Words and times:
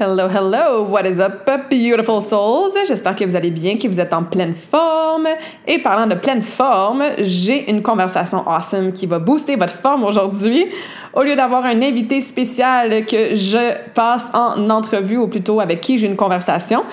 Hello, 0.00 0.28
hello, 0.28 0.84
what 0.84 1.04
is 1.06 1.18
up, 1.18 1.44
beautiful 1.68 2.20
souls? 2.20 2.72
J'espère 2.86 3.16
que 3.16 3.24
vous 3.24 3.34
allez 3.34 3.50
bien, 3.50 3.76
que 3.76 3.88
vous 3.88 3.98
êtes 3.98 4.12
en 4.12 4.22
pleine 4.22 4.54
forme. 4.54 5.26
Et 5.66 5.80
parlant 5.80 6.06
de 6.06 6.14
pleine 6.14 6.40
forme, 6.40 7.02
j'ai 7.18 7.68
une 7.68 7.82
conversation 7.82 8.48
awesome 8.48 8.92
qui 8.92 9.06
va 9.06 9.18
booster 9.18 9.56
votre 9.56 9.74
forme 9.74 10.04
aujourd'hui. 10.04 10.66
Au 11.14 11.24
lieu 11.24 11.34
d'avoir 11.34 11.64
un 11.64 11.82
invité 11.82 12.20
spécial 12.20 13.04
que 13.06 13.34
je 13.34 13.74
passe 13.92 14.30
en 14.34 14.70
entrevue, 14.70 15.16
ou 15.16 15.26
plutôt 15.26 15.58
avec 15.58 15.80
qui 15.80 15.98
j'ai 15.98 16.06
une 16.06 16.14
conversation, 16.14 16.84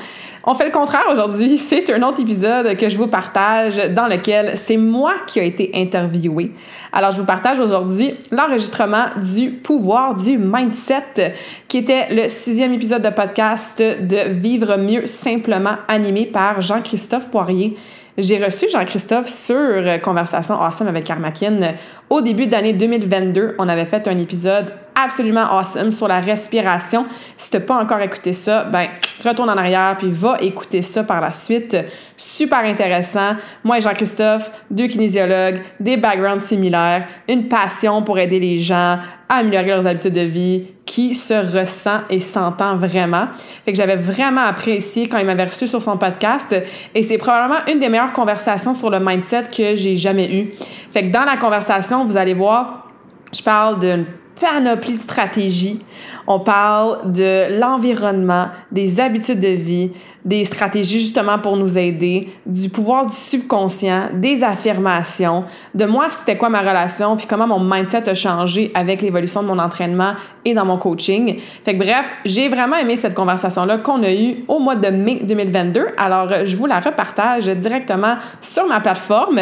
on 0.46 0.54
fait 0.54 0.66
le 0.66 0.72
contraire 0.72 1.06
aujourd'hui. 1.12 1.58
C'est 1.58 1.90
un 1.90 2.02
autre 2.04 2.22
épisode 2.22 2.78
que 2.78 2.88
je 2.88 2.98
vous 2.98 3.08
partage 3.08 3.78
dans 3.94 4.08
lequel 4.08 4.56
c'est 4.56 4.78
moi 4.78 5.14
qui 5.28 5.40
ai 5.40 5.48
été 5.48 5.72
interviewé. 5.74 6.52
Alors, 6.94 7.12
je 7.12 7.20
vous 7.20 7.26
partage 7.26 7.60
aujourd'hui 7.60 8.16
l'enregistrement 8.32 9.06
du 9.22 9.52
pouvoir 9.52 10.16
du 10.16 10.38
mindset, 10.38 11.34
qui 11.68 11.80
était 11.80 12.08
le 12.12 12.30
sixième 12.30 12.74
épisode 12.74 13.02
de 13.02 13.10
podcast 13.10 13.80
de 13.80 14.30
Vivre 14.30 14.78
mieux 14.78 15.08
simplement 15.08 15.78
animé 15.88 16.26
par 16.26 16.62
Jean-Christophe 16.62 17.32
Poirier. 17.32 17.76
J'ai 18.18 18.44
reçu 18.44 18.68
Jean-Christophe 18.72 19.28
sur 19.28 20.02
Conversation 20.02 20.56
Awesome 20.56 20.88
avec 20.88 21.04
Karmakin 21.04 21.74
au 22.10 22.22
début 22.22 22.48
d'année 22.48 22.74
2022. 22.74 23.56
On 23.60 23.68
avait 23.68 23.86
fait 23.86 24.08
un 24.08 24.18
épisode 24.18 24.72
absolument 24.96 25.46
awesome 25.52 25.92
sur 25.92 26.08
la 26.08 26.20
respiration. 26.20 27.06
Si 27.38 27.52
t'as 27.52 27.60
pas 27.60 27.76
encore 27.76 28.00
écouté 28.00 28.34
ça, 28.34 28.64
ben 28.64 28.88
retourne 29.24 29.50
en 29.50 29.58
arrière 29.58 29.96
puis 29.98 30.10
va 30.12 30.38
écouter 30.42 30.82
ça 30.82 31.04
par 31.04 31.22
la 31.22 31.34
suite. 31.34 31.78
Super 32.18 32.60
intéressant. 32.60 33.36
Moi 33.64 33.78
et 33.78 33.82
Jean-Christophe, 33.82 34.52
deux 34.72 34.88
kinésiologues, 34.88 35.62
des 35.80 35.98
backgrounds 35.98 36.44
similaires, 36.44 37.06
une 37.28 37.48
passion 37.48 38.02
pour 38.02 38.18
aider 38.20 38.40
les 38.40 38.60
gens 38.60 39.00
à 39.28 39.38
améliorer 39.38 39.68
leurs 39.68 39.88
habitudes 39.88 40.14
de 40.14 40.22
vie 40.22 40.68
qui 40.86 41.16
se 41.16 41.34
ressent 41.58 42.02
et 42.10 42.20
s'entend 42.20 42.78
vraiment. 42.78 43.28
Fait 43.66 43.72
que 43.72 43.78
j'avais 43.78 43.96
vraiment 43.96 44.42
apprécié 44.42 45.08
quand 45.08 45.18
il 45.18 45.26
m'avait 45.26 45.46
reçu 45.46 45.68
sur 45.68 45.82
son 45.82 45.98
podcast 45.98 46.56
et 46.94 47.04
c'est 47.04 47.18
probablement 47.18 47.60
une 47.68 47.80
des 47.80 47.90
meilleures 47.90 48.14
conversations 48.14 48.74
sur 48.74 48.90
le 48.90 49.00
mindset 49.00 49.46
que 49.56 49.76
j'ai 49.76 49.96
jamais 49.96 50.34
eues. 50.34 50.52
Fait 50.92 51.08
que 51.08 51.12
dans 51.12 51.26
la 51.26 51.38
conversation, 51.38 52.06
vous 52.06 52.18
allez 52.18 52.36
voir, 52.36 52.88
je 53.36 53.42
parle 53.42 53.80
d'une 53.80 54.06
panoplie 54.40 54.96
de 54.96 55.02
stratégies. 55.02 55.82
On 56.28 56.40
parle 56.40 57.12
de 57.12 57.60
l'environnement, 57.60 58.48
des 58.72 59.00
habitudes 59.00 59.40
de 59.40 59.48
vie, 59.48 59.92
des 60.26 60.44
stratégies 60.44 61.00
justement 61.00 61.38
pour 61.38 61.56
nous 61.56 61.78
aider, 61.78 62.30
du 62.48 62.70
pouvoir 62.70 63.06
du 63.06 63.16
subconscient, 63.16 64.10
des 64.14 64.44
affirmations, 64.44 65.46
de 65.76 65.86
moi 65.86 66.08
c'était 66.10 66.36
quoi 66.36 66.50
ma 66.50 66.62
relation, 66.62 67.16
puis 67.16 67.28
comment 67.28 67.48
mon 67.48 67.60
mindset 67.60 68.10
a 68.10 68.16
changé 68.16 68.72
avec 68.74 69.04
l'évolution 69.04 69.44
de 69.44 69.48
mon 69.48 69.60
entraînement 69.60 70.14
et 70.44 70.54
dans 70.54 70.66
mon 70.66 70.78
coaching. 70.78 71.38
Fait 71.64 71.74
que 71.74 71.80
bref, 71.80 72.12
j'ai 72.24 72.50
vraiment 72.50 72.76
aimé 72.76 72.96
cette 72.96 73.14
conversation-là 73.14 73.80
qu'on 73.80 74.04
a 74.04 74.12
eue 74.12 74.46
au 74.48 74.60
mois 74.60 74.76
de 74.76 74.88
mai 74.90 75.20
2022. 75.24 75.88
Alors, 75.98 76.30
je 76.46 76.56
vous 76.56 76.66
la 76.66 76.80
repartage 76.80 77.48
directement 77.48 78.18
sur 78.42 78.68
ma 78.68 78.80
plateforme. 78.80 79.40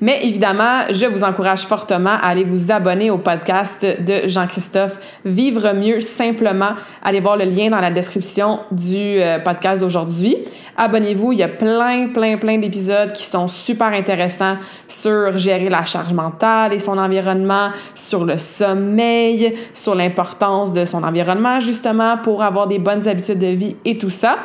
Mais 0.00 0.26
évidemment, 0.26 0.82
je 0.90 1.06
vous 1.06 1.24
encourage 1.24 1.62
fortement 1.66 2.10
à 2.10 2.28
aller 2.28 2.44
vous 2.44 2.70
abonner 2.70 3.10
au 3.10 3.18
podcast 3.18 3.84
de 3.84 4.26
Jean-Christophe 4.26 4.98
Vivre 5.24 5.74
mieux 5.74 5.95
simplement. 6.00 6.70
Allez 7.02 7.20
voir 7.20 7.36
le 7.36 7.44
lien 7.44 7.70
dans 7.70 7.80
la 7.80 7.90
description 7.90 8.60
du 8.70 8.96
euh, 8.96 9.38
podcast 9.38 9.80
d'aujourd'hui. 9.80 10.36
Abonnez-vous, 10.76 11.32
il 11.32 11.38
y 11.38 11.42
a 11.42 11.48
plein, 11.48 12.08
plein, 12.08 12.36
plein 12.36 12.58
d'épisodes 12.58 13.12
qui 13.12 13.24
sont 13.24 13.48
super 13.48 13.88
intéressants 13.88 14.56
sur 14.88 15.38
gérer 15.38 15.68
la 15.68 15.84
charge 15.84 16.12
mentale 16.12 16.72
et 16.72 16.78
son 16.78 16.98
environnement, 16.98 17.70
sur 17.94 18.24
le 18.24 18.36
sommeil, 18.36 19.54
sur 19.72 19.94
l'importance 19.94 20.72
de 20.72 20.84
son 20.84 21.02
environnement 21.02 21.60
justement 21.60 22.18
pour 22.18 22.42
avoir 22.42 22.66
des 22.66 22.78
bonnes 22.78 23.06
habitudes 23.08 23.38
de 23.38 23.46
vie 23.46 23.76
et 23.84 23.98
tout 23.98 24.10
ça. 24.10 24.36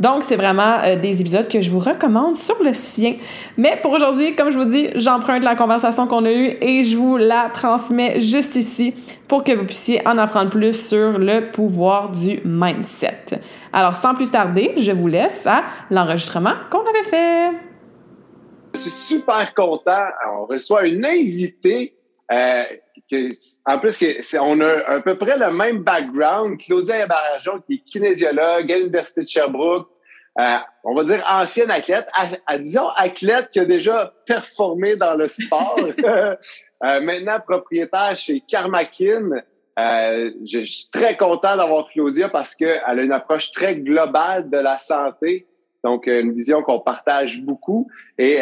Donc, 0.00 0.22
c'est 0.22 0.36
vraiment 0.36 0.78
euh, 0.84 0.96
des 0.96 1.20
épisodes 1.20 1.48
que 1.48 1.60
je 1.60 1.70
vous 1.70 1.78
recommande 1.78 2.36
sur 2.36 2.62
le 2.62 2.72
sien. 2.72 3.16
Mais 3.56 3.78
pour 3.82 3.92
aujourd'hui, 3.92 4.36
comme 4.36 4.50
je 4.50 4.58
vous 4.58 4.64
dis, 4.64 4.88
j'emprunte 4.94 5.42
la 5.42 5.56
conversation 5.56 6.06
qu'on 6.06 6.24
a 6.24 6.32
eue 6.32 6.56
et 6.60 6.82
je 6.82 6.96
vous 6.96 7.16
la 7.16 7.50
transmets 7.52 8.20
juste 8.20 8.56
ici 8.56 8.94
pour 9.26 9.42
que 9.44 9.52
vous 9.52 9.64
puissiez 9.64 10.06
en 10.06 10.16
apprendre 10.18 10.50
plus 10.50 10.88
sur 10.88 11.18
le 11.18 11.50
pouvoir 11.50 12.10
du 12.10 12.40
mindset. 12.44 13.40
Alors, 13.72 13.96
sans 13.96 14.14
plus 14.14 14.30
tarder, 14.30 14.74
je 14.76 14.92
vous 14.92 15.08
laisse 15.08 15.46
à 15.46 15.64
l'enregistrement 15.90 16.54
qu'on 16.70 16.82
avait 16.88 17.04
fait. 17.04 17.50
Je 18.74 18.80
suis 18.80 18.90
super 18.90 19.54
content. 19.54 20.06
On 20.32 20.46
reçoit 20.46 20.86
une 20.86 21.04
invitée 21.04 21.94
euh, 22.30 22.62
en 23.66 23.78
plus, 23.78 24.36
on 24.40 24.60
a 24.60 24.68
à 24.86 25.00
peu 25.00 25.16
près 25.16 25.38
le 25.38 25.50
même 25.50 25.82
background. 25.82 26.58
Claudia 26.58 27.06
Barajon, 27.06 27.60
qui 27.66 27.74
est 27.74 27.78
kinésiologue 27.78 28.70
à 28.70 28.76
l'Université 28.76 29.22
de 29.22 29.28
Sherbrooke, 29.28 29.88
euh, 30.38 30.56
on 30.84 30.94
va 30.94 31.02
dire 31.02 31.24
ancienne 31.28 31.70
athlète, 31.70 32.08
à, 32.46 32.58
disons 32.58 32.88
athlète 32.96 33.50
qui 33.50 33.58
a 33.58 33.64
déjà 33.64 34.14
performé 34.24 34.94
dans 34.94 35.16
le 35.16 35.26
sport, 35.26 35.76
euh, 36.04 36.36
maintenant 37.00 37.40
propriétaire 37.40 38.16
chez 38.16 38.40
Karmakin. 38.46 39.30
Euh, 39.78 40.30
je 40.44 40.60
suis 40.64 40.88
très 40.92 41.16
content 41.16 41.56
d'avoir 41.56 41.88
Claudia 41.88 42.28
parce 42.28 42.54
qu'elle 42.54 42.80
a 42.84 42.92
une 42.94 43.12
approche 43.12 43.50
très 43.50 43.76
globale 43.76 44.48
de 44.48 44.58
la 44.58 44.78
santé. 44.78 45.46
Donc, 45.84 46.06
une 46.06 46.32
vision 46.34 46.62
qu'on 46.62 46.80
partage 46.80 47.40
beaucoup. 47.40 47.88
Et 48.18 48.40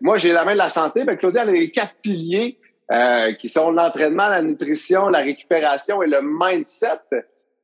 moi, 0.00 0.18
j'ai 0.18 0.32
la 0.32 0.44
main 0.44 0.54
de 0.54 0.58
la 0.58 0.68
santé. 0.68 1.04
Ben, 1.04 1.16
Claudia, 1.16 1.42
elle 1.42 1.50
a 1.50 1.52
les 1.52 1.70
quatre 1.70 1.94
piliers 2.02 2.58
euh, 2.92 3.32
qui 3.32 3.48
sont 3.48 3.70
l'entraînement, 3.70 4.28
la 4.28 4.42
nutrition, 4.42 5.08
la 5.08 5.20
récupération 5.20 6.02
et 6.02 6.06
le 6.06 6.18
mindset. 6.22 7.00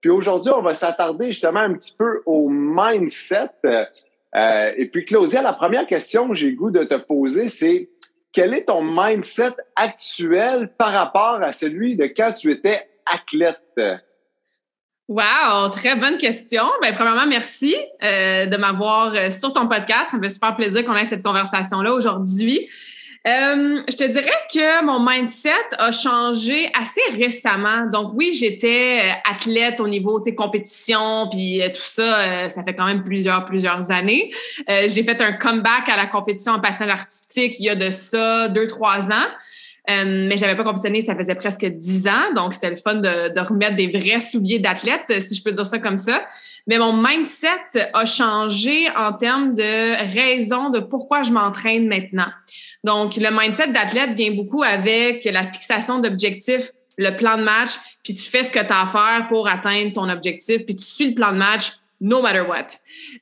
Puis 0.01 0.09
aujourd'hui, 0.09 0.51
on 0.51 0.63
va 0.63 0.75
s'attarder 0.75 1.27
justement 1.27 1.61
un 1.61 1.75
petit 1.75 1.95
peu 1.95 2.23
au 2.25 2.49
mindset. 2.49 3.51
Euh, 3.65 4.73
et 4.79 4.87
puis 4.87 5.05
Claudia, 5.05 5.43
la 5.43 5.53
première 5.53 5.87
question 5.87 6.27
que 6.29 6.35
j'ai 6.35 6.53
goût 6.53 6.71
de 6.71 6.85
te 6.85 6.95
poser, 6.95 7.49
c'est 7.49 7.91
quel 8.33 8.55
est 8.55 8.65
ton 8.65 8.83
mindset 8.83 9.53
actuel 9.77 10.73
par 10.79 10.93
rapport 10.93 11.43
à 11.43 11.53
celui 11.53 11.97
de 11.97 12.05
quand 12.05 12.33
tu 12.33 12.51
étais 12.51 12.89
athlète? 13.05 13.61
Wow, 15.07 15.69
très 15.71 15.97
bonne 15.97 16.17
question. 16.17 16.63
Ben, 16.81 16.95
premièrement, 16.95 17.27
merci 17.27 17.77
euh, 18.03 18.47
de 18.47 18.57
m'avoir 18.57 19.31
sur 19.31 19.53
ton 19.53 19.69
podcast. 19.69 20.13
Ça 20.13 20.17
me 20.17 20.23
fait 20.23 20.31
super 20.31 20.55
plaisir 20.55 20.83
qu'on 20.83 20.97
ait 20.97 21.05
cette 21.05 21.23
conversation-là 21.23 21.93
aujourd'hui. 21.93 22.71
Euh, 23.29 23.83
je 23.87 23.97
te 23.97 24.05
dirais 24.05 24.31
que 24.51 24.83
mon 24.83 24.99
mindset 24.99 25.51
a 25.77 25.93
changé 25.93 26.71
assez 26.73 27.03
récemment. 27.13 27.85
Donc 27.93 28.13
oui, 28.15 28.33
j'étais 28.33 29.01
euh, 29.01 29.31
athlète 29.31 29.79
au 29.79 29.89
niveau 29.89 30.21
de 30.21 30.31
compétition, 30.31 31.29
puis 31.31 31.61
euh, 31.61 31.69
tout 31.69 31.83
ça, 31.83 32.49
ça 32.49 32.65
fait 32.65 32.73
quand 32.75 32.87
même 32.87 33.05
plusieurs 33.05 33.45
plusieurs 33.45 33.91
années. 33.91 34.31
j'ai 34.67 35.05
fait 35.05 35.21
un 35.21 35.33
comeback 35.33 35.89
à 35.91 35.97
la 35.97 36.07
compétition 36.07 36.53
en 36.53 36.61
patin 36.61 36.89
artistique 36.89 37.57
il 37.59 37.67
y 37.67 37.69
a 37.69 37.75
de 37.75 37.91
ça 37.91 38.49
deux 38.49 38.67
trois 38.67 39.11
ans. 39.13 39.29
mais 39.87 40.37
j'avais 40.39 40.57
pas 40.57 40.65
compétitionné, 40.65 41.03
ça 41.03 41.15
faisait 41.15 41.35
presque 41.35 41.67
dix 41.67 42.09
ans, 42.09 42.33
donc 42.35 42.55
c'était 42.55 42.71
le 42.71 42.77
fun 42.77 42.95
de, 42.95 43.35
de 43.35 43.41
remettre 43.41 43.77
des 43.77 43.89
vrais 43.89 44.21
souliers 44.21 44.61
d'athlète, 44.61 45.21
si 45.21 45.35
je 45.35 45.43
peux 45.43 45.53
dire 45.53 45.67
ça 45.67 45.79
comme 45.79 45.99
ça. 45.99 46.27
Mais 46.67 46.79
mon 46.79 46.93
mindset 46.93 47.91
a 47.93 48.05
changé 48.05 48.89
en 48.97 49.13
termes 49.13 49.55
de 49.55 50.15
raison 50.15 50.71
de 50.71 50.81
pourquoi 50.81 51.23
je 51.23 51.33
m'entraîne 51.33 51.87
maintenant. 51.87 52.31
Donc, 52.85 53.17
le 53.17 53.29
mindset 53.31 53.69
d'athlète 53.69 54.13
vient 54.13 54.33
beaucoup 54.33 54.63
avec 54.63 55.25
la 55.25 55.51
fixation 55.51 55.99
d'objectifs, 55.99 56.71
le 56.97 57.15
plan 57.17 57.37
de 57.37 57.43
match, 57.43 57.71
puis 58.03 58.15
tu 58.15 58.23
fais 58.23 58.43
ce 58.43 58.51
que 58.51 58.59
tu 58.59 58.73
as 58.73 58.83
à 58.83 58.87
faire 58.87 59.29
pour 59.29 59.49
atteindre 59.49 59.93
ton 59.93 60.09
objectif, 60.09 60.65
puis 60.65 60.75
tu 60.77 60.85
suis 60.85 61.09
le 61.09 61.15
plan 61.15 61.33
de 61.33 61.39
match 61.39 61.73
no 62.01 62.23
matter 62.23 62.41
what. 62.41 62.67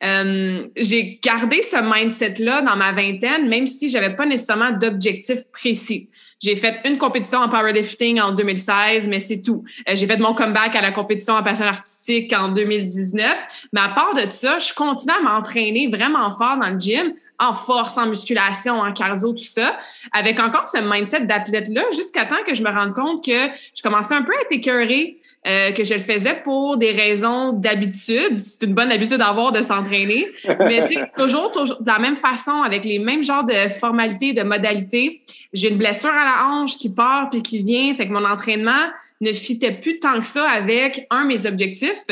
Euh, 0.05 0.69
j'ai 0.76 1.19
gardé 1.22 1.62
ce 1.62 1.76
mindset-là 1.76 2.62
dans 2.62 2.76
ma 2.76 2.93
vingtaine, 2.93 3.49
même 3.49 3.66
si 3.66 3.88
j'avais 3.88 4.14
pas 4.14 4.26
nécessairement 4.26 4.70
d'objectif 4.70 5.50
précis. 5.52 6.08
J'ai 6.40 6.55
fait 6.55 6.81
une 6.85 6.99
compétition 6.99 7.40
en 7.40 7.49
powerlifting 7.49 8.20
en 8.20 8.32
2016, 8.32 9.08
mais 9.08 9.19
c'est 9.19 9.43
tout. 9.43 9.64
Euh, 9.88 9.93
j'ai 9.94 10.06
fait 10.06 10.19
mon 10.19 10.35
comeback 10.35 10.76
à 10.76 10.81
la 10.81 10.93
compétition 10.93 11.35
en 11.35 11.43
passion 11.43 11.67
artistique 11.67 12.32
en 12.32 12.50
2019. 12.50 13.46
Mais 13.73 13.81
à 13.81 13.88
part 13.88 14.14
de 14.14 14.23
ça, 14.31 14.58
je 14.58 14.73
continue 14.73 15.12
à 15.12 15.20
m'entraîner 15.20 15.88
vraiment 15.88 16.31
fort 16.31 16.58
dans 16.61 16.70
le 16.70 16.79
gym, 16.79 17.12
en 17.38 17.52
force, 17.52 17.99
en 17.99 18.06
musculation, 18.06 18.79
en 18.79 18.93
cardio, 18.93 19.32
tout 19.32 19.43
ça, 19.43 19.79
avec 20.12 20.38
encore 20.38 20.69
ce 20.69 20.79
mindset 20.79 21.26
d'athlète-là, 21.26 21.82
jusqu'à 21.90 22.25
temps 22.25 22.43
que 22.46 22.55
je 22.55 22.62
me 22.62 22.70
rende 22.70 22.94
compte 22.94 23.25
que 23.25 23.49
je 23.75 23.82
commençais 23.82 24.14
un 24.14 24.23
peu 24.23 24.32
à 24.32 24.43
être 24.43 24.52
écœurée, 24.52 25.19
euh, 25.48 25.72
que 25.72 25.84
je 25.84 25.94
le 25.94 26.00
faisais 26.00 26.40
pour 26.44 26.76
des 26.76 26.90
raisons 26.90 27.52
d'habitude. 27.52 28.36
C'est 28.36 28.66
une 28.66 28.74
bonne 28.74 28.92
habitude 28.92 29.18
d'avoir 29.18 29.52
de 29.52 29.62
s'entraîner. 29.62 30.28
Mais 30.58 30.84
toujours, 31.16 31.50
toujours 31.50 31.80
de 31.80 31.86
la 31.86 31.98
même 31.98 32.16
façon, 32.16 32.62
avec 32.62 32.84
les 32.84 32.98
mêmes 32.98 33.22
genres 33.22 33.44
de 33.44 33.68
formalités, 33.68 34.32
de 34.32 34.42
modalités. 34.42 35.20
J'ai 35.52 35.70
une 35.70 35.78
blessure 35.78 36.10
à 36.10 36.24
la 36.24 36.48
hanche 36.48 36.76
qui 36.76 36.92
part 36.92 37.30
puis 37.30 37.42
qui 37.42 37.62
vient. 37.62 37.94
Fait 37.96 38.06
que 38.06 38.12
mon 38.12 38.24
entraînement, 38.24 38.88
ne 39.20 39.32
fitait 39.32 39.73
plus 39.73 39.99
tant 39.99 40.20
que 40.20 40.26
ça 40.26 40.49
avec, 40.49 41.06
un, 41.11 41.25
mes 41.25 41.47
objectifs, 41.47 42.06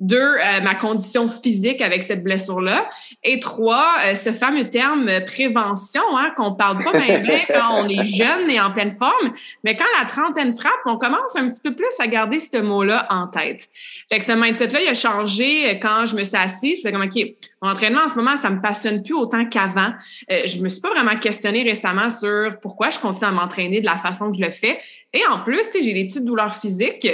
deux, 0.00 0.16
euh, 0.16 0.60
ma 0.62 0.74
condition 0.74 1.28
physique 1.28 1.82
avec 1.82 2.02
cette 2.02 2.22
blessure-là, 2.22 2.88
et 3.22 3.40
trois, 3.40 3.96
euh, 4.04 4.14
ce 4.14 4.32
fameux 4.32 4.68
terme 4.70 5.10
prévention, 5.26 6.02
hein, 6.16 6.32
qu'on 6.36 6.54
parle 6.54 6.82
pas 6.82 6.92
bien, 6.92 7.20
bien 7.20 7.40
quand 7.48 7.84
on 7.84 7.88
est 7.88 8.04
jeune 8.04 8.48
et 8.50 8.60
en 8.60 8.70
pleine 8.70 8.92
forme, 8.92 9.32
mais 9.64 9.76
quand 9.76 9.84
la 10.00 10.06
trentaine 10.06 10.54
frappe, 10.54 10.72
on 10.86 10.96
commence 10.96 11.36
un 11.36 11.50
petit 11.50 11.60
peu 11.62 11.74
plus 11.74 11.86
à 11.98 12.06
garder 12.06 12.40
ce 12.40 12.58
mot-là 12.58 13.06
en 13.10 13.26
tête. 13.26 13.68
Fait 14.08 14.18
que 14.18 14.24
ce 14.24 14.32
mindset-là, 14.32 14.80
il 14.80 14.88
a 14.88 14.94
changé 14.94 15.68
euh, 15.70 15.74
quand 15.80 16.06
je 16.06 16.16
me 16.16 16.24
suis 16.24 16.36
assise. 16.36 16.78
Je 16.78 16.82
fais 16.82 16.92
comme, 16.92 17.02
OK, 17.02 17.18
mon 17.60 17.70
entraînement 17.70 18.02
en 18.04 18.08
ce 18.08 18.14
moment, 18.14 18.36
ça 18.36 18.48
me 18.48 18.60
passionne 18.60 19.02
plus 19.02 19.14
autant 19.14 19.44
qu'avant. 19.46 19.92
je 20.28 20.60
me 20.60 20.68
suis 20.68 20.80
pas 20.80 20.90
vraiment 20.90 21.16
questionnée 21.18 21.62
récemment 21.62 22.10
sur 22.10 22.58
pourquoi 22.60 22.90
je 22.90 22.98
continue 22.98 23.28
à 23.28 23.32
m'entraîner 23.32 23.80
de 23.80 23.86
la 23.86 23.96
façon 23.96 24.30
que 24.30 24.38
je 24.38 24.42
le 24.42 24.50
fais. 24.50 24.78
Et 25.16 25.26
en 25.26 25.40
plus, 25.40 25.64
j'ai 25.72 25.94
des 25.94 26.06
petites 26.06 26.26
douleurs 26.26 26.54
physiques. 26.54 27.08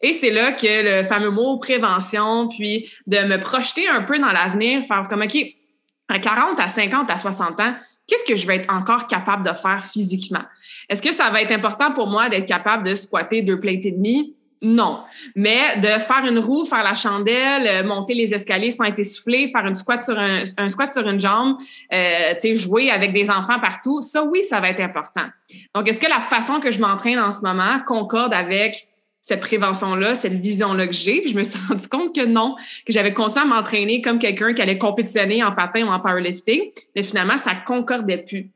Et 0.00 0.12
c'est 0.12 0.30
là 0.30 0.52
que 0.52 1.00
le 1.00 1.02
fameux 1.02 1.30
mot 1.30 1.58
prévention, 1.58 2.46
puis 2.46 2.88
de 3.08 3.18
me 3.18 3.40
projeter 3.40 3.88
un 3.88 4.02
peu 4.02 4.18
dans 4.20 4.30
l'avenir, 4.30 4.84
faire 4.84 5.08
comme, 5.08 5.22
OK, 5.22 5.36
à 6.08 6.20
40, 6.20 6.60
à 6.60 6.68
50, 6.68 7.10
à 7.10 7.18
60 7.18 7.58
ans, 7.58 7.74
qu'est-ce 8.06 8.24
que 8.24 8.36
je 8.36 8.46
vais 8.46 8.56
être 8.56 8.72
encore 8.72 9.08
capable 9.08 9.44
de 9.44 9.52
faire 9.52 9.84
physiquement? 9.84 10.44
Est-ce 10.88 11.02
que 11.02 11.12
ça 11.12 11.30
va 11.30 11.42
être 11.42 11.50
important 11.50 11.92
pour 11.92 12.06
moi 12.06 12.28
d'être 12.28 12.46
capable 12.46 12.88
de 12.88 12.94
squatter 12.94 13.42
deux 13.42 13.58
plates 13.58 13.84
et 13.86 13.90
demi? 13.90 14.36
Non. 14.60 15.04
Mais 15.36 15.76
de 15.76 15.86
faire 15.86 16.24
une 16.28 16.38
roue, 16.38 16.64
faire 16.64 16.82
la 16.82 16.94
chandelle, 16.94 17.66
euh, 17.66 17.86
monter 17.86 18.14
les 18.14 18.34
escaliers 18.34 18.70
sans 18.70 18.84
être 18.84 18.98
essoufflé, 18.98 19.46
faire 19.48 19.66
une 19.66 19.74
squat 19.74 20.02
sur 20.02 20.18
un, 20.18 20.44
squat 20.68 20.92
sur 20.92 21.08
une 21.08 21.20
jambe, 21.20 21.56
euh, 21.92 22.54
jouer 22.54 22.90
avec 22.90 23.12
des 23.12 23.30
enfants 23.30 23.60
partout, 23.60 24.02
ça 24.02 24.24
oui, 24.24 24.42
ça 24.42 24.60
va 24.60 24.70
être 24.70 24.80
important. 24.80 25.26
Donc, 25.74 25.88
est-ce 25.88 26.00
que 26.00 26.08
la 26.08 26.20
façon 26.20 26.60
que 26.60 26.70
je 26.70 26.80
m'entraîne 26.80 27.18
en 27.18 27.30
ce 27.30 27.42
moment 27.42 27.80
concorde 27.86 28.34
avec 28.34 28.88
cette 29.20 29.40
prévention-là, 29.40 30.14
cette 30.14 30.34
vision-là 30.34 30.86
que 30.86 30.94
j'ai? 30.94 31.28
Je 31.28 31.36
me 31.36 31.44
suis 31.44 31.60
rendu 31.68 31.86
compte 31.86 32.14
que 32.14 32.24
non, 32.24 32.56
que 32.84 32.92
j'avais 32.92 33.14
à 33.14 33.44
m'entraîner 33.44 34.02
comme 34.02 34.18
quelqu'un 34.18 34.54
qui 34.54 34.62
allait 34.62 34.78
compétitionner 34.78 35.44
en 35.44 35.52
patin 35.52 35.86
ou 35.86 35.90
en 35.90 36.00
powerlifting, 36.00 36.62
mais 36.96 37.02
finalement, 37.04 37.38
ça 37.38 37.54
concordait 37.54 38.18
plus. 38.18 38.50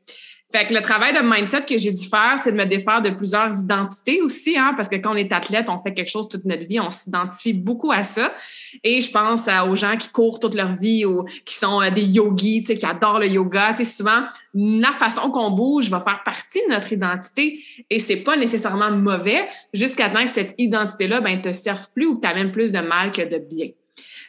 Fait 0.55 0.67
que 0.67 0.73
le 0.75 0.81
travail 0.81 1.13
de 1.13 1.19
mindset 1.23 1.61
que 1.61 1.79
j'ai 1.79 1.91
dû 1.91 2.05
faire, 2.05 2.35
c'est 2.37 2.51
de 2.51 2.57
me 2.57 2.65
défaire 2.65 3.01
de 3.01 3.09
plusieurs 3.09 3.59
identités 3.59 4.21
aussi, 4.21 4.55
hein, 4.55 4.73
parce 4.75 4.87
que 4.87 4.97
quand 4.97 5.13
on 5.13 5.15
est 5.15 5.33
athlète, 5.33 5.67
on 5.67 5.79
fait 5.79 5.95
quelque 5.95 6.11
chose 6.11 6.29
toute 6.29 6.45
notre 6.45 6.67
vie, 6.67 6.79
on 6.79 6.91
s'identifie 6.91 7.53
beaucoup 7.53 7.91
à 7.91 8.03
ça. 8.03 8.35
Et 8.83 9.01
je 9.01 9.09
pense 9.09 9.47
aux 9.67 9.73
gens 9.73 9.97
qui 9.97 10.09
courent 10.09 10.39
toute 10.39 10.53
leur 10.53 10.75
vie 10.75 11.05
ou 11.05 11.25
qui 11.43 11.55
sont 11.55 11.81
euh, 11.81 11.89
des 11.89 12.03
yogis, 12.03 12.63
qui 12.63 12.85
adorent 12.85 13.17
le 13.17 13.29
yoga. 13.29 13.75
souvent, 13.83 14.25
la 14.53 14.91
façon 14.91 15.31
qu'on 15.31 15.49
bouge 15.49 15.89
va 15.89 15.99
faire 15.99 16.21
partie 16.23 16.59
de 16.67 16.71
notre 16.71 16.93
identité 16.93 17.59
et 17.89 17.97
c'est 17.97 18.17
pas 18.17 18.37
nécessairement 18.37 18.91
mauvais 18.91 19.49
jusqu'à 19.73 20.09
temps 20.09 20.23
que 20.23 20.29
cette 20.29 20.53
identité-là 20.59 21.19
ben, 21.21 21.41
te 21.41 21.51
serve 21.51 21.87
plus 21.95 22.05
ou 22.05 22.15
t'amène 22.17 22.51
plus 22.51 22.71
de 22.71 22.79
mal 22.79 23.11
que 23.11 23.23
de 23.23 23.39
bien. 23.39 23.69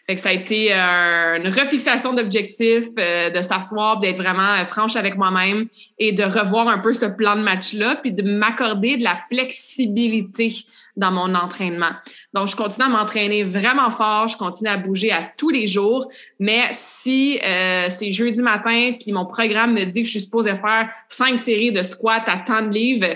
Fait 0.07 0.17
que 0.17 0.21
ça 0.21 0.29
a 0.29 0.33
été 0.33 0.71
euh, 0.71 1.37
une 1.37 1.49
refixation 1.49 2.13
d'objectifs, 2.13 2.89
euh, 2.99 3.31
de 3.31 3.41
s'asseoir, 3.41 4.01
d'être 4.01 4.19
vraiment 4.19 4.53
euh, 4.53 4.65
franche 4.67 4.97
avec 4.97 5.17
moi-même 5.17 5.65
et 5.99 6.13
de 6.13 6.23
revoir 6.23 6.69
un 6.69 6.79
peu 6.79 6.93
ce 6.93 7.07
plan 7.07 7.37
de 7.37 7.41
match-là, 7.41 7.97
puis 7.97 8.13
de 8.13 8.23
m'accorder 8.23 8.99
de 8.99 9.03
la 9.03 9.17
flexibilité 9.17 10.55
dans 10.97 11.11
mon 11.11 11.35
entraînement. 11.35 11.91
Donc, 12.35 12.49
je 12.49 12.55
continue 12.55 12.85
à 12.85 12.89
m'entraîner 12.91 13.45
vraiment 13.45 13.91
fort, 13.91 14.29
je 14.29 14.37
continue 14.37 14.69
à 14.69 14.77
bouger 14.77 15.11
à 15.11 15.29
tous 15.37 15.51
les 15.51 15.67
jours, 15.67 16.07
mais 16.39 16.69
si 16.73 17.41
c'est 17.43 18.13
jeudi 18.13 18.41
matin, 18.41 18.93
puis 19.01 19.11
mon 19.11 19.27
programme 19.27 19.73
me 19.73 19.87
dit 19.87 20.03
que 20.03 20.07
je 20.07 20.13
suis 20.13 20.21
supposée 20.21 20.55
faire 20.55 20.89
cinq 21.09 21.37
séries 21.41 21.73
de 21.73 21.83
squats 21.83 22.23
à 22.29 22.39
tant 22.39 22.63
de 22.63 22.73
livres, 22.73 23.07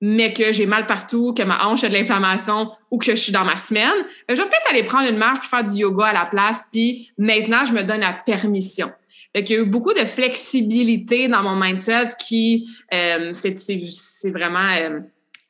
mais 0.00 0.32
que 0.32 0.52
j'ai 0.52 0.66
mal 0.66 0.86
partout, 0.86 1.34
que 1.34 1.42
ma 1.42 1.66
hanche 1.66 1.84
a 1.84 1.88
de 1.88 1.94
l'inflammation 1.94 2.70
ou 2.90 2.98
que 2.98 3.06
je 3.06 3.16
suis 3.16 3.32
dans 3.32 3.44
ma 3.44 3.58
semaine, 3.58 4.04
ben, 4.28 4.36
je 4.36 4.42
vais 4.42 4.48
peut-être 4.48 4.70
aller 4.70 4.84
prendre 4.84 5.08
une 5.08 5.16
marche 5.18 5.48
faire 5.48 5.64
du 5.64 5.80
yoga 5.80 6.06
à 6.06 6.12
la 6.12 6.26
place, 6.26 6.68
puis 6.72 7.10
maintenant, 7.18 7.64
je 7.64 7.72
me 7.72 7.82
donne 7.82 8.00
la 8.00 8.12
permission. 8.12 8.90
Fait 9.34 9.44
qu'il 9.44 9.56
y 9.56 9.58
a 9.58 9.62
eu 9.62 9.66
beaucoup 9.66 9.92
de 9.92 10.04
flexibilité 10.04 11.28
dans 11.28 11.42
mon 11.42 11.56
mindset 11.56 12.10
qui, 12.18 12.68
euh, 12.94 13.32
c'est 13.34 14.30
vraiment 14.30 14.70
euh, 14.78 15.00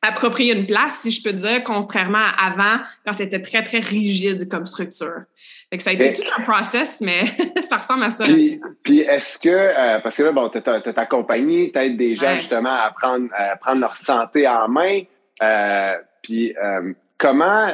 approprié 0.01 0.57
une 0.57 0.65
place, 0.65 0.99
si 1.01 1.11
je 1.11 1.23
peux 1.23 1.33
dire, 1.33 1.63
contrairement 1.63 2.17
à 2.17 2.47
avant, 2.47 2.83
quand 3.05 3.13
c'était 3.13 3.41
très, 3.41 3.63
très 3.63 3.79
rigide 3.79 4.49
comme 4.49 4.65
structure. 4.65 5.21
Fait 5.69 5.77
que 5.77 5.83
ça 5.83 5.91
a 5.91 5.93
été 5.93 6.13
tout 6.13 6.31
un 6.35 6.41
process, 6.41 6.99
mais 6.99 7.25
ça 7.61 7.77
ressemble 7.77 8.03
à 8.03 8.09
ça. 8.09 8.23
Puis, 8.23 9.01
est-ce 9.01 9.37
que, 9.37 9.49
euh, 9.49 9.99
parce 9.99 10.17
que 10.17 10.23
là, 10.23 10.31
bon, 10.31 10.49
tu 10.49 10.57
as, 10.57 10.81
ta 10.81 11.05
compagnie, 11.05 11.71
tu 11.71 11.91
des 11.91 12.15
gens 12.15 12.35
justement 12.35 12.71
à 12.71 12.91
prendre, 12.91 13.27
à 13.33 13.55
prendre 13.55 13.81
leur 13.81 13.95
santé 13.95 14.47
en 14.47 14.67
main. 14.67 15.01
Euh, 15.43 15.95
puis 16.23 16.55
euh, 16.57 16.93
comment, 17.19 17.67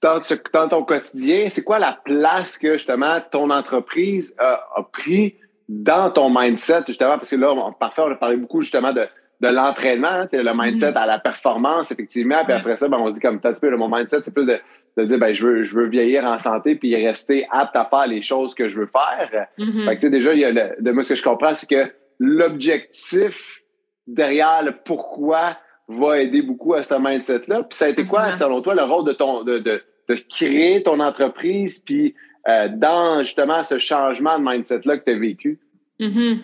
dans, 0.00 0.20
dans, 0.52 0.68
ton 0.68 0.84
quotidien, 0.84 1.48
c'est 1.48 1.64
quoi 1.64 1.80
la 1.80 1.98
place 2.04 2.56
que 2.56 2.74
justement 2.74 3.20
ton 3.32 3.50
entreprise 3.50 4.32
a, 4.38 4.64
a 4.76 4.82
pris 4.84 5.34
dans 5.68 6.12
ton 6.12 6.30
mindset, 6.30 6.82
justement? 6.86 7.18
Parce 7.18 7.30
que 7.30 7.36
là, 7.36 7.52
parfois, 7.80 8.06
on 8.06 8.12
a 8.12 8.16
parlé 8.16 8.36
beaucoup 8.36 8.62
justement 8.62 8.92
de 8.92 9.08
de 9.40 9.48
l'entraînement, 9.48 10.24
le 10.32 10.52
mindset 10.54 10.92
mm-hmm. 10.92 10.96
à 10.96 11.06
la 11.06 11.18
performance, 11.18 11.90
effectivement. 11.90 12.42
Puis 12.44 12.54
après 12.54 12.76
ça, 12.76 12.88
ben, 12.88 12.98
on 12.98 13.08
se 13.08 13.14
dit 13.14 13.20
comme, 13.20 13.36
un 13.36 13.38
petit 13.38 13.60
peu, 13.60 13.74
mon 13.76 13.94
mindset, 13.94 14.22
c'est 14.22 14.32
plus 14.32 14.46
de, 14.46 14.58
de 14.96 15.04
dire, 15.04 15.18
ben, 15.18 15.34
je 15.34 15.46
veux, 15.46 15.64
je 15.64 15.74
veux 15.74 15.86
vieillir 15.86 16.24
en 16.24 16.38
santé 16.38 16.74
puis 16.74 16.94
rester 16.96 17.46
apte 17.50 17.76
à 17.76 17.84
faire 17.84 18.06
les 18.06 18.22
choses 18.22 18.54
que 18.54 18.68
je 18.68 18.80
veux 18.80 18.86
faire. 18.86 19.48
Fait 19.84 19.96
que, 19.96 20.00
tu 20.00 20.06
sais, 20.06 20.10
déjà, 20.10 20.32
il 20.32 20.40
y 20.40 20.44
a 20.44 20.52
de 20.52 20.90
moi, 20.90 21.02
ce 21.02 21.10
que 21.10 21.16
je 21.16 21.22
comprends, 21.22 21.54
c'est 21.54 21.68
que 21.68 21.90
l'objectif 22.18 23.62
derrière 24.06 24.62
le 24.62 24.72
pourquoi 24.72 25.58
va 25.88 26.20
aider 26.20 26.42
beaucoup 26.42 26.74
à 26.74 26.82
ce 26.82 26.94
mindset-là. 26.94 27.64
Puis 27.64 27.76
ça 27.76 27.86
a 27.86 27.88
été 27.88 28.04
quoi, 28.04 28.32
selon 28.32 28.62
toi, 28.62 28.74
le 28.74 28.82
rôle 28.82 29.04
de 29.04 29.12
ton, 29.12 29.44
de, 29.44 29.58
de, 29.58 29.82
de 30.08 30.14
créer 30.28 30.82
ton 30.82 31.00
entreprise 31.00 31.78
puis 31.78 32.14
euh, 32.48 32.68
dans 32.68 33.22
justement 33.22 33.62
ce 33.62 33.78
changement 33.78 34.38
de 34.38 34.44
mindset-là 34.44 34.98
que 34.98 35.04
tu 35.04 35.12
as 35.12 35.18
vécu? 35.18 35.58
Mm-hmm. 35.98 36.38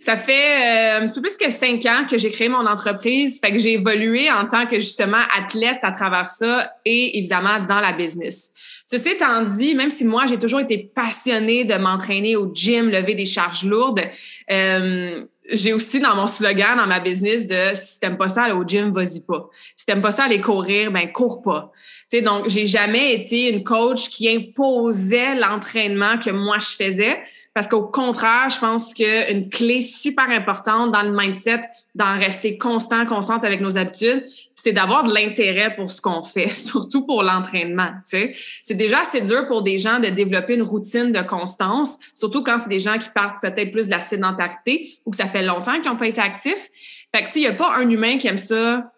Ça 0.00 0.16
fait 0.16 1.02
euh, 1.02 1.20
plus 1.20 1.36
que 1.36 1.50
cinq 1.50 1.86
ans 1.86 2.06
que 2.08 2.18
j'ai 2.18 2.30
créé 2.30 2.48
mon 2.48 2.66
entreprise. 2.66 3.40
Fait 3.40 3.52
que 3.52 3.58
j'ai 3.58 3.74
évolué 3.74 4.30
en 4.30 4.46
tant 4.46 4.66
que 4.66 4.76
justement 4.76 5.22
athlète 5.36 5.78
à 5.82 5.92
travers 5.92 6.28
ça 6.28 6.72
et 6.84 7.18
évidemment 7.18 7.60
dans 7.60 7.80
la 7.80 7.92
business. 7.92 8.52
Ceci 8.88 9.10
étant 9.10 9.42
dit, 9.42 9.74
même 9.74 9.90
si 9.90 10.04
moi 10.04 10.26
j'ai 10.26 10.38
toujours 10.38 10.60
été 10.60 10.78
passionnée 10.78 11.64
de 11.64 11.74
m'entraîner 11.74 12.36
au 12.36 12.52
gym, 12.54 12.88
lever 12.88 13.14
des 13.14 13.26
charges 13.26 13.64
lourdes, 13.64 14.00
euh, 14.50 15.24
j'ai 15.50 15.72
aussi 15.72 15.98
dans 15.98 16.14
mon 16.14 16.26
slogan, 16.26 16.76
dans 16.76 16.86
ma 16.86 17.00
business, 17.00 17.46
de 17.46 17.74
si 17.74 17.98
t'aimes 17.98 18.16
pas 18.16 18.28
ça 18.28 18.44
aller 18.44 18.54
au 18.54 18.64
gym, 18.64 18.92
vas-y 18.92 19.24
pas. 19.26 19.48
Si 19.74 19.84
t'aimes 19.86 20.02
pas 20.02 20.12
ça 20.12 20.24
aller 20.24 20.40
courir, 20.40 20.92
ben 20.92 21.10
cours 21.10 21.42
pas. 21.42 21.72
Sais 22.10 22.22
donc, 22.22 22.48
j'ai 22.48 22.66
jamais 22.66 23.14
été 23.14 23.50
une 23.50 23.64
coach 23.64 24.08
qui 24.08 24.28
imposait 24.28 25.34
l'entraînement 25.34 26.18
que 26.18 26.30
moi 26.30 26.58
je 26.58 26.84
faisais. 26.84 27.20
Parce 27.56 27.68
qu'au 27.68 27.84
contraire, 27.84 28.50
je 28.50 28.58
pense 28.58 28.92
qu'une 28.92 29.48
clé 29.48 29.80
super 29.80 30.28
importante 30.28 30.92
dans 30.92 31.02
le 31.02 31.10
mindset, 31.10 31.62
d'en 31.94 32.18
rester 32.18 32.58
constant, 32.58 33.06
constante 33.06 33.44
avec 33.44 33.62
nos 33.62 33.78
habitudes, 33.78 34.26
c'est 34.54 34.72
d'avoir 34.72 35.04
de 35.04 35.14
l'intérêt 35.14 35.74
pour 35.74 35.90
ce 35.90 36.02
qu'on 36.02 36.22
fait, 36.22 36.54
surtout 36.54 37.06
pour 37.06 37.22
l'entraînement. 37.22 37.90
C'est 38.04 38.74
déjà 38.74 39.00
assez 39.00 39.22
dur 39.22 39.46
pour 39.46 39.62
des 39.62 39.78
gens 39.78 40.00
de 40.00 40.08
développer 40.08 40.54
une 40.54 40.62
routine 40.62 41.12
de 41.12 41.22
constance, 41.22 41.98
surtout 42.12 42.42
quand 42.42 42.58
c'est 42.58 42.68
des 42.68 42.80
gens 42.80 42.98
qui 42.98 43.08
partent 43.08 43.40
peut-être 43.40 43.70
plus 43.70 43.86
de 43.86 43.92
la 43.92 44.00
sédentarité 44.00 44.98
ou 45.06 45.10
que 45.12 45.16
ça 45.16 45.26
fait 45.26 45.42
longtemps 45.42 45.80
qu'ils 45.80 45.90
n'ont 45.90 45.96
pas 45.96 46.08
été 46.08 46.20
actifs. 46.20 46.68
Fait 47.14 47.24
que, 47.24 47.30
il 47.36 47.40
n'y 47.40 47.46
a 47.46 47.54
pas 47.54 47.76
un 47.76 47.88
humain 47.88 48.18
qui 48.18 48.26
aime 48.26 48.38
ça, 48.38 48.92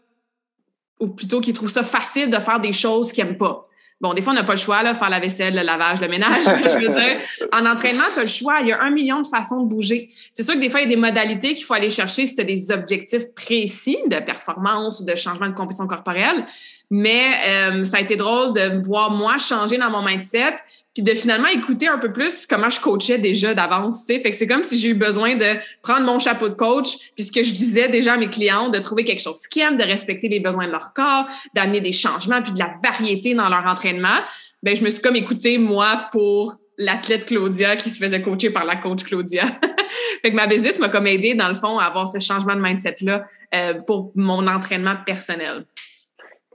ou 1.00 1.08
plutôt 1.08 1.40
qui 1.40 1.52
trouve 1.52 1.70
ça 1.70 1.82
facile 1.82 2.30
de 2.30 2.38
faire 2.38 2.60
des 2.60 2.72
choses 2.72 3.12
qu'il 3.12 3.24
n'aime 3.24 3.38
pas. 3.38 3.68
Bon, 4.00 4.14
des 4.14 4.22
fois, 4.22 4.32
on 4.32 4.36
n'a 4.36 4.44
pas 4.44 4.54
le 4.54 4.60
choix, 4.60 4.80
là, 4.84 4.94
faire 4.94 5.10
la 5.10 5.18
vaisselle, 5.18 5.56
le 5.56 5.62
lavage, 5.62 6.00
le 6.00 6.06
ménage. 6.06 6.44
je 6.44 6.86
veux 6.86 6.94
dire, 6.94 7.18
en 7.52 7.66
entraînement, 7.66 8.04
tu 8.14 8.20
as 8.20 8.22
le 8.22 8.28
choix. 8.28 8.60
Il 8.60 8.68
y 8.68 8.72
a 8.72 8.80
un 8.80 8.90
million 8.90 9.20
de 9.20 9.26
façons 9.26 9.64
de 9.64 9.68
bouger. 9.68 10.10
C'est 10.32 10.44
sûr 10.44 10.54
que 10.54 10.60
des 10.60 10.70
fois, 10.70 10.80
il 10.80 10.84
y 10.84 10.86
a 10.86 10.94
des 10.94 11.00
modalités 11.00 11.54
qu'il 11.54 11.64
faut 11.64 11.74
aller 11.74 11.90
chercher 11.90 12.26
si 12.26 12.34
tu 12.36 12.40
as 12.40 12.44
des 12.44 12.70
objectifs 12.70 13.34
précis 13.34 13.98
de 14.06 14.20
performance 14.20 15.00
ou 15.00 15.04
de 15.04 15.16
changement 15.16 15.48
de 15.48 15.54
compétition 15.54 15.88
corporelle. 15.88 16.46
Mais 16.90 17.32
euh, 17.48 17.84
ça 17.84 17.96
a 17.96 18.00
été 18.00 18.14
drôle 18.14 18.54
de 18.54 18.80
voir 18.86 19.10
moi 19.10 19.36
changer 19.38 19.78
dans 19.78 19.90
mon 19.90 20.02
mindset, 20.02 20.54
puis 20.98 21.04
de 21.04 21.16
finalement 21.16 21.46
écouter 21.46 21.86
un 21.86 21.98
peu 21.98 22.12
plus 22.12 22.44
comment 22.44 22.68
je 22.70 22.80
coachais 22.80 23.18
déjà 23.18 23.54
d'avance. 23.54 24.04
Fait 24.04 24.20
que 24.20 24.34
c'est 24.34 24.48
comme 24.48 24.64
si 24.64 24.76
j'ai 24.76 24.88
eu 24.88 24.94
besoin 24.94 25.36
de 25.36 25.54
prendre 25.80 26.04
mon 26.04 26.18
chapeau 26.18 26.48
de 26.48 26.54
coach, 26.54 26.96
puis 27.14 27.24
ce 27.24 27.30
que 27.30 27.44
je 27.44 27.52
disais 27.52 27.88
déjà 27.88 28.14
à 28.14 28.16
mes 28.16 28.28
clients, 28.28 28.68
de 28.68 28.80
trouver 28.80 29.04
quelque 29.04 29.22
chose 29.22 29.38
qu'ils 29.46 29.62
aiment, 29.62 29.76
de 29.76 29.84
respecter 29.84 30.28
les 30.28 30.40
besoins 30.40 30.66
de 30.66 30.72
leur 30.72 30.92
corps, 30.94 31.28
d'amener 31.54 31.80
des 31.80 31.92
changements, 31.92 32.42
puis 32.42 32.50
de 32.50 32.58
la 32.58 32.72
variété 32.82 33.32
dans 33.32 33.48
leur 33.48 33.64
entraînement. 33.64 34.24
Ben, 34.64 34.74
je 34.74 34.82
me 34.82 34.90
suis 34.90 35.00
comme 35.00 35.14
écoutée, 35.14 35.56
moi, 35.56 36.08
pour 36.10 36.56
l'athlète 36.78 37.26
Claudia 37.26 37.76
qui 37.76 37.90
se 37.90 38.02
faisait 38.02 38.20
coacher 38.20 38.50
par 38.50 38.64
la 38.64 38.74
coach 38.74 39.04
Claudia. 39.04 39.44
fait 40.22 40.32
que 40.32 40.34
ma 40.34 40.48
business 40.48 40.80
m'a 40.80 40.88
comme 40.88 41.06
aidé, 41.06 41.34
dans 41.34 41.48
le 41.48 41.54
fond, 41.54 41.78
à 41.78 41.84
avoir 41.84 42.08
ce 42.08 42.18
changement 42.18 42.56
de 42.56 42.60
mindset-là 42.60 43.24
euh, 43.54 43.74
pour 43.86 44.10
mon 44.16 44.48
entraînement 44.48 44.96
personnel. 45.06 45.64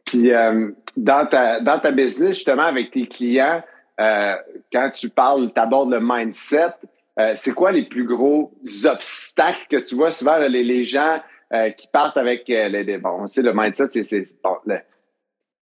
Puis, 0.03 0.33
euh, 0.33 0.71
dans, 0.97 1.25
ta, 1.27 1.61
dans 1.61 1.79
ta 1.79 1.91
business, 1.91 2.35
justement, 2.35 2.63
avec 2.63 2.91
tes 2.91 3.07
clients, 3.07 3.63
euh, 3.99 4.35
quand 4.71 4.89
tu 4.91 5.09
parles, 5.09 5.51
tu 5.53 5.61
abordes 5.61 5.91
le 5.91 5.99
mindset, 6.01 6.67
c'est 7.35 7.53
quoi 7.53 7.71
les 7.71 7.83
plus 7.83 8.05
gros 8.05 8.51
obstacles 8.85 9.65
que 9.69 9.77
tu 9.77 9.95
vois? 9.95 10.11
Souvent, 10.11 10.37
les, 10.37 10.63
les 10.63 10.83
gens 10.83 11.21
qui 11.77 11.87
partent 11.91 12.17
avec 12.17 12.47
les, 12.47 12.97
bon, 12.97 13.21
on 13.21 13.27
sait, 13.27 13.43
le 13.43 13.53
mindset, 13.53 14.03
c'est 14.03 14.27
bon, 14.43 14.57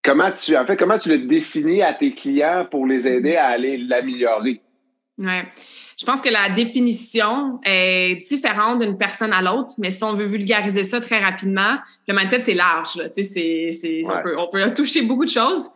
Comment 0.04 0.32
tu, 0.32 0.58
en 0.58 0.66
fait, 0.66 0.78
comment 0.78 0.98
tu 0.98 1.10
le 1.10 1.20
définis 1.20 1.84
à 1.84 1.94
tes 1.94 2.16
clients 2.16 2.66
pour 2.70 2.88
les 2.88 3.08
aider 3.08 3.36
à 3.36 3.48
aller 3.48 3.78
l'améliorer? 3.78 4.62
Ouais. 5.20 5.44
Je 6.00 6.04
pense 6.04 6.22
que 6.22 6.30
la 6.30 6.50
définition 6.50 7.60
est 7.64 8.16
différente 8.28 8.80
d'une 8.80 8.98
personne 8.98 9.32
à 9.32 9.44
l'autre, 9.44 9.76
mais 9.78 9.92
si 9.92 10.04
on 10.04 10.16
veut 10.16 10.26
vulgariser 10.26 10.84
ça 10.84 11.00
très 11.00 11.20
rapidement, 11.20 11.78
le 12.08 12.16
mindset, 12.16 12.42
c'est 12.42 12.56
large. 12.56 12.96
Là. 12.96 13.04
C'est, 13.12 13.22
c'est, 13.72 14.02
on, 14.06 14.24
peut, 14.24 14.36
on 14.40 14.50
peut 14.50 14.74
toucher 14.74 15.04
beaucoup 15.04 15.26
de 15.26 15.30
choses. 15.30 15.70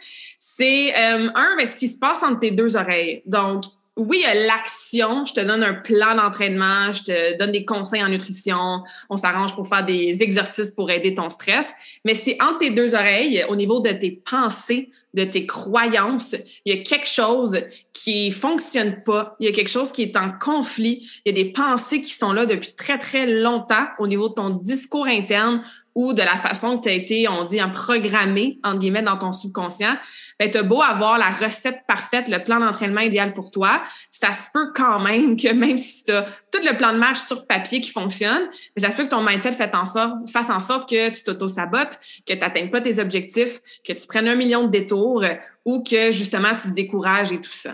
C'est, 0.58 0.96
euh, 0.96 1.30
un, 1.36 1.56
ben, 1.58 1.66
ce 1.66 1.76
qui 1.76 1.88
se 1.88 2.00
passe 2.00 2.24
entre 2.24 2.40
tes 2.40 2.52
deux 2.52 2.78
oreilles. 2.78 3.22
Donc, 3.26 3.66
oui, 3.98 4.22
il 4.22 4.24
y 4.24 4.26
a 4.26 4.48
l'action. 4.48 5.26
Je 5.26 5.34
te 5.34 5.40
donne 5.40 5.64
un 5.64 5.74
plan 5.74 6.16
d'entraînement, 6.16 6.94
je 6.94 7.04
te 7.04 7.38
donne 7.38 7.52
des 7.52 7.66
conseils 7.66 8.04
en 8.04 8.10
nutrition. 8.10 8.84
On 9.10 9.18
s'arrange 9.18 9.54
pour 9.56 9.68
faire 9.68 9.86
des 9.86 10.22
exercices 10.22 10.72
pour 10.72 10.92
aider 10.92 11.16
ton 11.16 11.30
stress. 11.30 11.74
Mais 12.04 12.14
c'est 12.14 12.38
entre 12.42 12.60
tes 12.60 12.70
deux 12.70 12.96
oreilles, 12.96 13.46
au 13.50 13.56
niveau 13.56 13.80
de 13.80 13.92
tes 13.92 14.12
pensées, 14.12 14.90
de 15.14 15.24
tes 15.24 15.46
croyances, 15.46 16.36
il 16.66 16.76
y 16.76 16.80
a 16.80 16.84
quelque 16.84 17.08
chose 17.08 17.58
qui 17.94 18.32
fonctionne 18.32 19.02
pas. 19.04 19.36
Il 19.40 19.46
y 19.46 19.50
a 19.50 19.54
quelque 19.54 19.70
chose 19.70 19.94
qui 19.94 20.04
est 20.04 20.18
en 20.18 20.32
conflit. 20.32 21.10
Il 21.26 21.36
y 21.36 21.40
a 21.40 21.44
des 21.44 21.52
pensées 21.54 22.02
qui 22.02 22.12
sont 22.12 22.34
là 22.34 22.46
depuis 22.46 22.74
très, 22.76 22.98
très 22.98 23.26
longtemps 23.26 23.88
au 23.98 24.08
niveau 24.08 24.28
de 24.28 24.34
ton 24.34 24.50
discours 24.50 25.08
interne 25.08 25.62
ou 25.96 26.14
de 26.14 26.22
la 26.22 26.36
façon 26.38 26.78
que 26.78 26.84
tu 26.84 26.90
as 26.90 26.94
été, 26.94 27.28
on 27.30 27.44
dit, 27.46 27.60
programmé, 27.74 28.60
entre 28.64 28.80
guillemets, 28.80 29.02
dans 29.02 29.18
ton 29.18 29.32
subconscient, 29.32 29.96
ben, 30.38 30.52
tu 30.52 30.58
as 30.58 30.64
beau 30.64 30.82
avoir 30.82 31.18
la 31.18 31.30
recette 31.30 31.80
parfaite, 31.88 32.28
le 32.28 32.44
plan 32.44 32.60
d'entraînement 32.60 33.02
idéal 33.02 33.34
pour 33.34 33.50
toi, 33.50 33.82
ça 34.12 34.34
se 34.34 34.48
peut 34.54 34.74
quand 34.75 35.00
même 35.00 35.38
que 35.38 35.52
même 35.54 35.78
si 35.78 36.04
tu 36.04 36.12
as 36.12 36.24
tout 36.52 36.60
le 36.62 36.78
plan 36.78 36.92
de 36.92 36.98
match 36.98 37.20
sur 37.20 37.48
papier 37.48 37.80
qui 37.80 37.92
fonctionne, 37.92 38.50
mais 38.75 38.82
ça 38.82 38.92
se 38.92 38.98
peut 38.98 39.06
que 39.06 39.10
ton 39.10 39.24
mindset 39.24 39.54
fasse 39.54 39.74
en 39.74 39.86
sorte, 39.86 40.30
fasse 40.32 40.50
en 40.50 40.60
sorte 40.60 40.90
que 40.90 41.10
tu 41.10 41.24
t'auto-sabotes, 41.24 41.98
que 42.28 42.34
tu 42.34 42.40
n'atteignes 42.40 42.70
pas 42.70 42.82
tes 42.82 43.00
objectifs, 43.00 43.62
que 43.88 43.94
tu 43.94 44.06
prennes 44.06 44.28
un 44.28 44.36
million 44.36 44.64
de 44.64 44.70
détours 44.70 45.24
ou 45.64 45.84
que 45.84 46.12
justement 46.12 46.56
tu 46.56 46.68
te 46.68 46.74
décourages 46.74 47.32
et 47.32 47.40
tout 47.40 47.54
ça. 47.54 47.74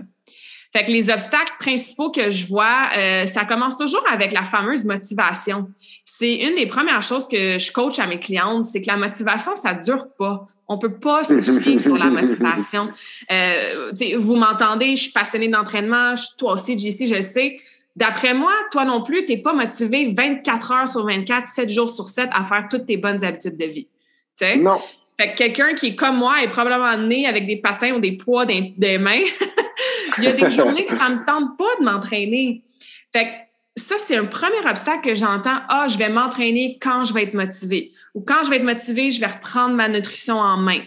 Fait 0.74 0.86
que 0.86 0.92
les 0.92 1.10
obstacles 1.10 1.52
principaux 1.60 2.12
que 2.12 2.30
je 2.30 2.48
vois, 2.48 2.90
euh, 2.98 3.26
ça 3.26 3.44
commence 3.44 3.76
toujours 3.76 4.04
avec 4.10 4.32
la 4.32 4.46
fameuse 4.46 4.86
motivation. 4.86 5.68
C'est 6.06 6.36
une 6.36 6.56
des 6.56 6.66
premières 6.66 7.02
choses 7.02 7.28
que 7.28 7.60
je 7.60 7.72
coach 7.74 8.00
à 8.00 8.08
mes 8.08 8.20
clientes, 8.20 8.64
c'est 8.66 8.80
que 8.80 8.88
la 8.88 8.96
motivation, 8.96 9.54
ça 9.56 9.74
dure 9.74 10.08
pas. 10.18 10.46
On 10.70 10.78
peut 10.78 10.98
pas 10.98 11.26
se 11.26 11.42
fier 11.62 11.78
sur 11.78 11.98
la 11.98 12.06
motivation. 12.06 12.90
Euh, 13.30 13.92
vous 14.18 14.38
m'entendez, 14.38 14.96
je 14.96 15.04
suis 15.04 15.12
passionnée 15.12 15.50
d'entraînement, 15.50 16.14
toi 16.38 16.54
aussi, 16.54 16.78
JC, 16.78 17.08
je 17.08 17.16
le 17.16 17.22
sais. 17.22 17.58
D'après 17.98 18.34
moi, 18.34 18.54
toi 18.72 18.86
non 18.86 19.04
plus, 19.04 19.26
tu 19.26 19.34
n'es 19.34 19.42
pas 19.42 19.52
motivé 19.52 20.14
24 20.16 20.72
heures 20.72 20.88
sur 20.88 21.06
24, 21.06 21.48
7 21.48 21.70
jours 21.70 21.90
sur 21.90 22.08
7 22.08 22.30
à 22.32 22.46
faire 22.46 22.68
toutes 22.72 22.86
tes 22.86 22.96
bonnes 22.96 23.22
habitudes 23.26 23.58
de 23.58 23.66
vie. 23.66 23.88
T'sais? 24.38 24.56
Non. 24.56 24.80
Fait 25.20 25.34
que 25.34 25.38
quelqu'un 25.38 25.74
qui 25.74 25.88
est 25.88 25.96
comme 25.96 26.16
moi 26.16 26.42
est 26.42 26.48
probablement 26.48 26.98
né 26.98 27.28
avec 27.28 27.46
des 27.46 27.58
patins 27.58 27.92
ou 27.92 28.00
des 28.00 28.16
poids 28.16 28.46
des 28.46 28.98
mains. 28.98 29.20
Il 30.18 30.24
y 30.24 30.28
a 30.28 30.34
des 30.34 30.50
journées 30.50 30.86
que 30.86 30.98
ça 30.98 31.10
ne 31.10 31.16
me 31.16 31.26
tente 31.26 31.58
pas 31.58 31.76
de 31.80 31.86
m'entraîner. 31.86 32.64
Fait 33.12 33.26
que 33.26 33.32
ça, 33.82 33.96
c'est 33.98 34.18
un 34.18 34.26
premier 34.26 34.66
obstacle 34.70 35.10
que 35.10 35.16
j'entends. 35.16 35.60
Ah, 35.70 35.88
je 35.88 35.98
vais 35.98 36.10
m'entraîner 36.10 36.78
quand 36.82 37.04
je 37.04 37.14
vais 37.14 37.24
être 37.24 37.34
motivée. 37.34 37.92
Ou 38.14 38.22
quand 38.22 38.44
je 38.44 38.50
vais 38.50 38.58
être 38.58 38.64
motivée, 38.64 39.12
je 39.12 39.20
vais 39.20 39.28
reprendre 39.28 39.76
ma 39.76 39.88
nutrition 39.88 40.38
en 40.38 40.58
main. 40.58 40.82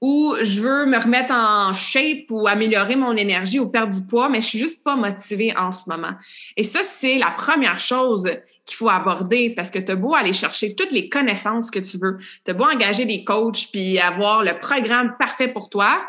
Ou 0.00 0.34
je 0.40 0.60
veux 0.60 0.86
me 0.86 0.98
remettre 0.98 1.34
en 1.34 1.74
shape 1.74 2.30
ou 2.30 2.46
améliorer 2.46 2.96
mon 2.96 3.14
énergie 3.14 3.58
ou 3.58 3.68
perdre 3.68 3.92
du 3.92 4.06
poids, 4.06 4.30
mais 4.30 4.40
je 4.40 4.46
suis 4.46 4.58
juste 4.58 4.82
pas 4.82 4.96
motivée 4.96 5.54
en 5.56 5.72
ce 5.72 5.90
moment. 5.90 6.12
Et 6.56 6.62
ça, 6.62 6.82
c'est 6.82 7.18
la 7.18 7.30
première 7.32 7.78
chose 7.78 8.30
qu'il 8.64 8.76
faut 8.76 8.88
aborder 8.88 9.50
parce 9.50 9.70
que 9.70 9.78
tu 9.78 9.92
as 9.92 9.96
beau 9.96 10.14
aller 10.14 10.32
chercher 10.32 10.74
toutes 10.74 10.92
les 10.92 11.10
connaissances 11.10 11.70
que 11.70 11.80
tu 11.80 11.98
veux, 11.98 12.16
tu 12.44 12.50
as 12.50 12.54
beau 12.54 12.64
engager 12.64 13.04
des 13.04 13.24
coachs 13.24 13.68
puis 13.72 13.98
avoir 13.98 14.42
le 14.42 14.58
programme 14.58 15.16
parfait 15.18 15.48
pour 15.48 15.68
toi. 15.68 16.00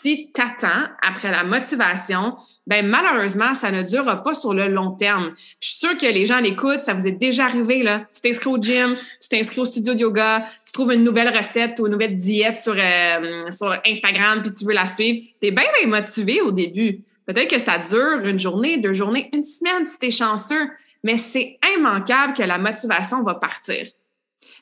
Si 0.00 0.30
tu 0.32 0.40
attends 0.40 0.88
après 1.02 1.30
la 1.30 1.44
motivation, 1.44 2.36
ben 2.66 2.86
malheureusement, 2.86 3.54
ça 3.54 3.70
ne 3.70 3.82
durera 3.82 4.22
pas 4.22 4.34
sur 4.34 4.52
le 4.52 4.68
long 4.68 4.90
terme. 4.92 5.32
Je 5.60 5.68
suis 5.68 5.78
sûre 5.78 5.96
que 5.96 6.06
les 6.06 6.26
gens 6.26 6.38
l'écoutent, 6.38 6.82
ça 6.82 6.94
vous 6.94 7.06
est 7.06 7.12
déjà 7.12 7.44
arrivé. 7.44 7.82
Là. 7.82 8.02
Tu 8.14 8.20
t'inscris 8.20 8.50
au 8.50 8.60
gym, 8.60 8.96
tu 9.20 9.28
t'inscris 9.28 9.60
au 9.60 9.64
studio 9.64 9.94
de 9.94 10.00
yoga, 10.00 10.44
tu 10.64 10.72
trouves 10.72 10.92
une 10.92 11.04
nouvelle 11.04 11.34
recette 11.36 11.80
ou 11.80 11.86
une 11.86 11.92
nouvelle 11.92 12.14
diète 12.14 12.58
sur, 12.58 12.74
euh, 12.76 13.48
Instagram 13.86 14.42
puis 14.42 14.52
tu 14.52 14.64
veux 14.64 14.74
la 14.74 14.86
suivre. 14.86 15.26
Tu 15.40 15.48
es 15.48 15.50
bien, 15.50 15.64
bien 15.80 15.88
motivé 15.88 16.40
au 16.40 16.50
début. 16.50 17.00
Peut-être 17.26 17.50
que 17.50 17.58
ça 17.58 17.78
dure 17.78 18.24
une 18.24 18.38
journée, 18.38 18.78
deux 18.78 18.92
journées, 18.92 19.30
une 19.32 19.42
semaine 19.42 19.84
si 19.84 19.98
tu 19.98 20.06
es 20.06 20.10
chanceux 20.10 20.70
mais 21.02 21.18
c'est 21.18 21.58
immanquable 21.76 22.34
que 22.34 22.42
la 22.42 22.58
motivation 22.58 23.22
va 23.22 23.34
partir. 23.34 23.86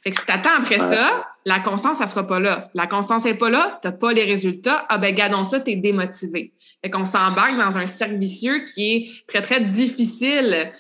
Fait 0.04 0.10
que 0.10 0.20
si 0.20 0.26
t'attends 0.26 0.56
après 0.58 0.78
ça, 0.78 1.26
la 1.46 1.60
constance, 1.60 1.96
ça 1.96 2.06
sera 2.06 2.26
pas 2.26 2.38
là. 2.38 2.68
La 2.74 2.86
constance 2.86 3.24
n'est 3.24 3.34
pas 3.34 3.48
là, 3.48 3.78
t'as 3.80 3.92
pas 3.92 4.12
les 4.12 4.24
résultats, 4.24 4.84
ah 4.90 4.98
ben 4.98 5.14
gardons 5.14 5.44
ça, 5.44 5.60
t'es 5.60 5.76
démotivé. 5.76 6.52
Fait 6.82 6.90
qu'on 6.90 7.06
s'embarque 7.06 7.56
dans 7.56 7.78
un 7.78 7.86
cercle 7.86 8.16
vicieux 8.16 8.64
qui 8.64 8.94
est 8.94 9.26
très, 9.26 9.40
très 9.40 9.60
difficile 9.60 10.72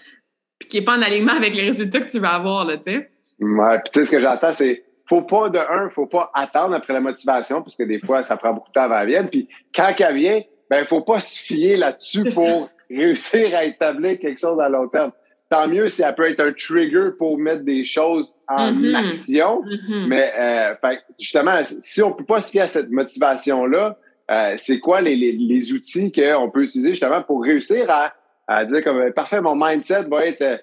puis 0.58 0.68
qui 0.68 0.78
est 0.78 0.84
pas 0.84 0.98
en 0.98 1.02
alignement 1.02 1.32
avec 1.32 1.54
les 1.54 1.62
résultats 1.62 2.00
que 2.00 2.10
tu 2.10 2.18
vas 2.18 2.34
avoir, 2.34 2.66
là, 2.66 2.76
tu 2.76 2.92
sais. 2.92 3.10
Ouais, 3.40 3.80
puis 3.80 3.90
tu 3.92 4.00
sais, 4.00 4.04
ce 4.04 4.10
que 4.10 4.20
j'entends, 4.20 4.52
c'est 4.52 4.84
faut 5.08 5.22
pas, 5.22 5.48
de 5.48 5.58
un, 5.58 5.88
faut 5.90 6.06
pas 6.06 6.30
attendre 6.34 6.74
après 6.74 6.92
la 6.92 7.00
motivation, 7.00 7.62
parce 7.62 7.76
que 7.76 7.82
des 7.82 8.00
fois, 8.00 8.22
ça 8.22 8.36
prend 8.36 8.52
beaucoup 8.52 8.68
de 8.68 8.74
temps 8.74 8.82
avant 8.82 9.00
qu'elle 9.00 9.08
vienne. 9.08 9.28
Puis 9.28 9.48
quand 9.74 9.92
elle 9.98 10.14
vient, 10.14 10.42
ben, 10.70 10.86
faut 10.86 11.02
pas 11.02 11.20
se 11.20 11.38
fier 11.38 11.76
là-dessus 11.76 12.24
pour 12.32 12.70
réussir 12.90 13.56
à 13.56 13.64
établir 13.64 14.18
quelque 14.18 14.40
chose 14.40 14.60
à 14.60 14.68
long 14.68 14.88
terme 14.88 15.12
tant 15.54 15.68
mieux 15.68 15.88
si 15.88 16.02
ça 16.02 16.12
peut 16.12 16.28
être 16.28 16.40
un 16.40 16.52
trigger 16.52 17.10
pour 17.16 17.38
mettre 17.38 17.62
des 17.62 17.84
choses 17.84 18.34
en 18.48 18.72
mm-hmm. 18.72 19.06
action. 19.06 19.62
Mm-hmm. 19.62 20.06
Mais 20.08 20.32
euh, 20.36 20.74
justement, 21.18 21.56
si 21.78 22.02
on 22.02 22.08
ne 22.08 22.14
peut 22.14 22.24
pas 22.24 22.40
se 22.40 22.50
fier 22.50 22.62
à 22.62 22.66
cette 22.66 22.90
motivation-là, 22.90 23.96
euh, 24.30 24.54
c'est 24.56 24.80
quoi 24.80 25.00
les, 25.00 25.14
les, 25.14 25.72
outils 25.72 26.10
qu'on 26.10 26.50
peut 26.50 26.64
utiliser 26.64 26.90
justement 26.90 27.22
pour 27.22 27.42
réussir 27.42 27.86
à, 27.88 28.14
à 28.48 28.64
dire 28.64 28.82
comme 28.82 29.12
parfait, 29.12 29.40
mon 29.40 29.54
mindset 29.54 30.04
va 30.04 30.26
être 30.26 30.42
euh, 30.42 30.56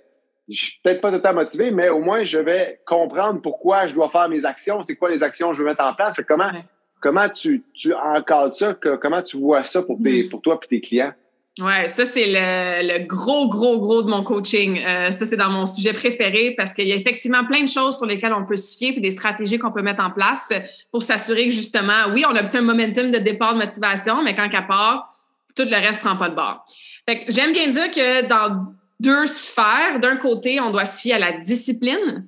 je 0.50 0.66
suis 0.66 0.80
peut-être 0.84 1.00
pas 1.00 1.12
totalement 1.12 1.42
motivé, 1.42 1.72
mais 1.72 1.88
au 1.88 2.00
moins 2.00 2.26
je 2.26 2.40
vais 2.40 2.82
comprendre 2.86 3.40
pourquoi 3.42 3.88
je 3.88 3.96
dois 3.96 4.10
faire 4.10 4.28
mes 4.28 4.44
actions, 4.46 4.84
c'est 4.84 4.96
quoi 4.96 5.10
les 5.10 5.24
actions 5.24 5.52
que 5.52 5.58
je 5.58 5.62
veux 5.62 5.70
mettre 5.70 5.86
en 5.86 5.94
place. 5.94 6.16
comment, 6.28 6.52
comment 7.00 7.30
tu, 7.30 7.64
tu 7.74 7.94
encadres 7.94 8.54
ça, 8.54 8.76
comment 9.02 9.22
tu 9.22 9.38
vois 9.38 9.64
ça 9.64 9.84
pour, 9.84 9.98
tes, 10.04 10.26
mm. 10.26 10.30
pour 10.30 10.42
toi 10.42 10.60
et 10.62 10.68
tes 10.68 10.82
clients? 10.82 11.14
Ouais, 11.60 11.90
ça 11.90 12.06
c'est 12.06 12.28
le, 12.28 13.06
gros, 13.06 13.50
gros, 13.50 13.78
gros 13.80 14.02
de 14.02 14.10
mon 14.10 14.24
coaching. 14.24 14.80
Euh, 14.80 15.12
ça 15.12 15.26
c'est 15.26 15.36
dans 15.36 15.50
mon 15.50 15.66
sujet 15.66 15.92
préféré 15.92 16.54
parce 16.56 16.74
qu'il 16.74 16.88
y 16.88 16.94
a 16.94 16.96
effectivement 16.96 17.46
plein 17.46 17.64
de 17.64 17.70
choses 17.70 17.98
sur 17.98 18.06
lesquelles 18.06 18.34
on 18.34 18.46
peut 18.46 18.56
se 18.56 18.78
fier 18.78 18.94
puis 18.94 19.02
des 19.02 19.12
stratégies 19.12 19.60
qu'on 19.60 19.72
peut 19.72 19.82
mettre 19.82 20.02
en 20.02 20.12
place 20.12 20.54
pour 20.92 21.04
s'assurer 21.04 21.50
que 21.50 21.54
justement, 21.54 22.08
oui, 22.14 22.24
on 22.26 22.36
obtient 22.36 22.62
un 22.62 22.64
momentum 22.64 23.12
de 23.12 23.18
départ 23.18 23.54
de 23.54 23.60
motivation, 23.60 24.24
mais 24.24 24.34
quand 24.34 24.48
qu'à 24.48 24.62
part, 24.62 25.14
tout 25.54 25.66
le 25.70 25.76
reste 25.76 26.00
prend 26.00 26.16
pas 26.16 26.30
de 26.30 26.36
bord. 26.36 26.66
Fait 27.06 27.26
que 27.26 27.32
j'aime 27.32 27.52
bien 27.52 27.68
dire 27.68 27.90
que 27.92 28.26
dans 28.28 28.74
deux 29.02 29.26
sphères, 29.26 30.00
d'un 30.00 30.16
côté, 30.16 30.62
on 30.62 30.70
doit 30.70 30.86
se 30.86 31.02
fier 31.02 31.16
à 31.16 31.20
la 31.20 31.32
discipline, 31.34 32.28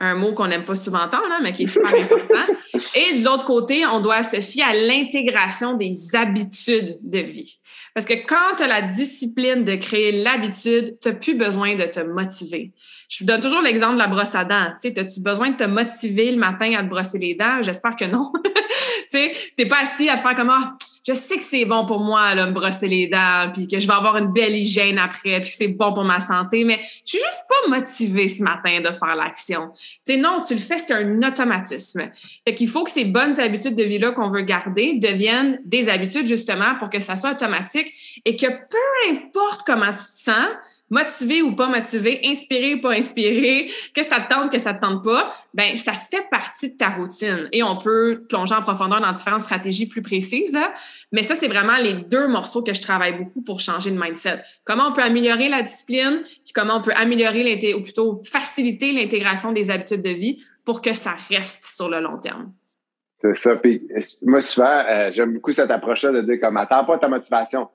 un 0.00 0.14
mot 0.14 0.34
qu'on 0.34 0.48
n'aime 0.48 0.64
pas 0.64 0.74
souvent 0.74 1.00
entendre, 1.00 1.26
hein, 1.30 1.40
mais 1.42 1.52
qui 1.52 1.62
est 1.62 1.66
super 1.66 1.94
important. 1.94 2.52
Et 2.94 3.20
de 3.20 3.24
l'autre 3.24 3.44
côté, 3.44 3.86
on 3.86 4.00
doit 4.00 4.22
se 4.22 4.40
fier 4.40 4.64
à 4.64 4.74
l'intégration 4.74 5.74
des 5.74 6.14
habitudes 6.14 6.98
de 7.02 7.20
vie. 7.20 7.56
Parce 7.94 8.06
que 8.06 8.14
quand 8.14 8.56
tu 8.56 8.62
as 8.62 8.66
la 8.66 8.82
discipline 8.82 9.64
de 9.64 9.76
créer 9.76 10.22
l'habitude, 10.22 10.98
tu 11.00 11.08
n'as 11.08 11.14
plus 11.14 11.34
besoin 11.34 11.74
de 11.74 11.84
te 11.84 12.00
motiver. 12.00 12.72
Je 13.08 13.18
vous 13.18 13.24
donne 13.24 13.40
toujours 13.40 13.62
l'exemple 13.62 13.94
de 13.94 13.98
la 13.98 14.06
brosse 14.06 14.34
à 14.34 14.44
dents. 14.44 14.72
Tu 14.80 14.88
as-tu 14.96 15.20
besoin 15.20 15.50
de 15.50 15.56
te 15.56 15.64
motiver 15.64 16.30
le 16.30 16.38
matin 16.38 16.72
à 16.78 16.82
te 16.82 16.88
brosser 16.88 17.18
les 17.18 17.34
dents? 17.34 17.62
J'espère 17.62 17.96
que 17.96 18.04
non. 18.04 18.32
tu 19.10 19.18
n'es 19.58 19.66
pas 19.66 19.82
assis 19.82 20.08
à 20.08 20.16
te 20.16 20.20
faire 20.20 20.34
comme, 20.34 20.50
ah, 20.50 20.76
je 21.06 21.14
sais 21.14 21.36
que 21.36 21.42
c'est 21.42 21.64
bon 21.64 21.86
pour 21.86 22.00
moi, 22.00 22.34
là, 22.34 22.46
me 22.46 22.52
brosser 22.52 22.88
les 22.88 23.06
dents, 23.06 23.50
puis 23.52 23.66
que 23.66 23.78
je 23.78 23.86
vais 23.86 23.94
avoir 23.94 24.16
une 24.16 24.32
belle 24.32 24.54
hygiène 24.54 24.98
après, 24.98 25.40
puis 25.40 25.50
c'est 25.56 25.68
bon 25.68 25.92
pour 25.94 26.04
ma 26.04 26.20
santé, 26.20 26.64
mais 26.64 26.80
je 27.04 27.16
suis 27.16 27.18
juste 27.18 27.44
pas 27.48 27.68
motivée 27.68 28.28
ce 28.28 28.42
matin 28.42 28.80
de 28.80 28.94
faire 28.94 29.16
l'action. 29.16 29.70
Tu 30.06 30.14
sais, 30.14 30.16
non, 30.16 30.42
tu 30.46 30.54
le 30.54 30.60
fais, 30.60 30.78
c'est 30.78 30.94
un 30.94 31.22
automatisme. 31.22 32.10
Fait 32.46 32.54
qu'il 32.54 32.68
faut 32.68 32.84
que 32.84 32.90
ces 32.90 33.04
bonnes 33.04 33.38
habitudes 33.40 33.76
de 33.76 33.84
vie-là 33.84 34.12
qu'on 34.12 34.28
veut 34.28 34.42
garder 34.42 34.94
deviennent 34.94 35.60
des 35.64 35.88
habitudes, 35.88 36.26
justement, 36.26 36.74
pour 36.78 36.90
que 36.90 37.00
ça 37.00 37.16
soit 37.16 37.32
automatique 37.32 37.92
et 38.24 38.36
que 38.36 38.46
peu 38.46 39.10
importe 39.10 39.62
comment 39.64 39.92
tu 39.92 39.94
te 39.94 40.30
sens, 40.30 40.48
motivé 40.90 41.40
ou 41.40 41.54
pas 41.54 41.68
motivé, 41.68 42.20
inspiré 42.24 42.74
ou 42.74 42.80
pas 42.80 42.92
inspiré, 42.92 43.70
que 43.94 44.02
ça 44.02 44.20
te 44.20 44.32
tente, 44.32 44.50
que 44.50 44.58
ça 44.58 44.74
te 44.74 44.80
tente 44.80 45.02
pas, 45.04 45.32
ben 45.54 45.76
ça 45.76 45.92
fait 45.92 46.28
partie 46.30 46.72
de 46.72 46.76
ta 46.76 46.88
routine. 46.88 47.48
Et 47.52 47.62
on 47.62 47.76
peut 47.76 48.24
plonger 48.28 48.54
en 48.54 48.62
profondeur 48.62 49.00
dans 49.00 49.12
différentes 49.12 49.42
stratégies 49.42 49.86
plus 49.86 50.02
précises, 50.02 50.52
là. 50.52 50.72
mais 51.12 51.22
ça, 51.22 51.34
c'est 51.34 51.48
vraiment 51.48 51.76
les 51.76 51.94
deux 51.94 52.28
morceaux 52.28 52.62
que 52.62 52.74
je 52.74 52.82
travaille 52.82 53.16
beaucoup 53.16 53.42
pour 53.42 53.60
changer 53.60 53.90
le 53.90 54.00
mindset. 54.00 54.42
Comment 54.64 54.88
on 54.88 54.92
peut 54.92 55.02
améliorer 55.02 55.48
la 55.48 55.62
discipline, 55.62 56.22
puis 56.24 56.52
comment 56.54 56.76
on 56.76 56.82
peut 56.82 56.92
améliorer, 56.94 57.74
ou 57.74 57.82
plutôt 57.82 58.22
faciliter 58.24 58.92
l'intégration 58.92 59.52
des 59.52 59.70
habitudes 59.70 60.02
de 60.02 60.10
vie 60.10 60.42
pour 60.64 60.82
que 60.82 60.92
ça 60.92 61.14
reste 61.28 61.64
sur 61.64 61.88
le 61.88 62.00
long 62.00 62.18
terme. 62.18 62.52
C'est 63.22 63.36
ça. 63.36 63.56
Puis 63.56 63.86
moi, 64.22 64.40
souvent, 64.40 64.82
euh, 64.88 65.10
j'aime 65.14 65.34
beaucoup 65.34 65.52
cette 65.52 65.70
approche-là 65.70 66.12
de 66.12 66.22
dire 66.22 66.40
comme 66.40 66.56
attends 66.56 66.84
pas 66.84 66.98
ta 66.98 67.08
motivation 67.08 67.68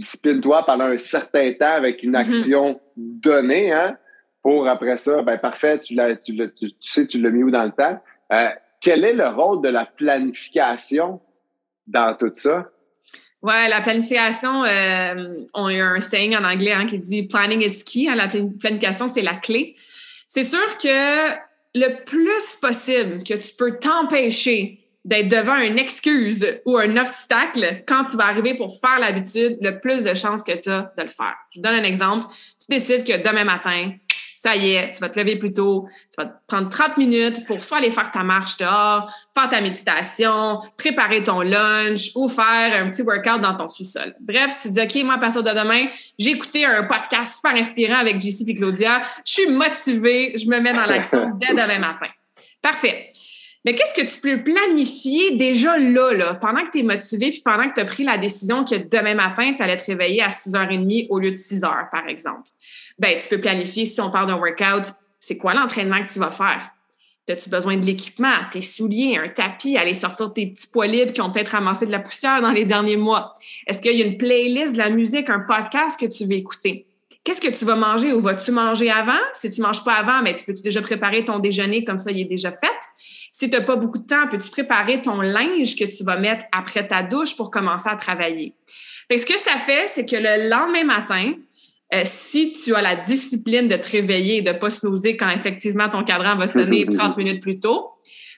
discipline-toi 0.00 0.64
pendant 0.64 0.86
un 0.86 0.98
certain 0.98 1.52
temps 1.52 1.74
avec 1.76 2.02
une 2.02 2.12
mm-hmm. 2.12 2.38
action 2.38 2.80
donnée, 2.96 3.72
hein, 3.72 3.96
pour 4.42 4.66
après 4.66 4.96
ça, 4.96 5.22
ben 5.22 5.38
parfait, 5.38 5.78
tu, 5.78 5.94
l'as, 5.94 6.16
tu, 6.16 6.34
tu, 6.52 6.70
sais, 6.80 7.06
tu 7.06 7.20
l'as 7.20 7.30
mis 7.30 7.42
où 7.42 7.50
dans 7.50 7.64
le 7.64 7.72
temps. 7.72 8.00
Euh, 8.32 8.48
quel 8.80 9.04
est 9.04 9.12
le 9.12 9.28
rôle 9.28 9.62
de 9.62 9.68
la 9.68 9.84
planification 9.84 11.20
dans 11.86 12.16
tout 12.16 12.30
ça? 12.32 12.70
Ouais, 13.42 13.68
la 13.68 13.80
planification, 13.80 14.64
euh, 14.64 15.44
on 15.54 15.66
a 15.66 15.82
un 15.82 16.00
saying 16.00 16.36
en 16.36 16.44
anglais 16.44 16.72
hein, 16.72 16.86
qui 16.86 16.98
dit 16.98 17.22
planning 17.24 17.62
is 17.62 17.84
key. 17.84 18.08
Hein, 18.08 18.14
la 18.14 18.28
planification, 18.28 19.08
c'est 19.08 19.22
la 19.22 19.34
clé. 19.34 19.76
C'est 20.28 20.42
sûr 20.42 20.78
que 20.78 21.30
le 21.74 22.04
plus 22.04 22.56
possible 22.60 23.22
que 23.22 23.34
tu 23.34 23.54
peux 23.56 23.78
t'empêcher 23.78 24.79
d'être 25.04 25.28
devant 25.28 25.56
une 25.56 25.78
excuse 25.78 26.46
ou 26.66 26.76
un 26.76 26.96
obstacle 26.96 27.82
quand 27.86 28.04
tu 28.04 28.16
vas 28.16 28.26
arriver 28.26 28.54
pour 28.54 28.78
faire 28.80 28.98
l'habitude, 28.98 29.56
le 29.60 29.80
plus 29.80 30.02
de 30.02 30.14
chances 30.14 30.42
que 30.42 30.52
tu 30.52 30.70
as 30.70 30.92
de 30.96 31.02
le 31.02 31.08
faire. 31.08 31.34
Je 31.52 31.58
vous 31.58 31.62
donne 31.62 31.74
un 31.74 31.84
exemple. 31.84 32.26
Tu 32.58 32.66
décides 32.68 33.04
que 33.04 33.16
demain 33.26 33.44
matin, 33.44 33.92
ça 34.40 34.56
y 34.56 34.72
est, 34.72 34.92
tu 34.92 35.00
vas 35.00 35.10
te 35.10 35.18
lever 35.18 35.36
plus 35.36 35.52
tôt, 35.52 35.86
tu 36.10 36.16
vas 36.16 36.24
te 36.24 36.32
prendre 36.46 36.70
30 36.70 36.96
minutes 36.96 37.46
pour 37.46 37.62
soit 37.62 37.76
aller 37.76 37.90
faire 37.90 38.10
ta 38.10 38.22
marche 38.22 38.56
dehors, 38.56 39.12
faire 39.34 39.48
ta 39.50 39.60
méditation, 39.60 40.60
préparer 40.78 41.22
ton 41.22 41.42
lunch 41.42 42.10
ou 42.14 42.26
faire 42.28 42.82
un 42.82 42.88
petit 42.90 43.02
workout 43.02 43.42
dans 43.42 43.54
ton 43.54 43.68
sous-sol. 43.68 44.14
Bref, 44.20 44.56
tu 44.62 44.70
dis, 44.70 44.80
OK, 44.80 44.94
moi, 45.04 45.14
à 45.14 45.18
partir 45.18 45.42
de 45.42 45.50
demain, 45.50 45.88
j'ai 46.18 46.30
écouté 46.30 46.64
un 46.64 46.84
podcast 46.84 47.36
super 47.36 47.54
inspirant 47.54 47.98
avec 47.98 48.18
JC 48.18 48.48
et 48.48 48.54
Claudia. 48.54 49.02
Je 49.26 49.32
suis 49.32 49.46
motivée, 49.46 50.32
je 50.38 50.46
me 50.46 50.58
mets 50.58 50.72
dans 50.72 50.86
l'action 50.86 51.32
dès 51.38 51.48
demain 51.48 51.78
matin. 51.78 52.08
Parfait. 52.62 53.10
Mais 53.64 53.74
qu'est-ce 53.74 53.94
que 53.94 54.06
tu 54.06 54.20
peux 54.20 54.42
planifier 54.42 55.36
déjà 55.36 55.76
là, 55.76 56.12
là 56.12 56.34
pendant 56.34 56.64
que 56.64 56.70
tu 56.70 56.78
es 56.78 56.82
motivé, 56.82 57.30
puis 57.30 57.42
pendant 57.44 57.68
que 57.68 57.74
tu 57.74 57.80
as 57.80 57.84
pris 57.84 58.04
la 58.04 58.16
décision 58.16 58.64
que 58.64 58.74
demain 58.74 59.14
matin, 59.14 59.52
tu 59.54 59.62
allais 59.62 59.76
te 59.76 59.84
réveiller 59.84 60.22
à 60.22 60.30
6h30 60.30 61.08
au 61.10 61.18
lieu 61.18 61.30
de 61.30 61.36
6h, 61.36 61.90
par 61.90 62.08
exemple? 62.08 62.48
Ben, 62.98 63.18
tu 63.20 63.28
peux 63.28 63.40
planifier, 63.40 63.84
si 63.84 64.00
on 64.00 64.10
parle 64.10 64.28
d'un 64.28 64.38
workout, 64.38 64.94
c'est 65.18 65.36
quoi 65.36 65.54
l'entraînement 65.54 66.02
que 66.02 66.10
tu 66.10 66.18
vas 66.18 66.30
faire? 66.30 66.70
As-tu 67.28 67.48
besoin 67.48 67.76
de 67.76 67.86
l'équipement, 67.86 68.34
tes 68.50 68.60
souliers, 68.60 69.16
un 69.16 69.28
tapis, 69.28 69.76
aller 69.76 69.94
sortir 69.94 70.32
tes 70.32 70.46
petits 70.46 70.66
poids 70.66 70.88
libres 70.88 71.12
qui 71.12 71.20
ont 71.20 71.30
peut-être 71.30 71.50
ramassé 71.50 71.86
de 71.86 71.92
la 71.92 72.00
poussière 72.00 72.42
dans 72.42 72.50
les 72.50 72.64
derniers 72.64 72.96
mois? 72.96 73.34
Est-ce 73.68 73.80
qu'il 73.80 73.96
y 73.96 74.02
a 74.02 74.06
une 74.06 74.16
playlist 74.16 74.72
de 74.72 74.78
la 74.78 74.90
musique, 74.90 75.30
un 75.30 75.40
podcast 75.40 75.98
que 76.00 76.06
tu 76.06 76.24
veux 76.24 76.32
écouter? 76.32 76.86
Qu'est-ce 77.22 77.40
que 77.40 77.50
tu 77.50 77.64
vas 77.64 77.76
manger 77.76 78.12
ou 78.12 78.20
vas-tu 78.20 78.50
manger 78.50 78.90
avant? 78.90 79.20
Si 79.34 79.50
tu 79.50 79.60
ne 79.60 79.66
manges 79.66 79.84
pas 79.84 79.94
avant, 79.94 80.22
mais 80.22 80.32
ben, 80.32 80.38
tu 80.38 80.44
peux 80.44 80.52
-tu 80.52 80.62
déjà 80.62 80.82
préparer 80.82 81.24
ton 81.24 81.38
déjeuner 81.38 81.84
comme 81.84 81.98
ça, 81.98 82.10
il 82.10 82.18
est 82.18 82.24
déjà 82.24 82.50
fait? 82.50 82.66
Si 83.30 83.48
tu 83.48 83.56
n'as 83.56 83.62
pas 83.62 83.76
beaucoup 83.76 83.98
de 83.98 84.06
temps, 84.06 84.28
peux-tu 84.28 84.50
préparer 84.50 85.00
ton 85.00 85.20
linge 85.20 85.76
que 85.76 85.84
tu 85.84 86.04
vas 86.04 86.18
mettre 86.18 86.46
après 86.52 86.86
ta 86.86 87.02
douche 87.02 87.36
pour 87.36 87.50
commencer 87.50 87.88
à 87.88 87.96
travailler? 87.96 88.54
Fait 89.08 89.18
ce 89.18 89.26
que 89.26 89.38
ça 89.38 89.56
fait, 89.58 89.88
c'est 89.88 90.04
que 90.04 90.16
le 90.16 90.48
lendemain 90.48 90.84
matin, 90.84 91.34
euh, 91.92 92.02
si 92.04 92.52
tu 92.52 92.74
as 92.74 92.82
la 92.82 92.96
discipline 92.96 93.68
de 93.68 93.76
te 93.76 93.90
réveiller 93.90 94.38
et 94.38 94.42
de 94.42 94.52
ne 94.52 94.58
pas 94.58 94.70
snoozer 94.70 95.16
quand 95.16 95.30
effectivement 95.30 95.88
ton 95.88 96.04
cadran 96.04 96.36
va 96.36 96.46
sonner 96.46 96.86
30 96.90 97.16
minutes 97.16 97.42
plus 97.42 97.58
tôt, 97.58 97.90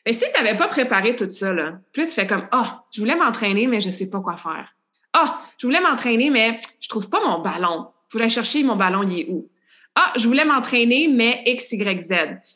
mais 0.07 0.13
si 0.13 0.25
tu 0.33 0.43
n'avais 0.43 0.57
pas 0.57 0.69
préparé 0.69 1.15
tout 1.15 1.31
ça, 1.31 1.53
là, 1.53 1.75
plus 1.93 2.09
tu 2.09 2.15
fais 2.15 2.27
comme 2.27 2.47
Ah, 2.51 2.65
oh, 2.65 2.87
je 2.91 3.01
voulais 3.01 3.17
m'entraîner, 3.17 3.67
mais 3.67 3.81
je 3.81 3.89
ne 3.89 3.93
sais 3.93 4.09
pas 4.09 4.21
quoi 4.21 4.37
faire. 4.37 4.75
Ah, 5.13 5.25
oh, 5.25 5.45
je 5.59 5.67
voulais 5.67 5.81
m'entraîner, 5.81 6.31
mais 6.31 6.61
je 6.81 6.87
ne 6.87 6.89
trouve 6.89 7.09
pas 7.09 7.21
mon 7.25 7.41
ballon. 7.41 7.89
Il 8.09 8.13
faudrait 8.13 8.31
chercher 8.31 8.63
mon 8.63 8.77
ballon, 8.77 9.03
il 9.03 9.21
est 9.21 9.27
où? 9.29 9.49
Ah, 9.95 10.13
je 10.17 10.27
voulais 10.27 10.47
m'entraîner, 10.47 11.09
mais 11.09 11.43
X, 11.45 11.73
Y, 11.73 12.01
Z. 12.01 12.15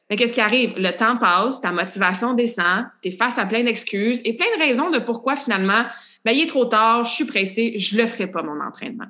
Mais 0.09 0.17
qu'est-ce 0.17 0.33
qui 0.33 0.41
arrive? 0.41 0.73
Le 0.79 0.91
temps 0.97 1.19
passe, 1.19 1.61
ta 1.61 1.71
motivation 1.71 2.33
descend, 2.33 2.87
tu 3.03 3.09
es 3.09 3.11
face 3.11 3.37
à 3.37 3.45
plein 3.45 3.63
d'excuses 3.63 4.23
et 4.25 4.35
plein 4.35 4.47
de 4.57 4.63
raisons 4.63 4.91
de 4.91 4.99
pourquoi 4.99 5.37
finalement, 5.37 5.85
ben, 6.25 6.33
il 6.33 6.43
est 6.43 6.49
trop 6.49 6.65
tard, 6.65 7.05
je 7.05 7.13
suis 7.13 7.27
pressé, 7.27 7.79
je 7.79 7.99
le 7.99 8.07
ferai 8.07 8.27
pas, 8.27 8.43
mon 8.43 8.59
entraînement. 8.61 9.05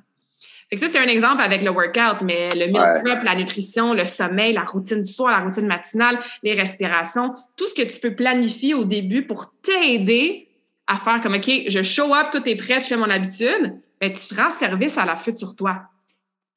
Fait 0.69 0.77
ça, 0.79 0.89
c'est 0.89 0.99
un 0.99 1.07
exemple 1.07 1.41
avec 1.41 1.63
le 1.63 1.71
workout, 1.71 2.23
mais 2.23 2.49
le 2.57 2.67
meal 2.67 3.01
prep, 3.05 3.23
la 3.23 3.37
nutrition, 3.37 3.95
le 3.95 4.05
sommeil, 4.05 4.53
la 4.53 4.65
routine 4.65 5.03
du 5.03 5.13
soir, 5.13 5.31
la 5.31 5.45
routine 5.45 5.67
matinale, 5.67 6.19
les 6.43 6.55
respirations, 6.55 7.33
tout 7.57 7.69
ce 7.69 7.75
que 7.75 7.89
tu 7.89 8.01
peux 8.01 8.17
planifier 8.17 8.75
au 8.75 8.85
début 8.85 9.25
pour 9.25 9.55
t'aider 9.63 10.49
à 10.89 10.99
faire 10.99 11.21
comme, 11.21 11.35
OK, 11.35 11.49
je 11.69 11.83
show 11.83 12.13
up, 12.13 12.29
tout 12.33 12.43
est 12.49 12.57
prêt, 12.57 12.81
je 12.81 12.87
fais 12.87 12.97
mon 12.97 13.09
habitude, 13.09 13.77
ben, 14.01 14.13
tu 14.13 14.35
rends 14.35 14.51
service 14.51 14.99
à 14.99 15.05
la 15.05 15.17
future 15.17 15.55
toi. 15.55 15.83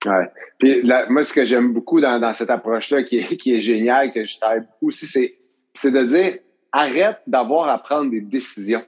Ouais. 0.06 0.30
Puis 0.58 0.84
moi, 1.10 1.24
ce 1.24 1.34
que 1.34 1.46
j'aime 1.46 1.74
beaucoup 1.74 2.00
dans, 2.00 2.20
dans 2.20 2.34
cette 2.34 2.50
approche-là, 2.50 3.04
qui 3.04 3.18
est, 3.18 3.38
qui 3.38 3.56
est 3.56 3.62
génial, 3.62 4.14
que 4.14 4.26
je 4.26 4.40
travaille 4.40 4.62
beaucoup 4.62 4.88
aussi, 4.90 5.06
c'est, 5.06 5.36
c'est 5.74 5.92
de 5.92 6.04
dire 6.04 6.38
arrête 6.72 7.20
d'avoir 7.28 7.70
à 7.70 7.78
prendre 7.82 8.12
des 8.12 8.22
décisions. 8.22 8.84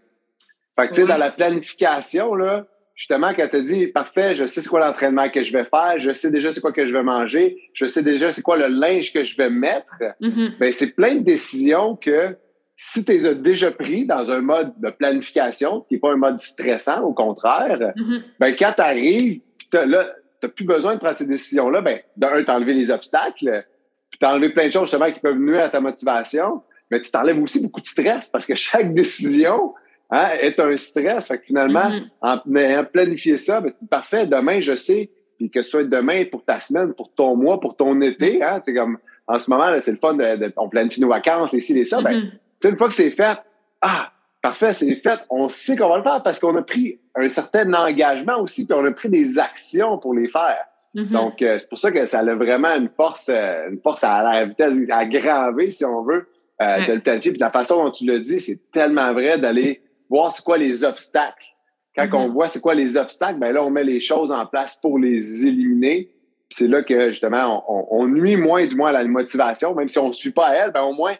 Fait 0.79 0.87
que, 0.87 0.93
tu 0.93 1.01
sais, 1.01 1.07
dans 1.07 1.17
la 1.17 1.31
planification, 1.31 2.35
là, 2.35 2.65
justement, 2.95 3.33
quand 3.33 3.47
tu 3.49 3.61
dit 3.63 3.87
parfait, 3.87 4.35
je 4.35 4.45
sais 4.45 4.61
c'est 4.61 4.69
quoi 4.69 4.79
l'entraînement 4.79 5.29
que 5.29 5.43
je 5.43 5.51
vais 5.51 5.65
faire, 5.65 5.95
je 5.97 6.13
sais 6.13 6.31
déjà 6.31 6.51
c'est 6.51 6.61
quoi 6.61 6.71
que 6.71 6.85
je 6.85 6.93
vais 6.93 7.03
manger, 7.03 7.57
je 7.73 7.85
sais 7.85 8.03
déjà 8.03 8.31
c'est 8.31 8.41
quoi 8.41 8.57
le 8.57 8.67
linge 8.67 9.11
que 9.11 9.23
je 9.23 9.35
vais 9.37 9.49
mettre, 9.49 9.95
mm-hmm. 10.21 10.57
ben, 10.59 10.71
c'est 10.71 10.91
plein 10.91 11.15
de 11.15 11.23
décisions 11.23 11.95
que 11.95 12.37
si 12.75 13.03
tu 13.03 13.11
les 13.11 13.27
as 13.27 13.33
déjà 13.33 13.71
pris 13.71 14.05
dans 14.05 14.31
un 14.31 14.41
mode 14.41 14.73
de 14.77 14.89
planification, 14.89 15.81
qui 15.81 15.95
n'est 15.95 15.99
pas 15.99 16.11
un 16.11 16.17
mode 16.17 16.39
stressant, 16.39 17.01
au 17.01 17.13
contraire, 17.13 17.79
mm-hmm. 17.79 18.21
ben, 18.39 18.55
quand 18.55 18.73
tu 18.75 18.81
arrives, 18.81 19.41
là, 19.73 20.13
n'as 20.43 20.49
plus 20.49 20.65
besoin 20.65 20.95
de 20.95 20.99
prendre 20.99 21.17
ces 21.17 21.25
décisions-là, 21.25 21.81
ben, 21.81 21.99
d'un, 22.17 22.43
t'enlever 22.43 22.73
les 22.73 22.91
obstacles, 22.91 23.65
puis 24.09 24.19
t'enlever 24.19 24.49
plein 24.49 24.67
de 24.67 24.71
choses 24.71 24.83
justement 24.89 25.11
qui 25.11 25.19
peuvent 25.19 25.39
nuire 25.39 25.63
à 25.63 25.69
ta 25.69 25.79
motivation, 25.79 26.61
mais 26.89 26.99
tu 26.99 27.09
t'enlèves 27.11 27.41
aussi 27.41 27.61
beaucoup 27.61 27.81
de 27.81 27.85
stress 27.85 28.29
parce 28.29 28.45
que 28.45 28.55
chaque 28.55 28.93
décision 28.93 29.73
hein, 30.09 30.29
est 30.41 30.59
un 30.59 30.75
stress. 30.77 31.27
Fait 31.27 31.37
que 31.37 31.45
finalement, 31.45 31.89
mm-hmm. 31.89 32.09
en, 32.21 32.55
ayant 32.55 32.85
planifié 32.85 33.37
ça, 33.37 33.61
ben, 33.61 33.71
tu 33.71 33.79
dis 33.79 33.87
parfait, 33.87 34.25
demain, 34.25 34.59
je 34.61 34.75
sais, 34.75 35.09
puis 35.37 35.49
que 35.49 35.61
ce 35.61 35.69
soit 35.69 35.83
demain 35.85 36.25
pour 36.25 36.43
ta 36.43 36.59
semaine, 36.59 36.93
pour 36.93 37.13
ton 37.13 37.35
mois, 37.35 37.59
pour 37.59 37.75
ton 37.75 37.99
été, 38.01 38.43
hein, 38.43 38.59
c'est 38.63 38.73
comme 38.73 38.97
en 39.27 39.39
ce 39.39 39.49
moment, 39.49 39.71
c'est 39.79 39.91
le 39.91 39.97
fun 39.97 40.15
de, 40.15 40.51
on 40.57 40.67
planifie 40.67 40.99
nos 40.99 41.07
vacances, 41.07 41.53
ici 41.53 41.79
et 41.79 41.85
ça, 41.85 42.01
ben, 42.01 42.11
mm-hmm. 42.11 42.69
une 42.69 42.77
fois 42.77 42.89
que 42.89 42.93
c'est 42.93 43.11
fait, 43.11 43.37
ah, 43.81 44.11
parfait, 44.41 44.73
c'est 44.73 44.95
fait, 44.95 45.19
on 45.29 45.49
sait 45.49 45.77
qu'on 45.77 45.89
va 45.89 45.97
le 45.97 46.03
faire 46.03 46.23
parce 46.23 46.39
qu'on 46.39 46.55
a 46.55 46.61
pris 46.61 46.99
un 47.15 47.29
certain 47.29 47.71
engagement 47.73 48.39
aussi, 48.39 48.65
puis 48.65 48.73
on 48.73 48.85
a 48.85 48.91
pris 48.91 49.09
des 49.09 49.39
actions 49.39 49.97
pour 49.97 50.13
les 50.13 50.27
faire. 50.27 50.65
Mm-hmm. 50.95 51.09
Donc, 51.09 51.41
euh, 51.41 51.57
c'est 51.59 51.69
pour 51.69 51.77
ça 51.77 51.91
que 51.91 52.05
ça 52.05 52.19
a 52.19 52.35
vraiment 52.35 52.75
une 52.75 52.89
force, 52.89 53.29
euh, 53.29 53.69
une 53.69 53.79
force 53.81 54.03
à 54.03 54.21
la 54.21 54.45
vitesse 54.45 54.77
aggraver, 54.89 55.71
si 55.71 55.85
on 55.85 56.03
veut, 56.03 56.27
euh, 56.61 56.85
de 56.85 56.93
le 56.93 56.99
planifier. 56.99 57.31
Puis 57.31 57.39
la 57.39 57.51
façon 57.51 57.83
dont 57.83 57.91
tu 57.91 58.05
le 58.05 58.19
dis, 58.19 58.39
c'est 58.39 58.71
tellement 58.71 59.13
vrai 59.13 59.37
d'aller 59.37 59.81
voir 60.09 60.31
c'est 60.31 60.43
quoi 60.43 60.57
les 60.57 60.83
obstacles. 60.83 61.47
Quand 61.95 62.05
mm-hmm. 62.05 62.15
on 62.15 62.29
voit 62.29 62.47
c'est 62.47 62.61
quoi 62.61 62.75
les 62.75 62.97
obstacles, 62.97 63.39
ben 63.39 63.53
là, 63.53 63.63
on 63.63 63.69
met 63.69 63.83
les 63.83 63.99
choses 63.99 64.31
en 64.31 64.45
place 64.45 64.75
pour 64.75 64.99
les 64.99 65.45
éliminer. 65.45 66.09
Puis 66.49 66.57
c'est 66.57 66.67
là 66.67 66.83
que, 66.83 67.09
justement, 67.09 67.63
on, 67.93 68.07
nuit 68.07 68.35
moins, 68.35 68.65
du 68.65 68.75
moins, 68.75 68.89
à 68.89 68.91
la 68.91 69.05
motivation. 69.05 69.73
Même 69.73 69.87
si 69.87 69.99
on 69.99 70.09
ne 70.09 70.13
suit 70.13 70.31
pas 70.31 70.47
à 70.47 70.55
elle, 70.55 70.71
ben 70.71 70.81
au 70.81 70.93
moins, 70.93 71.15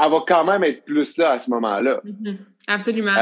elle 0.00 0.10
va 0.10 0.18
quand 0.26 0.44
même 0.44 0.64
être 0.64 0.84
plus 0.84 1.16
là 1.16 1.32
à 1.32 1.40
ce 1.40 1.48
moment-là. 1.50 2.00
Mm-hmm. 2.04 2.36
Absolument. 2.66 3.12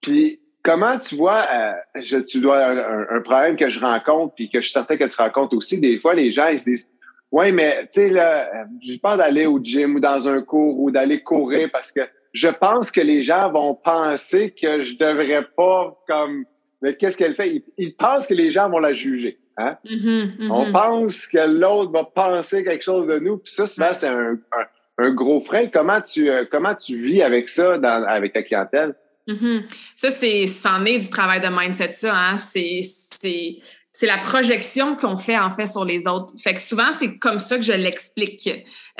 puis, 0.00 0.40
comment 0.62 0.98
tu 0.98 1.16
vois, 1.16 1.46
euh, 1.52 1.72
je, 1.96 2.18
tu 2.18 2.40
dois 2.40 2.64
un, 2.66 3.20
problème 3.22 3.56
que 3.56 3.68
je 3.70 3.80
rencontre, 3.80 4.34
puis 4.34 4.48
que 4.48 4.60
je 4.60 4.66
suis 4.66 4.72
certain 4.72 4.96
que 4.96 5.04
tu 5.04 5.16
rencontres 5.16 5.56
aussi, 5.56 5.80
des 5.80 5.98
fois, 5.98 6.14
les 6.14 6.32
gens, 6.32 6.48
ils 6.48 6.58
se 6.58 6.64
disent 6.64 6.88
Ouais, 7.30 7.52
mais 7.52 7.82
tu 7.92 8.00
sais, 8.00 8.08
là, 8.08 8.50
j'ai 8.82 8.98
peur 8.98 9.18
d'aller 9.18 9.46
au 9.46 9.58
gym 9.62 9.96
ou 9.96 10.00
dans 10.00 10.28
un 10.28 10.40
cours 10.40 10.78
ou 10.80 10.90
d'aller 10.90 11.22
courir 11.22 11.68
parce 11.70 11.92
que 11.92 12.00
je 12.32 12.48
pense 12.48 12.90
que 12.90 13.00
les 13.00 13.22
gens 13.22 13.50
vont 13.50 13.74
penser 13.74 14.50
que 14.50 14.82
je 14.82 14.96
devrais 14.96 15.46
pas 15.56 15.96
comme. 16.06 16.44
Mais 16.80 16.96
qu'est-ce 16.96 17.18
qu'elle 17.18 17.34
fait? 17.34 17.64
Ils, 17.76 17.94
pensent 17.96 18.26
que 18.26 18.34
les 18.34 18.50
gens 18.50 18.70
vont 18.70 18.78
la 18.78 18.94
juger. 18.94 19.38
Hein? 19.56 19.76
Mm-hmm, 19.84 20.38
mm-hmm. 20.38 20.50
On 20.50 20.72
pense 20.72 21.26
que 21.26 21.38
l'autre 21.38 21.90
va 21.90 22.04
penser 22.04 22.62
quelque 22.62 22.84
chose 22.84 23.08
de 23.08 23.18
nous. 23.18 23.38
Puis 23.38 23.52
ça, 23.52 23.66
souvent, 23.66 23.92
c'est 23.92 24.06
un, 24.06 24.34
un, 24.34 24.66
gros 24.98 25.40
frein. 25.40 25.68
Comment 25.68 26.00
tu, 26.00 26.30
euh, 26.30 26.44
comment 26.50 26.74
tu 26.74 27.00
vis 27.00 27.22
avec 27.22 27.48
ça 27.48 27.74
avec 28.06 28.32
ta 28.32 28.42
clientèle? 28.42 28.94
Mm-hmm. 29.28 29.62
Ça, 29.96 30.10
c'est, 30.10 30.46
c'en 30.46 30.84
est 30.84 30.98
du 30.98 31.08
travail 31.08 31.40
de 31.40 31.48
mindset, 31.48 31.92
ça. 31.92 32.14
Hein? 32.14 32.36
C'est 32.38 34.06
la 34.06 34.18
projection 34.18 34.96
qu'on 34.96 35.16
fait 35.16 35.38
en 35.38 35.50
fait 35.50 35.66
sur 35.66 35.84
les 35.84 36.06
autres. 36.06 36.32
Fait 36.42 36.54
que 36.54 36.60
souvent, 36.60 36.92
c'est 36.92 37.18
comme 37.18 37.38
ça 37.38 37.56
que 37.56 37.62
je 37.62 37.72
l'explique. 37.72 38.48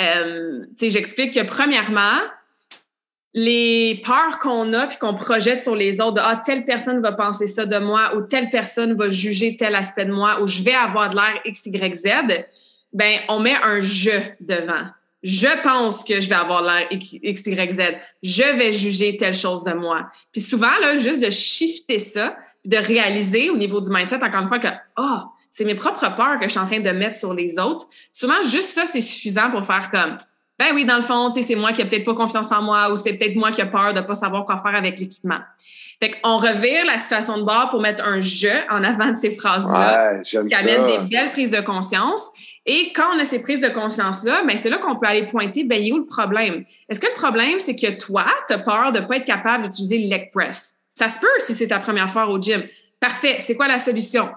Euh, 0.00 0.64
j'explique 0.80 1.34
que 1.34 1.44
premièrement, 1.44 2.18
les 3.34 4.00
peurs 4.04 4.38
qu'on 4.38 4.72
a 4.72 4.86
puis 4.86 4.98
qu'on 4.98 5.14
projette 5.14 5.62
sur 5.62 5.76
les 5.76 6.00
autres, 6.00 6.14
de, 6.14 6.20
ah, 6.22 6.40
telle 6.44 6.64
personne 6.64 7.00
va 7.00 7.12
penser 7.12 7.46
ça 7.46 7.66
de 7.66 7.78
moi 7.78 8.16
ou 8.16 8.22
telle 8.22 8.50
personne 8.50 8.96
va 8.96 9.08
juger 9.08 9.56
tel 9.56 9.74
aspect 9.74 10.06
de 10.06 10.12
moi 10.12 10.42
ou 10.42 10.46
je 10.46 10.62
vais 10.62 10.74
avoir 10.74 11.10
de 11.10 11.16
l'air 11.16 11.40
X, 11.44 11.66
Y, 11.66 11.94
Z, 11.94 12.08
ben, 12.92 13.20
on 13.28 13.40
met 13.40 13.54
un 13.62 13.80
je 13.80 14.10
devant. 14.40 14.86
Je 15.22 15.62
pense 15.62 16.04
que 16.04 16.20
je 16.20 16.28
vais 16.28 16.34
avoir 16.36 16.62
l'air 16.62 16.86
X, 16.90 17.46
Y, 17.46 17.72
Z. 17.72 17.80
Je 18.22 18.56
vais 18.56 18.72
juger 18.72 19.16
telle 19.16 19.34
chose 19.34 19.64
de 19.64 19.72
moi. 19.72 20.08
Puis 20.32 20.40
souvent, 20.40 20.78
là, 20.80 20.96
juste 20.96 21.20
de 21.20 21.30
shifter 21.30 21.98
ça, 21.98 22.36
de 22.64 22.76
réaliser 22.76 23.50
au 23.50 23.56
niveau 23.56 23.80
du 23.80 23.90
mindset, 23.90 24.22
encore 24.22 24.42
une 24.42 24.48
fois, 24.48 24.58
que, 24.58 24.68
ah, 24.68 25.24
oh, 25.24 25.28
c'est 25.50 25.64
mes 25.64 25.74
propres 25.74 26.14
peurs 26.14 26.38
que 26.38 26.44
je 26.44 26.50
suis 26.50 26.60
en 26.60 26.66
train 26.66 26.80
de 26.80 26.90
mettre 26.90 27.18
sur 27.18 27.34
les 27.34 27.58
autres. 27.58 27.86
Souvent, 28.12 28.42
juste 28.44 28.70
ça, 28.70 28.86
c'est 28.86 29.00
suffisant 29.00 29.50
pour 29.50 29.66
faire 29.66 29.90
comme, 29.90 30.16
ben 30.58 30.66
oui, 30.74 30.84
dans 30.84 30.96
le 30.96 31.02
fond, 31.02 31.32
c'est 31.32 31.54
moi 31.54 31.72
qui 31.72 31.82
n'ai 31.82 31.88
peut-être 31.88 32.04
pas 32.04 32.14
confiance 32.14 32.50
en 32.52 32.62
moi 32.62 32.92
ou 32.92 32.96
c'est 32.96 33.12
peut-être 33.12 33.36
moi 33.36 33.52
qui 33.52 33.60
ai 33.60 33.66
peur 33.66 33.94
de 33.94 34.00
ne 34.00 34.04
pas 34.04 34.14
savoir 34.14 34.44
quoi 34.44 34.56
faire 34.56 34.74
avec 34.74 34.98
l'équipement. 34.98 35.38
Fait 36.00 36.12
qu'on 36.12 36.36
revire 36.36 36.84
la 36.86 36.98
situation 36.98 37.38
de 37.38 37.42
bord 37.42 37.70
pour 37.70 37.80
mettre 37.80 38.04
un 38.04 38.20
je 38.20 38.48
en 38.70 38.84
avant 38.84 39.10
de 39.10 39.16
ces 39.16 39.32
phrases-là, 39.36 40.20
qui 40.22 40.54
amène 40.54 40.86
des 40.86 40.98
belles 41.10 41.32
prises 41.32 41.50
de 41.50 41.60
conscience. 41.60 42.30
Et 42.70 42.92
quand 42.92 43.16
on 43.16 43.18
a 43.18 43.24
ces 43.24 43.38
prises 43.38 43.62
de 43.62 43.68
conscience-là, 43.68 44.42
ben 44.46 44.58
c'est 44.58 44.68
là 44.68 44.76
qu'on 44.76 44.94
peut 44.96 45.06
aller 45.06 45.26
pointer, 45.26 45.64
ben, 45.64 45.82
il 45.82 45.88
est 45.88 45.92
où 45.92 45.96
le 45.96 46.04
problème? 46.04 46.64
Est-ce 46.90 47.00
que 47.00 47.06
le 47.06 47.14
problème, 47.14 47.58
c'est 47.60 47.74
que 47.74 47.98
toi, 47.98 48.26
tu 48.46 48.52
as 48.52 48.58
peur 48.58 48.92
de 48.92 49.00
ne 49.00 49.06
pas 49.06 49.16
être 49.16 49.24
capable 49.24 49.64
d'utiliser 49.64 49.96
le 49.96 50.08
leg 50.08 50.30
press? 50.30 50.74
Ça 50.92 51.08
se 51.08 51.18
peut 51.18 51.26
si 51.38 51.54
c'est 51.54 51.68
ta 51.68 51.78
première 51.78 52.10
fois 52.10 52.28
au 52.28 52.38
gym. 52.38 52.62
Parfait. 53.00 53.38
C'est 53.40 53.54
quoi 53.54 53.68
la 53.68 53.78
solution? 53.78 54.28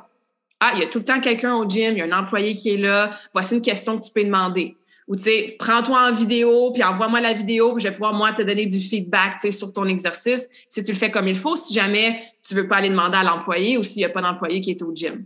Ah, 0.62 0.72
il 0.76 0.80
y 0.80 0.84
a 0.84 0.88
tout 0.88 1.00
le 1.00 1.04
temps 1.04 1.20
quelqu'un 1.20 1.56
au 1.56 1.68
gym, 1.68 1.92
il 1.92 1.98
y 1.98 2.02
a 2.02 2.06
un 2.06 2.18
employé 2.18 2.54
qui 2.54 2.70
est 2.70 2.78
là. 2.78 3.12
Voici 3.34 3.56
une 3.56 3.62
question 3.62 4.00
que 4.00 4.06
tu 4.06 4.12
peux 4.14 4.24
demander. 4.24 4.78
Ou, 5.10 5.18
tu 5.18 5.24
sais, 5.24 5.56
prends-toi 5.60 6.00
en 6.00 6.12
vidéo, 6.14 6.72
puis 6.72 6.84
envoie-moi 6.84 7.20
la 7.20 7.34
vidéo, 7.34 7.74
puis 7.74 7.84
je 7.84 7.90
vais 7.90 7.94
pouvoir, 7.94 8.14
moi, 8.14 8.32
te 8.32 8.44
donner 8.44 8.66
du 8.66 8.80
feedback, 8.80 9.42
sur 9.52 9.74
ton 9.74 9.88
exercice, 9.88 10.48
si 10.70 10.82
tu 10.84 10.94
le 10.94 10.98
fais 10.98 11.12
comme 11.12 11.28
il 11.28 11.38
faut, 11.38 11.58
si 11.58 11.74
jamais 11.74 12.22
tu 12.48 12.56
veux 12.56 12.68
pas 12.70 12.78
aller 12.78 12.90
demander 12.90 13.18
à 13.18 13.24
l'employé 13.24 13.78
ou 13.78 13.84
s'il 13.84 13.98
n'y 13.98 14.06
a 14.06 14.10
pas 14.10 14.22
d'employé 14.22 14.62
qui 14.62 14.72
est 14.72 14.82
au 14.84 14.96
gym. 14.96 15.26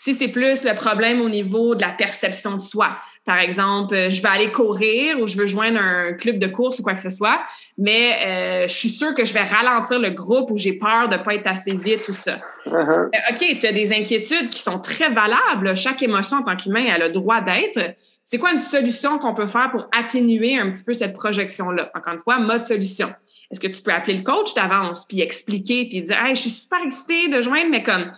Si 0.00 0.14
c'est 0.14 0.28
plus 0.28 0.62
le 0.62 0.76
problème 0.76 1.20
au 1.20 1.28
niveau 1.28 1.74
de 1.74 1.80
la 1.80 1.88
perception 1.88 2.54
de 2.54 2.60
soi, 2.60 2.90
par 3.24 3.40
exemple, 3.40 3.96
euh, 3.96 4.08
je 4.08 4.22
vais 4.22 4.28
aller 4.28 4.52
courir 4.52 5.18
ou 5.18 5.26
je 5.26 5.36
veux 5.36 5.46
joindre 5.46 5.80
un 5.80 6.12
club 6.12 6.38
de 6.38 6.46
course 6.46 6.78
ou 6.78 6.84
quoi 6.84 6.94
que 6.94 7.00
ce 7.00 7.10
soit, 7.10 7.40
mais 7.76 8.14
euh, 8.24 8.68
je 8.68 8.74
suis 8.74 8.90
sûre 8.90 9.12
que 9.12 9.24
je 9.24 9.34
vais 9.34 9.42
ralentir 9.42 9.98
le 9.98 10.10
groupe 10.10 10.52
ou 10.52 10.56
j'ai 10.56 10.74
peur 10.74 11.08
de 11.08 11.16
ne 11.16 11.22
pas 11.22 11.34
être 11.34 11.48
assez 11.48 11.76
vite, 11.76 12.00
tout 12.06 12.12
ça. 12.12 12.36
Uh-huh. 12.66 13.08
Euh, 13.12 13.32
OK, 13.32 13.58
tu 13.58 13.66
as 13.66 13.72
des 13.72 13.92
inquiétudes 13.92 14.50
qui 14.50 14.60
sont 14.60 14.78
très 14.78 15.10
valables. 15.10 15.74
Chaque 15.74 16.00
émotion 16.00 16.36
en 16.38 16.42
tant 16.44 16.54
qu'humain, 16.54 16.84
elle 16.86 17.02
a 17.02 17.08
le 17.08 17.12
droit 17.12 17.40
d'être. 17.40 17.80
C'est 18.22 18.38
quoi 18.38 18.52
une 18.52 18.60
solution 18.60 19.18
qu'on 19.18 19.34
peut 19.34 19.48
faire 19.48 19.68
pour 19.72 19.88
atténuer 19.98 20.56
un 20.56 20.70
petit 20.70 20.84
peu 20.84 20.92
cette 20.92 21.14
projection-là? 21.14 21.90
Encore 21.96 22.12
une 22.12 22.20
fois, 22.20 22.38
mode 22.38 22.62
solution. 22.62 23.12
Est-ce 23.50 23.58
que 23.58 23.66
tu 23.66 23.82
peux 23.82 23.92
appeler 23.92 24.18
le 24.18 24.22
coach 24.22 24.54
d'avance, 24.54 25.06
puis 25.06 25.22
expliquer, 25.22 25.88
puis 25.88 26.02
dire 26.02 26.24
Hey, 26.24 26.34
je 26.36 26.42
suis 26.42 26.50
super 26.50 26.78
excitée 26.84 27.28
de 27.28 27.40
joindre, 27.40 27.70
mais 27.70 27.82
comme 27.82 28.12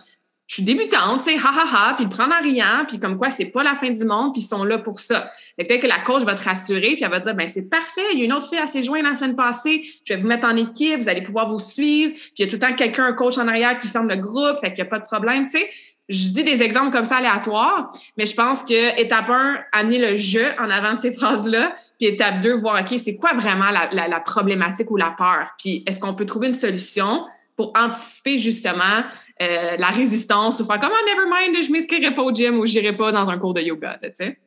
je 0.51 0.55
suis 0.55 0.63
débutante, 0.63 1.23
tu 1.23 1.31
sais, 1.31 1.37
ha 1.37 1.49
ha 1.49 1.91
ha, 1.91 1.93
puis 1.93 2.03
le 2.03 2.09
prendre 2.09 2.33
en 2.35 2.43
riant, 2.43 2.83
puis 2.85 2.99
comme 2.99 3.17
quoi 3.17 3.29
c'est 3.29 3.45
pas 3.45 3.63
la 3.63 3.73
fin 3.73 3.89
du 3.89 4.03
monde, 4.03 4.33
puis 4.33 4.41
ils 4.41 4.45
sont 4.45 4.65
là 4.65 4.79
pour 4.79 4.99
ça. 4.99 5.31
Peut-être 5.57 5.81
que 5.81 5.87
la 5.87 5.99
coach 5.99 6.23
va 6.23 6.33
te 6.33 6.43
rassurer, 6.43 6.95
puis 6.95 7.03
elle 7.03 7.09
va 7.09 7.21
dire 7.21 7.33
ben 7.35 7.47
c'est 7.47 7.69
parfait, 7.69 8.01
il 8.11 8.19
y 8.19 8.23
a 8.23 8.25
une 8.25 8.33
autre 8.33 8.49
fille 8.49 8.57
à 8.57 8.67
s'est 8.67 8.83
jointe 8.83 9.03
la 9.03 9.15
semaine 9.15 9.37
passée, 9.37 9.81
je 10.03 10.13
vais 10.13 10.19
vous 10.19 10.27
mettre 10.27 10.45
en 10.45 10.57
équipe, 10.57 10.99
vous 10.99 11.07
allez 11.07 11.21
pouvoir 11.21 11.47
vous 11.47 11.57
suivre, 11.57 12.11
puis 12.11 12.33
il 12.39 12.45
y 12.45 12.47
a 12.49 12.51
tout 12.51 12.57
le 12.57 12.59
temps 12.59 12.75
quelqu'un, 12.75 13.05
un 13.05 13.13
coach 13.13 13.37
en 13.37 13.47
arrière 13.47 13.77
qui 13.77 13.87
ferme 13.87 14.09
le 14.09 14.17
groupe, 14.17 14.59
fait 14.59 14.73
qu'il 14.73 14.83
n'y 14.83 14.89
a 14.89 14.91
pas 14.91 14.99
de 14.99 15.05
problème, 15.05 15.45
tu 15.45 15.51
sais. 15.51 15.69
Je 16.09 16.27
dis 16.31 16.43
des 16.43 16.61
exemples 16.61 16.91
comme 16.91 17.05
ça 17.05 17.17
aléatoires, 17.17 17.93
mais 18.17 18.25
je 18.25 18.35
pense 18.35 18.63
que 18.63 18.99
étape 18.99 19.29
1, 19.29 19.57
amener 19.71 19.99
le 19.99 20.17
jeu 20.17 20.47
en 20.59 20.69
avant 20.69 20.95
de 20.95 20.99
ces 20.99 21.13
phrases-là, 21.13 21.75
puis 21.97 22.09
étape 22.09 22.41
2, 22.41 22.55
voir, 22.55 22.81
OK, 22.81 22.99
c'est 22.99 23.15
quoi 23.15 23.31
vraiment 23.35 23.69
la, 23.69 24.19
problématique 24.19 24.91
ou 24.91 24.97
la 24.97 25.15
peur? 25.17 25.51
Puis 25.57 25.85
est-ce 25.87 26.01
qu'on 26.01 26.13
peut 26.13 26.25
trouver 26.25 26.47
une 26.47 26.53
solution? 26.53 27.23
Pour 27.61 27.73
anticiper 27.75 28.39
justement 28.39 29.03
euh, 29.39 29.77
la 29.77 29.89
résistance 29.89 30.59
ou 30.59 30.65
faire 30.65 30.79
comme, 30.79 30.89
oh, 30.91 31.05
never 31.07 31.27
mind, 31.29 31.63
je 31.63 31.71
m'inscrirai 31.71 32.15
pas 32.15 32.23
au 32.23 32.33
gym 32.33 32.57
ou 32.57 32.65
j'irai 32.65 32.91
pas 32.91 33.11
dans 33.11 33.29
un 33.29 33.37
cours 33.37 33.53
de 33.53 33.61
yoga, 33.61 33.99
tu 34.01 34.09
sais? 34.15 34.37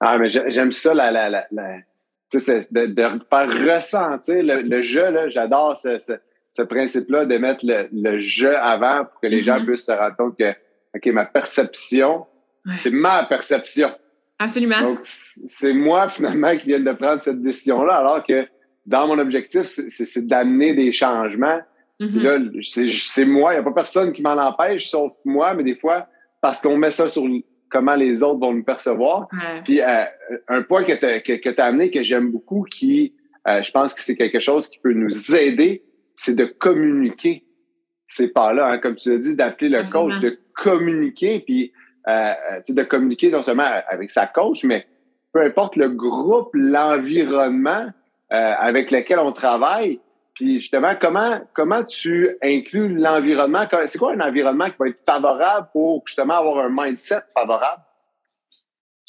Ah, 0.00 0.18
mais 0.18 0.28
j'aime 0.30 0.70
ça, 0.70 0.92
la, 0.92 1.10
la, 1.10 1.30
la, 1.30 1.46
de, 1.50 2.86
de, 2.86 3.02
faire 3.02 3.74
ressentir 3.74 4.42
le, 4.42 4.60
le 4.60 4.82
jeu, 4.82 5.30
j'adore 5.30 5.76
ce, 5.78 5.98
ce, 6.52 6.62
principe-là 6.62 7.24
de 7.24 7.38
mettre 7.38 7.64
le, 7.64 7.88
le, 7.90 8.20
jeu 8.20 8.54
avant 8.58 9.06
pour 9.06 9.20
que 9.20 9.28
les 9.28 9.42
gens 9.42 9.58
mm-hmm. 9.58 9.64
puissent 9.64 9.86
se 9.86 9.92
rendre 9.92 10.16
compte 10.16 10.38
que 10.38 10.52
OK, 10.94 11.06
ma 11.06 11.24
perception, 11.24 12.26
c'est 12.76 12.90
ma 12.90 13.24
perception. 13.24 13.92
Absolument. 14.38 14.82
Donc, 14.82 14.98
c'est 15.04 15.72
moi, 15.72 16.10
finalement, 16.10 16.54
qui 16.54 16.66
viens 16.66 16.80
de 16.80 16.92
prendre 16.92 17.22
cette 17.22 17.40
décision-là, 17.40 17.94
alors 17.94 18.26
que 18.26 18.46
dans 18.84 19.06
mon 19.06 19.18
objectif, 19.18 19.62
c'est 19.64 20.26
d'amener 20.26 20.74
des 20.74 20.92
changements. 20.92 21.60
Mm-hmm. 22.06 22.22
Là, 22.22 22.84
c'est 23.04 23.24
moi, 23.24 23.52
il 23.52 23.56
n'y 23.56 23.60
a 23.60 23.62
pas 23.62 23.72
personne 23.72 24.12
qui 24.12 24.22
m'en 24.22 24.32
empêche, 24.32 24.88
sauf 24.88 25.12
moi, 25.24 25.54
mais 25.54 25.62
des 25.62 25.76
fois, 25.76 26.06
parce 26.40 26.60
qu'on 26.60 26.76
met 26.76 26.90
ça 26.90 27.08
sur 27.08 27.26
comment 27.70 27.94
les 27.94 28.22
autres 28.22 28.40
vont 28.40 28.52
nous 28.52 28.64
percevoir. 28.64 29.28
Puis, 29.64 29.80
euh, 29.80 30.04
un 30.48 30.62
point 30.62 30.84
que 30.84 30.92
tu 30.92 31.04
as, 31.06 31.20
que, 31.20 31.60
amené, 31.60 31.90
que 31.90 32.02
j'aime 32.02 32.30
beaucoup, 32.30 32.64
qui, 32.64 33.14
euh, 33.48 33.62
je 33.62 33.70
pense 33.70 33.94
que 33.94 34.02
c'est 34.02 34.16
quelque 34.16 34.40
chose 34.40 34.68
qui 34.68 34.78
peut 34.78 34.92
nous 34.92 35.34
aider, 35.34 35.82
c'est 36.14 36.34
de 36.34 36.44
communiquer 36.44 37.44
ces 38.08 38.28
pas-là, 38.28 38.68
hein, 38.68 38.78
comme 38.78 38.96
tu 38.96 39.10
l'as 39.10 39.18
dit, 39.18 39.34
d'appeler 39.34 39.70
le 39.70 39.90
coach, 39.90 40.20
de 40.20 40.38
communiquer, 40.54 41.40
puis 41.40 41.72
euh, 42.08 42.32
euh 42.52 42.60
de 42.68 42.82
communiquer 42.82 43.30
non 43.30 43.40
seulement 43.40 43.68
avec 43.88 44.10
sa 44.10 44.26
coach, 44.26 44.64
mais 44.64 44.86
peu 45.32 45.40
importe 45.40 45.76
le 45.76 45.88
groupe, 45.88 46.50
l'environnement 46.52 47.86
euh, 48.32 48.54
avec 48.58 48.90
lequel 48.90 49.18
on 49.18 49.32
travaille. 49.32 50.00
Puis 50.34 50.60
justement, 50.60 50.94
comment 51.00 51.40
comment 51.52 51.84
tu 51.84 52.36
inclus 52.42 52.96
l'environnement? 52.96 53.66
C'est 53.86 53.98
quoi 53.98 54.14
un 54.14 54.20
environnement 54.20 54.66
qui 54.66 54.76
va 54.78 54.88
être 54.88 55.04
favorable 55.04 55.68
pour 55.72 56.02
justement 56.06 56.34
avoir 56.34 56.64
un 56.64 56.70
mindset 56.70 57.20
favorable? 57.36 57.82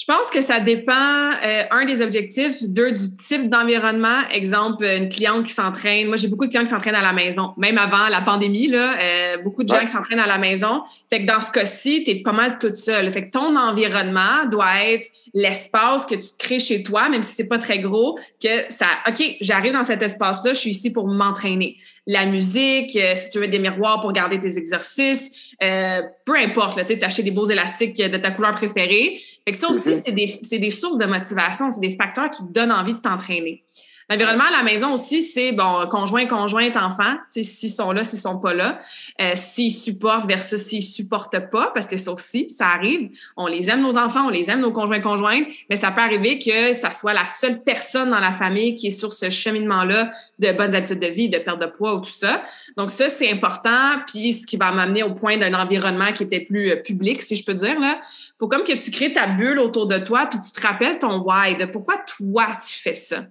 Je 0.05 0.13
pense 0.13 0.29
que 0.29 0.41
ça 0.41 0.59
dépend, 0.59 0.91
euh, 0.91 1.63
un, 1.71 1.85
des 1.85 2.01
objectifs, 2.01 2.61
deux, 2.63 2.91
du 2.91 3.15
type 3.15 3.49
d'environnement. 3.49 4.19
Exemple, 4.33 4.83
une 4.83 5.07
cliente 5.07 5.45
qui 5.45 5.53
s'entraîne. 5.53 6.07
Moi, 6.07 6.17
j'ai 6.17 6.27
beaucoup 6.27 6.45
de 6.45 6.49
clients 6.49 6.65
qui 6.65 6.71
s'entraînent 6.71 6.95
à 6.95 7.01
la 7.01 7.13
maison. 7.13 7.53
Même 7.55 7.77
avant 7.77 8.09
la 8.09 8.19
pandémie, 8.19 8.67
là, 8.67 8.97
euh, 8.99 9.41
beaucoup 9.43 9.63
de 9.63 9.69
gens 9.69 9.79
qui 9.79 9.87
s'entraînent 9.87 10.19
à 10.19 10.27
la 10.27 10.39
maison. 10.39 10.81
Fait 11.09 11.21
que 11.21 11.25
dans 11.25 11.39
ce 11.39 11.49
cas-ci, 11.51 12.03
tu 12.03 12.11
es 12.11 12.15
pas 12.21 12.33
mal 12.33 12.57
toute 12.59 12.75
seule. 12.75 13.13
Fait 13.13 13.27
que 13.27 13.31
ton 13.31 13.55
environnement 13.55 14.45
doit 14.51 14.83
être 14.83 15.07
l'espace 15.33 16.05
que 16.05 16.15
tu 16.15 16.31
te 16.31 16.37
crées 16.37 16.59
chez 16.59 16.83
toi, 16.83 17.07
même 17.07 17.23
si 17.23 17.35
c'est 17.35 17.47
pas 17.47 17.57
très 17.57 17.79
gros, 17.79 18.19
que 18.43 18.49
ça, 18.71 18.87
OK, 19.07 19.23
j'arrive 19.39 19.71
dans 19.71 19.85
cet 19.85 20.01
espace-là, 20.01 20.53
je 20.53 20.59
suis 20.59 20.71
ici 20.71 20.91
pour 20.91 21.07
m'entraîner. 21.07 21.77
La 22.05 22.25
musique, 22.25 22.95
euh, 22.97 23.15
si 23.15 23.29
tu 23.29 23.39
veux 23.39 23.47
des 23.47 23.59
miroirs 23.59 24.01
pour 24.01 24.11
garder 24.11 24.39
tes 24.39 24.57
exercices, 24.57 25.53
euh, 25.61 26.01
peu 26.25 26.35
importe, 26.37 26.85
tu 26.85 27.01
acheter 27.01 27.23
des 27.23 27.31
beaux 27.31 27.45
élastiques 27.45 27.95
de 27.95 28.17
ta 28.17 28.31
couleur 28.31 28.51
préférée. 28.51 29.21
Fait 29.45 29.51
que 29.53 29.57
ça 29.57 29.69
aussi, 29.69 29.91
mm-hmm. 29.91 30.01
c'est 30.05 30.11
des, 30.11 30.59
des, 30.59 30.69
sources 30.69 30.97
de 30.97 31.05
motivation, 31.05 31.71
c'est 31.71 31.79
des 31.79 31.95
facteurs 31.95 32.29
qui 32.29 32.45
te 32.45 32.51
donnent 32.51 32.71
envie 32.71 32.93
de 32.93 32.99
t'entraîner. 32.99 33.63
L'environnement 34.09 34.43
à 34.45 34.51
la 34.51 34.63
maison 34.63 34.93
aussi, 34.93 35.21
c'est 35.21 35.51
bon, 35.51 35.87
conjoint, 35.89 36.25
conjointe, 36.25 36.75
enfant, 36.75 37.15
s'ils 37.29 37.69
sont 37.69 37.91
là, 37.91 38.03
s'ils 38.03 38.19
sont 38.19 38.37
pas 38.37 38.53
là, 38.53 38.79
euh, 39.21 39.31
s'ils 39.35 39.71
supportent 39.71 40.27
versus 40.27 40.61
s'ils 40.61 40.83
supportent 40.83 41.49
pas, 41.49 41.71
parce 41.73 41.87
que 41.87 41.97
ça 41.97 42.11
aussi, 42.11 42.49
ça 42.49 42.67
arrive. 42.67 43.09
On 43.37 43.47
les 43.47 43.69
aime 43.69 43.81
nos 43.81 43.97
enfants, 43.97 44.25
on 44.27 44.29
les 44.29 44.49
aime 44.49 44.59
nos 44.59 44.71
conjoints, 44.71 44.99
conjointes, 44.99 45.47
mais 45.69 45.77
ça 45.77 45.91
peut 45.91 46.01
arriver 46.01 46.37
que 46.37 46.73
ça 46.73 46.91
soit 46.91 47.13
la 47.13 47.27
seule 47.27 47.63
personne 47.63 48.09
dans 48.09 48.19
la 48.19 48.33
famille 48.33 48.75
qui 48.75 48.87
est 48.87 48.91
sur 48.91 49.13
ce 49.13 49.29
cheminement-là 49.29 50.09
de 50.39 50.51
bonnes 50.51 50.75
habitudes 50.75 50.99
de 50.99 51.07
vie, 51.07 51.29
de 51.29 51.37
perte 51.37 51.61
de 51.61 51.67
poids 51.67 51.95
ou 51.95 51.99
tout 52.01 52.11
ça. 52.11 52.43
Donc 52.77 52.91
ça, 52.91 53.09
c'est 53.09 53.31
important. 53.31 53.99
Puis 54.07 54.33
ce 54.33 54.47
qui 54.47 54.57
va 54.57 54.71
m'amener 54.71 55.03
au 55.03 55.13
point 55.13 55.37
d'un 55.37 55.53
environnement 55.53 56.11
qui 56.13 56.23
était 56.23 56.41
plus 56.41 56.71
euh, 56.71 56.75
public, 56.77 57.21
si 57.21 57.35
je 57.35 57.45
peux 57.45 57.53
dire 57.53 57.79
là, 57.79 58.01
faut 58.39 58.47
comme 58.47 58.63
que 58.63 58.73
tu 58.73 58.91
crées 58.91 59.13
ta 59.13 59.27
bulle 59.27 59.59
autour 59.59 59.87
de 59.87 59.97
toi, 59.97 60.27
puis 60.29 60.39
tu 60.39 60.51
te 60.51 60.65
rappelles 60.65 60.99
ton 60.99 61.21
why, 61.21 61.55
de 61.55 61.65
pourquoi 61.65 61.97
toi 62.17 62.57
tu 62.65 62.73
fais 62.73 62.95
ça. 62.95 63.23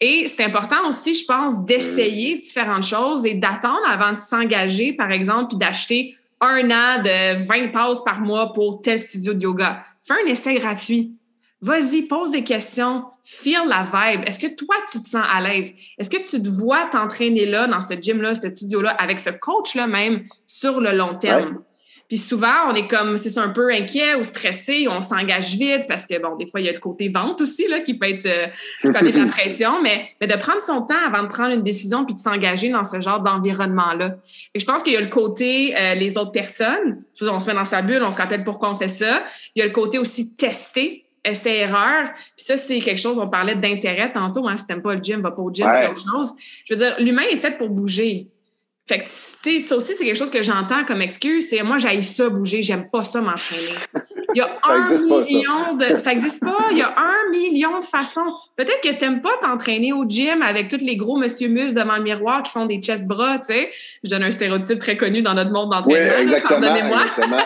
Et 0.00 0.28
c'est 0.28 0.44
important 0.44 0.88
aussi, 0.88 1.14
je 1.14 1.26
pense, 1.26 1.64
d'essayer 1.64 2.38
différentes 2.38 2.84
choses 2.84 3.26
et 3.26 3.34
d'attendre 3.34 3.86
avant 3.86 4.12
de 4.12 4.16
s'engager, 4.16 4.94
par 4.94 5.10
exemple, 5.10 5.48
puis 5.48 5.58
d'acheter 5.58 6.14
un 6.40 6.70
an 6.70 7.02
de 7.02 7.44
20 7.44 7.68
passes 7.68 8.02
par 8.02 8.22
mois 8.22 8.52
pour 8.52 8.80
tel 8.80 8.98
studio 8.98 9.34
de 9.34 9.42
yoga. 9.42 9.84
Fais 10.00 10.14
un 10.14 10.30
essai 10.30 10.54
gratuit. 10.54 11.12
Vas-y, 11.60 12.02
pose 12.02 12.30
des 12.30 12.42
questions, 12.42 13.04
feel 13.22 13.60
la 13.68 13.82
vibe. 13.82 14.22
Est-ce 14.26 14.40
que 14.40 14.46
toi, 14.46 14.76
tu 14.90 14.98
te 14.98 15.06
sens 15.06 15.26
à 15.30 15.42
l'aise? 15.42 15.74
Est-ce 15.98 16.08
que 16.08 16.16
tu 16.16 16.42
te 16.42 16.48
vois 16.48 16.86
t'entraîner 16.86 17.44
là, 17.44 17.66
dans 17.66 17.82
ce 17.82 17.92
gym-là, 17.92 18.34
ce 18.34 18.48
studio-là, 18.48 18.92
avec 18.92 19.20
ce 19.20 19.28
coach-là 19.28 19.86
même, 19.86 20.22
sur 20.46 20.80
le 20.80 20.92
long 20.92 21.18
terme? 21.18 21.58
Puis 22.10 22.18
souvent, 22.18 22.68
on 22.68 22.74
est 22.74 22.88
comme, 22.88 23.16
c'est 23.16 23.38
un 23.38 23.50
peu 23.50 23.72
inquiet 23.72 24.16
ou 24.16 24.24
stressé, 24.24 24.88
on 24.90 25.00
s'engage 25.00 25.54
vite 25.54 25.82
parce 25.86 26.08
que, 26.08 26.20
bon, 26.20 26.34
des 26.34 26.48
fois, 26.48 26.58
il 26.58 26.66
y 26.66 26.68
a 26.68 26.72
le 26.72 26.80
côté 26.80 27.08
vente 27.08 27.40
aussi, 27.40 27.68
là, 27.68 27.78
qui 27.78 27.94
peut 27.94 28.08
être, 28.08 28.26
euh, 28.26 28.48
qui 28.82 28.90
peut 28.90 29.12
de 29.12 29.16
la 29.16 29.26
pression, 29.26 29.80
mais, 29.80 30.08
mais 30.20 30.26
de 30.26 30.34
prendre 30.34 30.60
son 30.60 30.82
temps 30.82 30.98
avant 31.06 31.22
de 31.22 31.28
prendre 31.28 31.54
une 31.54 31.62
décision 31.62 32.04
puis 32.04 32.16
de 32.16 32.18
s'engager 32.18 32.70
dans 32.70 32.82
ce 32.82 33.00
genre 33.00 33.20
d'environnement-là. 33.20 34.16
Et 34.54 34.58
je 34.58 34.66
pense 34.66 34.82
qu'il 34.82 34.92
y 34.92 34.96
a 34.96 35.00
le 35.00 35.06
côté, 35.06 35.72
euh, 35.78 35.94
les 35.94 36.18
autres 36.18 36.32
personnes, 36.32 36.98
on 37.22 37.38
se 37.38 37.46
met 37.46 37.54
dans 37.54 37.64
sa 37.64 37.80
bulle, 37.80 38.02
on 38.02 38.10
se 38.10 38.18
rappelle 38.18 38.42
pourquoi 38.42 38.72
on 38.72 38.74
fait 38.74 38.88
ça. 38.88 39.22
Il 39.54 39.60
y 39.60 39.62
a 39.62 39.66
le 39.66 39.72
côté 39.72 40.00
aussi 40.00 40.34
tester, 40.34 41.04
essai-erreur. 41.24 42.10
Puis 42.36 42.44
ça, 42.44 42.56
c'est 42.56 42.80
quelque 42.80 43.00
chose, 43.00 43.20
on 43.20 43.28
parlait 43.28 43.54
d'intérêt 43.54 44.10
tantôt, 44.10 44.48
hein, 44.48 44.56
si 44.56 44.66
t'aimes 44.66 44.82
pas 44.82 44.96
le 44.96 45.00
gym, 45.00 45.20
va 45.20 45.30
pas 45.30 45.42
au 45.42 45.52
gym, 45.52 45.64
fais 45.72 45.90
autre 45.90 46.04
chose. 46.12 46.32
Je 46.64 46.74
veux 46.74 46.80
dire, 46.80 46.96
l'humain 46.98 47.22
est 47.30 47.36
fait 47.36 47.56
pour 47.56 47.68
bouger. 47.68 48.26
Fait 48.86 48.98
que, 48.98 49.60
ça 49.60 49.76
aussi, 49.76 49.94
c'est 49.94 50.04
quelque 50.04 50.18
chose 50.18 50.30
que 50.30 50.42
j'entends 50.42 50.84
comme 50.84 51.00
excuse, 51.00 51.48
c'est 51.48 51.62
moi, 51.62 51.78
j'aille 51.78 52.02
ça 52.02 52.28
bouger, 52.28 52.60
j'aime 52.62 52.90
pas 52.90 53.04
ça 53.04 53.20
m'entraîner. 53.20 53.74
Il 54.34 54.38
y 54.38 54.42
a 54.42 54.58
un 54.64 54.88
million 54.94 55.74
de... 55.74 55.98
Ça 55.98 56.12
existe 56.12 56.40
pas. 56.40 56.68
Il 56.70 56.78
y 56.78 56.82
a 56.82 56.94
un 56.96 57.30
million 57.30 57.80
de 57.80 57.84
façons. 57.84 58.34
Peut-être 58.56 58.80
que 58.80 58.98
t'aimes 58.98 59.22
pas 59.22 59.36
t'entraîner 59.40 59.92
au 59.92 60.04
gym 60.08 60.42
avec 60.42 60.68
tous 60.68 60.84
les 60.84 60.96
gros 60.96 61.16
monsieur 61.16 61.48
mus 61.48 61.74
devant 61.74 61.96
le 61.96 62.02
miroir 62.02 62.42
qui 62.42 62.50
font 62.52 62.66
des 62.66 62.80
chest 62.80 63.06
bras, 63.06 63.38
tu 63.38 63.46
sais. 63.46 63.70
Je 64.04 64.10
donne 64.10 64.22
un 64.22 64.30
stéréotype 64.30 64.78
très 64.78 64.96
connu 64.96 65.22
dans 65.22 65.34
notre 65.34 65.50
monde 65.50 65.70
d'entraînement. 65.70 66.14
Oui, 66.16 66.22
exactement, 66.22 67.38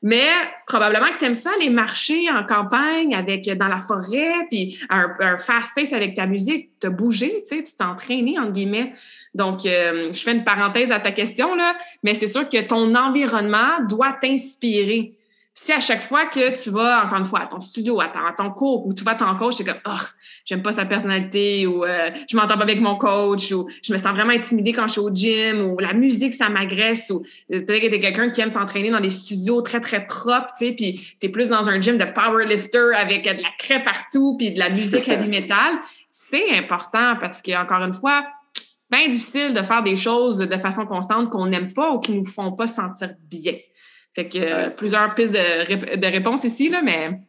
Mais 0.00 0.26
probablement 0.66 1.06
que 1.06 1.18
tu 1.18 1.24
aimes 1.24 1.34
ça 1.34 1.50
aller 1.56 1.70
marcher 1.70 2.30
en 2.30 2.44
campagne 2.44 3.14
avec 3.14 3.48
dans 3.56 3.66
la 3.66 3.78
forêt, 3.78 4.46
puis 4.48 4.78
un, 4.90 5.08
un 5.18 5.38
fast 5.38 5.74
pace 5.74 5.92
avec 5.92 6.14
ta 6.14 6.26
musique, 6.26 6.78
te 6.78 6.86
bouger, 6.86 7.42
tu 7.48 7.56
sais, 7.56 7.64
tu 7.64 7.74
t'entraîner 7.74 8.38
entre 8.38 8.52
guillemets. 8.52 8.92
Donc, 9.38 9.64
euh, 9.64 10.10
je 10.12 10.20
fais 10.20 10.32
une 10.32 10.42
parenthèse 10.42 10.90
à 10.90 10.98
ta 10.98 11.12
question, 11.12 11.54
là, 11.54 11.76
mais 12.02 12.14
c'est 12.14 12.26
sûr 12.26 12.48
que 12.48 12.60
ton 12.60 12.94
environnement 12.96 13.84
doit 13.88 14.12
t'inspirer. 14.20 15.12
Si 15.54 15.72
à 15.72 15.80
chaque 15.80 16.02
fois 16.02 16.26
que 16.26 16.60
tu 16.60 16.70
vas, 16.70 17.04
encore 17.04 17.18
une 17.18 17.24
fois, 17.24 17.40
à 17.40 17.46
ton 17.46 17.60
studio, 17.60 18.00
à 18.00 18.10
ton, 18.36 18.50
cours, 18.50 18.86
ou 18.86 18.94
tu 18.94 19.04
vas 19.04 19.12
à 19.12 19.14
ton 19.14 19.34
coach, 19.36 19.54
c'est 19.56 19.64
comme, 19.64 19.80
oh, 19.86 20.04
j'aime 20.44 20.62
pas 20.62 20.72
sa 20.72 20.86
personnalité, 20.86 21.66
ou 21.66 21.84
euh, 21.84 22.10
je 22.28 22.36
m'entends 22.36 22.56
pas 22.56 22.64
avec 22.64 22.80
mon 22.80 22.96
coach, 22.96 23.52
ou 23.52 23.68
je 23.82 23.92
me 23.92 23.98
sens 23.98 24.12
vraiment 24.12 24.32
intimidée 24.32 24.72
quand 24.72 24.86
je 24.88 24.92
suis 24.92 25.00
au 25.00 25.10
gym, 25.10 25.60
ou 25.60 25.78
la 25.78 25.94
musique, 25.94 26.34
ça 26.34 26.48
m'agresse, 26.48 27.10
ou 27.10 27.24
euh, 27.52 27.60
peut-être 27.60 27.82
que 27.82 27.88
t'es 27.88 28.00
quelqu'un 28.00 28.30
qui 28.30 28.40
aime 28.40 28.50
t'entraîner 28.50 28.90
dans 28.90 29.00
des 29.00 29.10
studios 29.10 29.62
très, 29.62 29.80
très 29.80 30.04
propres, 30.06 30.52
tu 30.58 30.66
sais, 30.66 30.72
puis 30.72 31.16
t'es 31.20 31.28
plus 31.28 31.48
dans 31.48 31.68
un 31.68 31.80
gym 31.80 31.96
de 31.96 32.04
powerlifter 32.04 32.94
avec 32.94 33.24
de 33.24 33.42
la 33.42 33.50
craie 33.58 33.82
partout, 33.82 34.36
puis 34.36 34.52
de 34.52 34.58
la 34.58 34.68
musique 34.68 35.08
heavy 35.08 35.28
metal. 35.28 35.78
C'est 36.10 36.56
important 36.56 37.16
parce 37.20 37.42
que, 37.42 37.52
encore 37.60 37.82
une 37.82 37.92
fois, 37.92 38.24
bien 38.90 39.08
difficile 39.08 39.52
de 39.52 39.62
faire 39.62 39.82
des 39.82 39.96
choses 39.96 40.38
de 40.38 40.56
façon 40.56 40.86
constante 40.86 41.30
qu'on 41.30 41.46
n'aime 41.46 41.72
pas 41.72 41.92
ou 41.92 42.00
qui 42.00 42.12
nous 42.12 42.26
font 42.26 42.52
pas 42.52 42.66
sentir 42.66 43.14
bien. 43.20 43.54
Fait 44.14 44.28
que 44.28 44.38
euh, 44.38 44.70
plusieurs 44.70 45.14
pistes 45.14 45.32
de, 45.32 45.96
de 45.96 46.06
réponses 46.06 46.44
ici, 46.44 46.68
là, 46.68 46.80
mais. 46.82 47.20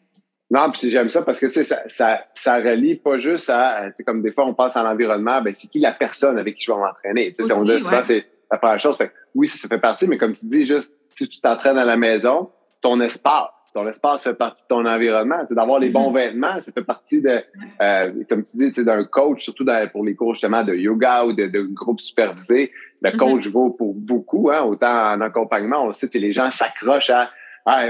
Non, 0.51 0.71
puis 0.71 0.89
j'aime 0.89 1.09
ça 1.09 1.21
parce 1.21 1.39
que 1.39 1.47
ça, 1.47 1.77
ça, 1.87 2.25
ça 2.33 2.55
relie 2.55 2.95
pas 2.95 3.19
juste 3.19 3.49
à, 3.51 3.91
comme 4.03 4.23
des 4.23 4.31
fois 4.31 4.47
on 4.47 4.55
passe 4.55 4.75
à 4.75 4.83
l'environnement, 4.83 5.41
ben 5.43 5.53
c'est 5.53 5.67
qui 5.67 5.77
la 5.77 5.91
personne 5.91 6.39
avec 6.39 6.55
qui 6.55 6.65
je 6.65 6.71
vais 6.71 6.79
m'entraîner? 6.79 7.35
On 7.53 7.63
dit 7.63 7.81
souvent 7.81 8.03
c'est 8.03 8.25
la 8.51 8.57
première 8.57 8.79
chose. 8.79 8.97
Fait, 8.97 9.11
oui, 9.35 9.45
ça, 9.45 9.59
ça 9.59 9.67
fait 9.67 9.77
partie, 9.77 10.07
mais 10.07 10.17
comme 10.17 10.33
tu 10.33 10.47
dis, 10.47 10.65
juste 10.65 10.91
si 11.13 11.27
tu 11.27 11.39
t'entraînes 11.39 11.77
à 11.77 11.85
la 11.85 11.97
maison, 11.97 12.49
ton 12.81 12.99
espace, 13.01 13.51
ton 13.73 13.87
espace 13.87 14.23
fait 14.23 14.33
partie 14.33 14.63
de 14.63 14.67
ton 14.67 14.85
environnement. 14.85 15.43
D'avoir 15.49 15.79
les 15.79 15.89
bons 15.89 16.11
mm-hmm. 16.11 16.15
vêtements, 16.15 16.59
ça 16.59 16.71
fait 16.71 16.83
partie 16.83 17.21
de, 17.21 17.41
euh, 17.81 18.11
comme 18.29 18.43
tu 18.43 18.57
dis, 18.57 18.83
d'un 18.83 19.03
coach, 19.03 19.43
surtout 19.43 19.65
pour 19.91 20.03
les 20.03 20.15
cours 20.15 20.33
justement 20.33 20.63
de 20.63 20.73
yoga 20.73 21.25
ou 21.25 21.33
de, 21.33 21.47
de 21.47 21.61
groupe 21.61 22.01
supervisé. 22.01 22.71
Le 23.01 23.11
mm-hmm. 23.11 23.17
coach 23.17 23.47
vaut 23.49 23.69
pour 23.71 23.93
beaucoup, 23.93 24.49
hein, 24.51 24.63
autant 24.63 25.13
en 25.13 25.21
accompagnement. 25.21 25.85
On 25.85 25.93
sait, 25.93 26.09
les 26.15 26.33
gens 26.33 26.51
s'accrochent 26.51 27.11
à 27.11 27.29
ah, 27.65 27.85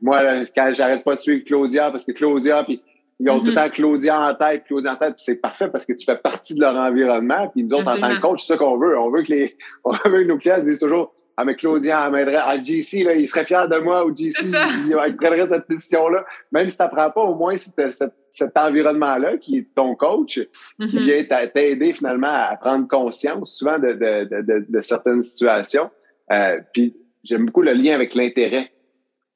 moi, 0.00 0.20
quand 0.54 0.70
j'arrête 0.74 1.02
pas 1.02 1.16
de 1.16 1.20
suivre 1.20 1.44
Claudia, 1.44 1.90
parce 1.90 2.04
que 2.04 2.12
Claudia, 2.12 2.62
puis 2.62 2.80
ils 3.18 3.28
ont 3.30 3.40
tout 3.40 3.46
le 3.46 3.52
mm-hmm. 3.52 3.64
temps 3.64 3.70
Claudia 3.70 4.20
en 4.20 4.34
tête, 4.34 4.64
Claudia 4.64 4.92
en 4.92 4.96
tête, 4.96 5.14
c'est 5.16 5.36
parfait 5.36 5.68
parce 5.68 5.86
que 5.86 5.92
tu 5.92 6.04
fais 6.04 6.16
partie 6.16 6.54
de 6.54 6.60
leur 6.60 6.76
environnement. 6.76 7.48
Puis 7.48 7.64
nous 7.64 7.76
autres, 7.76 7.90
en 7.90 7.98
tant 7.98 8.14
que 8.14 8.20
coach, 8.20 8.42
c'est 8.42 8.52
ça 8.52 8.56
qu'on 8.56 8.76
veut. 8.76 8.98
On 8.98 9.10
veut 9.10 9.22
que 9.22 9.32
les, 9.32 9.56
on 9.84 9.92
veut 9.92 10.22
que 10.22 10.28
nos 10.28 10.38
clients 10.38 10.58
se 10.58 10.64
disent 10.64 10.78
toujours 10.78 11.14
ah, 11.36 11.44
mais 11.44 11.56
Claudia, 11.56 12.04
elle 12.06 12.12
m'aiderait. 12.12 12.38
Ah, 12.40 12.56
JC, 12.60 13.04
là, 13.04 13.14
il 13.14 13.28
serait 13.28 13.44
fier 13.44 13.68
de 13.68 13.78
moi 13.78 14.06
ou 14.06 14.14
JC, 14.14 14.44
il, 14.44 15.16
prendrait 15.16 15.48
cette 15.48 15.66
position-là. 15.66 16.24
Même 16.52 16.68
si 16.68 16.76
tu 16.76 16.82
n'apprends 16.82 17.10
pas, 17.10 17.22
au 17.22 17.34
moins, 17.34 17.56
c'est 17.56 17.90
cet 18.30 18.56
environnement-là 18.56 19.36
qui 19.38 19.58
est 19.58 19.74
ton 19.74 19.96
coach, 19.96 20.40
qui 20.40 20.46
mm-hmm. 20.80 21.26
vient 21.26 21.48
t'aider 21.48 21.92
finalement 21.92 22.32
à 22.32 22.56
prendre 22.56 22.86
conscience 22.86 23.56
souvent 23.56 23.78
de, 23.78 23.92
de, 23.92 24.42
de, 24.42 24.66
de 24.68 24.82
certaines 24.82 25.22
situations. 25.22 25.90
Euh, 26.30 26.60
puis 26.72 26.96
j'aime 27.24 27.46
beaucoup 27.46 27.62
le 27.62 27.72
lien 27.72 27.94
avec 27.94 28.14
l'intérêt. 28.14 28.70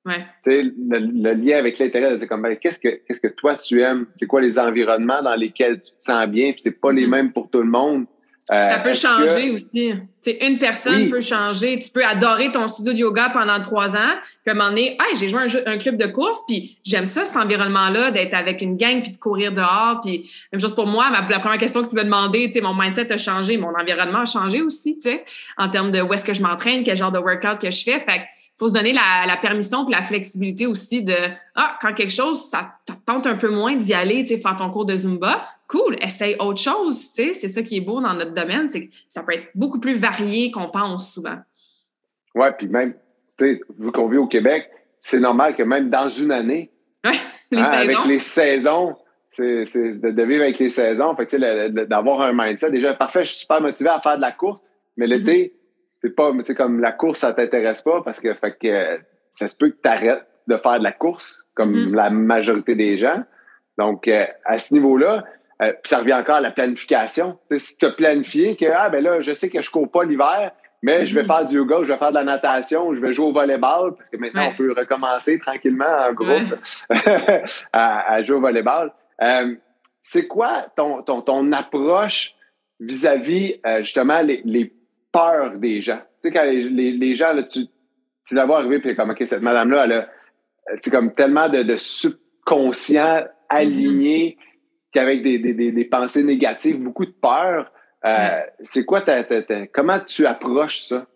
Ouais. 0.04 0.24
Tu 0.42 0.52
sais, 0.52 0.62
le, 0.62 1.32
lien 1.34 1.58
avec 1.58 1.78
l'intérêt, 1.78 2.16
c'est 2.18 2.26
comme, 2.26 2.42
ben, 2.42 2.56
qu'est-ce 2.56 2.78
que, 2.78 2.88
qu'est-ce 2.88 3.20
que 3.20 3.28
toi 3.28 3.56
tu 3.56 3.82
aimes? 3.82 4.06
C'est 4.16 4.26
quoi 4.26 4.40
les 4.40 4.58
environnements 4.58 5.22
dans 5.22 5.34
lesquels 5.34 5.80
tu 5.80 5.90
te 5.92 6.02
sens 6.02 6.26
bien? 6.28 6.52
Puis 6.52 6.61
c'est 6.61 6.80
pas 6.80 6.92
les 6.92 7.06
mm-hmm. 7.06 7.11
mêmes 7.11 7.32
pour 7.32 7.50
tout 7.50 7.61
le 7.61 7.68
monde. 7.68 8.06
Euh, 8.50 8.62
ça 8.62 8.78
peut 8.78 8.94
changer 8.94 9.50
aussi. 9.50 9.92
T'sais, 10.22 10.38
une 10.46 10.58
personne 10.58 11.11
peut 11.11 11.20
changer. 11.20 11.78
Tu 11.78 11.90
peux 11.90 12.04
adorer 12.04 12.50
ton 12.50 12.66
studio 12.66 12.92
de 12.92 12.98
yoga 12.98 13.30
pendant 13.30 13.61
trois 13.61 13.94
ans, 13.94 14.14
puis 14.44 14.48
à 14.48 14.50
un 14.52 14.54
moment 14.54 14.70
donné, 14.70 14.92
hey, 14.92 15.16
j'ai 15.18 15.28
joué 15.28 15.42
un, 15.42 15.72
un, 15.72 15.76
club 15.76 15.96
de 15.96 16.06
course, 16.06 16.38
puis 16.46 16.78
j'aime 16.84 17.06
ça, 17.06 17.24
cet 17.24 17.37
environnement-là, 17.37 18.11
d'être 18.11 18.34
avec 18.34 18.62
une 18.62 18.76
gang, 18.76 19.02
puis 19.02 19.12
de 19.12 19.16
courir 19.18 19.52
dehors. 19.52 20.00
Puis 20.02 20.30
même 20.52 20.61
chose 20.61 20.74
pour 20.74 20.87
moi, 20.87 21.08
la 21.11 21.38
première 21.38 21.58
question 21.58 21.82
que 21.82 21.88
tu 21.88 21.94
m'as 21.94 22.04
demandé, 22.04 22.50
mon 22.62 22.74
mindset 22.74 23.12
a 23.12 23.18
changé, 23.18 23.58
mon 23.58 23.72
environnement 23.78 24.20
a 24.20 24.24
changé 24.24 24.62
aussi, 24.62 24.98
en 25.58 25.68
termes 25.68 25.92
de 25.92 26.00
où 26.00 26.12
est-ce 26.14 26.24
que 26.24 26.32
je 26.32 26.42
m'entraîne, 26.42 26.84
quel 26.84 26.96
genre 26.96 27.12
de 27.12 27.18
workout 27.18 27.58
que 27.61 27.70
je 27.70 27.82
fais. 27.82 28.00
Fait 28.00 28.22
faut 28.58 28.68
se 28.68 28.72
donner 28.72 28.92
la, 28.92 29.24
la 29.26 29.37
permission 29.37 29.84
puis 29.84 29.94
la 29.94 30.02
flexibilité 30.02 30.66
aussi 30.66 31.02
de 31.02 31.14
ah 31.54 31.78
quand 31.80 31.94
quelque 31.94 32.12
chose 32.12 32.42
ça 32.42 32.72
tente 33.06 33.26
un 33.26 33.37
peu 33.37 33.50
moins 33.50 33.76
d'y 33.76 33.94
aller 33.94 34.24
tu 34.24 34.34
sais 34.34 34.37
faire 34.37 34.56
ton 34.56 34.70
cours 34.70 34.84
de 34.84 34.96
zumba 34.96 35.46
cool, 35.68 35.96
essaye 36.00 36.35
autre 36.40 36.61
chose. 36.61 37.12
Tu 37.12 37.22
sais, 37.22 37.35
c'est 37.35 37.48
ça 37.48 37.62
qui 37.62 37.76
est 37.76 37.81
beau 37.81 38.00
dans 38.00 38.14
notre 38.14 38.35
domaine, 38.35 38.68
c'est 38.68 38.87
que 38.87 38.92
ça 39.09 39.22
peut 39.22 39.35
être 39.35 39.48
beaucoup 39.54 39.78
plus 39.78 39.94
varié 39.94 40.50
qu'on 40.50 40.70
pense 40.70 41.12
souvent. 41.12 41.37
Oui, 42.35 42.48
puis 42.57 42.68
même, 42.68 42.94
tu 43.38 43.44
sais, 43.44 43.61
vu 43.78 43.92
qu'on 43.92 44.09
vit 44.09 44.16
au 44.16 44.26
Québec, 44.26 44.68
c'est 45.00 45.20
normal 45.20 45.54
que 45.54 45.62
même 45.62 45.90
dans 45.90 46.09
une 46.09 46.33
année, 46.33 46.70
ouais, 47.04 47.12
les 47.50 47.59
hein, 47.59 47.64
avec 47.64 48.04
les 48.07 48.18
saisons, 48.18 48.96
c'est 49.31 49.64
de, 49.64 50.22
vivre 50.22 50.42
avec 50.42 50.59
les 50.59 50.68
saisons, 50.68 51.14
fait 51.14 51.37
d'avoir 51.87 52.22
un 52.22 52.33
mindset. 52.33 52.70
Déjà, 52.70 52.94
parfait, 52.94 53.24
je 53.24 53.31
suis 53.31 53.40
super 53.40 53.61
motivé 53.61 53.90
à 53.90 54.00
faire 54.00 54.16
de 54.16 54.22
la 54.22 54.33
course, 54.33 54.62
mais 54.96 55.07
l'été, 55.07 55.54
c'est 56.02 56.14
pas, 56.14 56.33
tu 56.33 56.44
sais, 56.44 56.54
comme 56.54 56.81
la 56.81 56.92
course, 56.92 57.20
ça 57.20 57.33
t'intéresse 57.33 57.83
pas 57.83 58.02
parce 58.02 58.18
que, 58.18 58.35
fait 58.35 58.57
que 58.59 58.98
ça 59.31 59.48
se 59.48 59.54
peut 59.54 59.70
que 59.70 59.78
tu 59.81 59.88
arrêtes 59.88 60.26
de 60.48 60.57
faire 60.57 60.78
de 60.78 60.85
la 60.85 60.92
course, 60.92 61.44
comme 61.54 61.74
mm-hmm. 61.74 61.94
la 61.94 62.11
majorité 62.11 62.74
des 62.74 62.98
gens. 62.98 63.22
Donc, 63.76 64.09
euh, 64.09 64.24
à 64.44 64.59
ce 64.59 64.74
niveau-là, 64.74 65.24
euh, 65.62 65.72
puis 65.72 65.90
ça 65.90 65.98
revient 65.98 66.14
encore 66.14 66.36
à 66.36 66.40
la 66.40 66.50
planification. 66.50 67.38
si 67.56 67.76
tu 67.76 67.86
as 67.86 67.90
planifié 67.90 68.56
que, 68.56 68.66
ah, 68.72 68.88
ben 68.88 69.02
là, 69.02 69.20
je 69.20 69.32
sais 69.32 69.48
que 69.48 69.60
je 69.60 69.70
cours 69.70 69.90
pas 69.90 70.04
l'hiver, 70.04 70.52
mais 70.82 71.04
je 71.04 71.14
vais 71.14 71.22
mm-hmm. 71.22 71.26
faire 71.26 71.44
du 71.44 71.56
yoga, 71.56 71.76
je 71.82 71.92
vais 71.92 71.98
faire 71.98 72.10
de 72.10 72.14
la 72.14 72.24
natation, 72.24 72.94
je 72.94 73.00
vais 73.00 73.12
jouer 73.12 73.26
au 73.26 73.32
volleyball, 73.32 73.96
parce 73.96 74.08
que 74.10 74.16
maintenant, 74.16 74.50
on 74.52 74.56
peut 74.56 74.72
recommencer 74.72 75.38
tranquillement 75.40 75.98
en 76.08 76.12
groupe 76.12 76.54
à, 77.72 78.22
jouer 78.22 78.36
au 78.36 78.40
volleyball. 78.40 78.92
Euh, 79.20 79.56
c'est 80.00 80.28
quoi 80.28 80.66
ton, 80.76 81.02
ton, 81.02 81.22
ton 81.22 81.50
approche 81.50 82.34
vis-à-vis, 82.78 83.56
euh, 83.66 83.80
justement, 83.80 84.20
les, 84.20 84.42
les, 84.44 84.72
peurs 85.10 85.56
des 85.56 85.80
gens? 85.80 86.00
Tu 86.22 86.28
sais, 86.28 86.34
quand 86.34 86.44
les, 86.44 86.92
les, 86.92 87.14
gens, 87.16 87.32
là, 87.32 87.42
tu, 87.42 87.66
tu 88.26 88.34
la 88.34 88.44
vois 88.44 88.58
arriver, 88.58 88.78
puis 88.78 88.94
comme, 88.94 89.10
OK, 89.10 89.22
cette 89.26 89.42
madame-là, 89.42 89.84
elle 89.84 89.92
a, 89.92 90.90
comme 90.90 91.14
tellement 91.14 91.48
de, 91.48 91.62
de 91.62 91.76
subconscient 91.76 93.24
aligné, 93.48 94.36
mm-hmm 94.38 94.47
qu'avec 94.98 95.22
des, 95.22 95.38
des, 95.38 95.72
des, 95.72 95.84
pensées 95.84 96.24
négatives, 96.24 96.78
beaucoup 96.78 97.06
de 97.06 97.12
peur. 97.12 97.70
Euh, 98.04 98.40
c'est 98.61 98.84
quoi 98.84 99.00
ta, 99.00 99.24
comment 99.72 100.00
tu 100.00 100.26
approches 100.26 100.80
ça? 100.80 101.06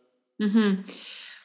Mm-hmm. 0.41 0.77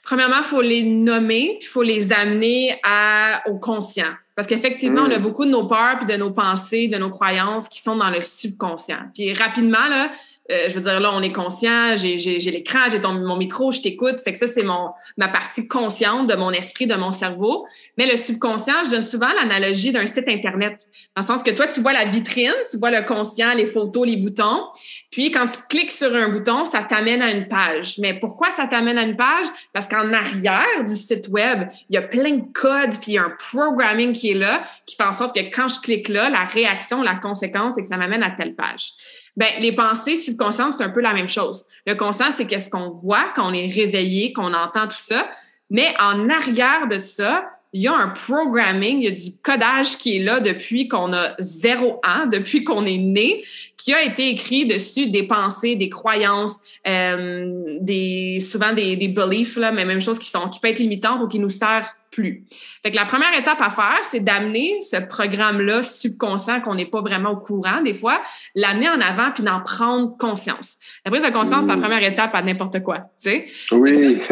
Premièrement, 0.04 0.38
il 0.40 0.46
faut 0.46 0.62
les 0.62 0.84
nommer, 0.84 1.58
il 1.60 1.66
faut 1.66 1.84
les 1.84 2.14
amener 2.14 2.80
à, 2.84 3.42
au 3.48 3.58
conscient. 3.58 4.14
Parce 4.36 4.48
qu'effectivement, 4.48 5.02
on 5.02 5.12
a 5.12 5.18
mm. 5.18 5.22
beaucoup 5.22 5.46
de 5.46 5.50
nos 5.50 5.68
peurs, 5.68 5.98
puis 5.98 6.06
de 6.06 6.16
nos 6.16 6.32
pensées, 6.32 6.88
de 6.88 6.98
nos 6.98 7.10
croyances 7.10 7.68
qui 7.68 7.82
sont 7.82 7.96
dans 7.96 8.12
le 8.12 8.22
subconscient. 8.22 9.00
Puis 9.16 9.34
rapidement, 9.34 9.88
là, 9.90 10.12
euh, 10.50 10.70
je 10.70 10.74
veux 10.74 10.82
dire, 10.82 11.00
là, 11.00 11.12
on 11.14 11.22
est 11.22 11.32
conscient, 11.32 11.96
j'ai 11.96 12.16
l'écran, 12.52 12.80
j'ai 12.90 13.00
mon 13.00 13.36
micro, 13.36 13.72
je 13.72 13.82
t'écoute. 13.82 14.20
Fait 14.20 14.32
que 14.32 14.38
ça, 14.38 14.48
c'est 14.48 14.64
ma 14.64 15.28
partie 15.28 15.68
consciente 15.68 16.28
de 16.28 16.36
mon 16.36 16.52
esprit, 16.52 16.88
de 16.88 16.96
mon 16.96 17.12
cerveau. 17.12 17.66
Mais 17.98 18.10
le 18.10 18.18
subconscient, 18.18 18.86
je 18.86 18.92
donne 18.92 19.04
souvent 19.04 19.32
l'analogie 19.34 19.92
d'un 19.92 20.06
site 20.06 20.28
Internet. 20.28 20.86
Dans 21.16 21.22
le 21.22 21.28
sens 21.28 21.44
que 21.44 21.52
toi, 21.52 21.68
tu 21.68 21.82
vois 21.82 21.94
la 21.94 22.06
vitrine, 22.06 22.54
tu 22.70 22.78
vois 22.78 22.92
le 22.92 23.06
conscient, 23.06 23.54
les 23.56 23.66
photos, 23.66 24.08
les 24.08 24.18
boutons. 24.18 24.64
Puis, 25.12 25.32
quand 25.32 25.46
tu 25.48 25.58
cliques 25.70 25.92
sur 25.92 26.14
un 26.16 26.30
bouton, 26.30 26.66
ça 26.66 26.82
t'amène 26.82 27.22
à 27.22 27.32
une 27.32 27.48
page. 27.48 27.98
Mais 27.98 28.14
pourquoi 28.14 28.52
ça 28.52 28.68
t'amène 28.68 28.98
à 28.98 29.04
une 29.04 29.18
page? 29.18 29.46
Parce 29.74 29.88
qu'en 29.88 30.14
arrière 30.14 30.84
du 30.86 30.96
site 30.96 31.28
web, 31.30 31.68
il 31.90 31.96
y 31.96 31.98
a 31.98 32.02
plein 32.02 32.32
de 32.32 32.46
codes, 32.54 32.98
puis 33.02 33.12
il 33.12 33.14
y 33.14 33.18
a 33.18 33.24
un 33.24 33.34
programming 33.38 34.14
qui 34.14 34.32
est 34.32 34.36
là, 34.36 34.66
qui 34.86 34.96
fait 34.96 35.04
en 35.04 35.14
sorte 35.14 35.36
que 35.36 35.42
quand 35.54 35.68
je 35.68 35.80
clique 35.82 36.10
là, 36.10 36.30
la 36.30 36.46
réaction, 36.46 37.02
la 37.02 37.16
conséquence, 37.16 37.76
c'est 37.76 37.82
que 37.82 37.88
ça 37.88 37.98
m'amène 37.98 38.24
à 38.24 38.32
telle 38.32 38.56
page. 38.56 38.94
Ben, 39.38 39.48
les 39.60 39.72
pensées 39.72 40.16
subconscientes, 40.16 40.74
c'est 40.74 40.84
un 40.84 40.90
peu 40.90 41.00
la 41.00 41.14
même 41.14 41.30
chose. 41.30 41.64
Le 41.86 41.94
conscient, 41.94 42.32
c'est 42.32 42.48
qu'est-ce 42.48 42.70
qu'on 42.70 42.90
voit 42.90 43.32
quand 43.36 43.50
on 43.50 43.54
est 43.54 43.72
réveillé, 43.72 44.34
qu'on 44.34 44.54
entend 44.54 44.88
tout 44.88 44.98
ça. 45.00 45.30
Mais 45.70 45.94
en 46.00 46.28
arrière 46.28 46.88
de 46.88 47.00
ça, 47.00 47.48
il 47.74 47.82
y 47.82 47.88
a 47.88 47.94
un 47.94 48.10
programming, 48.10 49.00
il 49.00 49.04
y 49.04 49.08
a 49.08 49.12
du 49.12 49.38
codage 49.44 49.98
qui 49.98 50.18
est 50.18 50.24
là 50.24 50.40
depuis 50.40 50.88
qu'on 50.88 51.14
a 51.14 51.36
zéro 51.40 52.00
an, 52.06 52.26
depuis 52.26 52.64
qu'on 52.64 52.86
est 52.86 52.98
né, 52.98 53.44
qui 53.76 53.94
a 53.94 54.04
été 54.04 54.30
écrit 54.30 54.66
dessus 54.66 55.10
des 55.10 55.24
pensées, 55.24 55.76
des 55.76 55.90
croyances, 55.90 56.60
euh, 56.88 57.78
des 57.82 58.40
souvent 58.40 58.74
des, 58.74 58.96
des 58.96 59.10
beliefs, 59.10 59.58
là, 59.58 59.72
mais 59.72 59.86
même 59.86 60.02
chose 60.02 60.18
qui 60.18 60.30
sont 60.30 60.50
qui 60.50 60.60
peuvent 60.60 60.72
être 60.72 60.80
limitantes 60.80 61.22
ou 61.22 61.28
qui 61.28 61.40
nous 61.40 61.50
servent 61.50 61.90
plus. 62.10 62.46
Fait 62.84 62.92
que 62.92 62.96
la 62.96 63.06
première 63.06 63.38
étape 63.38 63.62
à 63.62 63.70
faire, 63.70 64.00
c'est 64.04 64.22
d'amener 64.22 64.80
ce 64.82 64.98
programme-là 64.98 65.84
subconscient 65.84 66.62
qu'on 66.62 66.76
n'est 66.76 66.86
pas 66.86 67.02
vraiment 67.02 67.32
au 67.32 67.38
courant 67.38 67.82
des 67.82 67.94
fois, 67.94 68.22
l'amener 68.56 68.90
en 68.90 69.00
avant 69.02 69.32
puis 69.32 69.44
d'en 69.44 69.62
prendre 69.62 70.18
conscience. 70.18 70.78
La 71.06 71.12
prise 71.12 71.24
de 71.24 71.30
conscience, 71.30 71.66
c'est 71.66 71.76
la 71.76 71.78
première 71.78 72.04
étape 72.04 72.34
à 72.34 72.42
n'importe 72.42 72.82
quoi, 72.82 72.98
tu 73.22 73.30
sais. 73.30 73.48
Oui. 73.72 74.18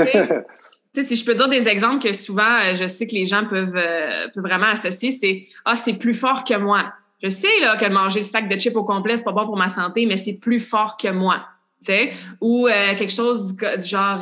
si 1.04 1.16
je 1.16 1.26
peux 1.26 1.34
dire 1.34 1.50
des 1.50 1.68
exemples 1.68 2.04
que 2.04 2.14
souvent, 2.14 2.60
euh, 2.64 2.76
je 2.76 2.88
sais 2.88 3.08
que 3.08 3.14
les 3.14 3.26
gens 3.26 3.46
peuvent, 3.46 3.76
euh, 3.76 4.28
vraiment 4.36 4.68
associer, 4.68 5.12
c'est 5.12 5.46
Ah, 5.66 5.76
c'est 5.76 5.94
plus 5.94 6.14
fort 6.14 6.44
que 6.44 6.56
moi. 6.56 6.94
Je 7.24 7.30
sais 7.30 7.60
là, 7.62 7.78
que 7.78 7.86
manger 7.92 8.20
le 8.20 8.26
sac 8.26 8.50
de 8.50 8.60
chips 8.60 8.76
au 8.76 8.84
complet, 8.84 9.18
c'est 9.18 9.24
pas 9.24 9.32
bon 9.32 9.46
pour 9.46 9.58
ma 9.58 9.70
santé, 9.70 10.06
mais 10.06 10.18
c'est 10.18 10.34
plus 10.34 10.60
fort 10.60 10.98
que 10.98 11.10
moi. 11.10 11.48
Ou 12.42 12.68
euh, 12.68 12.96
quelque 12.96 13.12
chose 13.12 13.56
du, 13.56 13.88
genre 13.88 14.22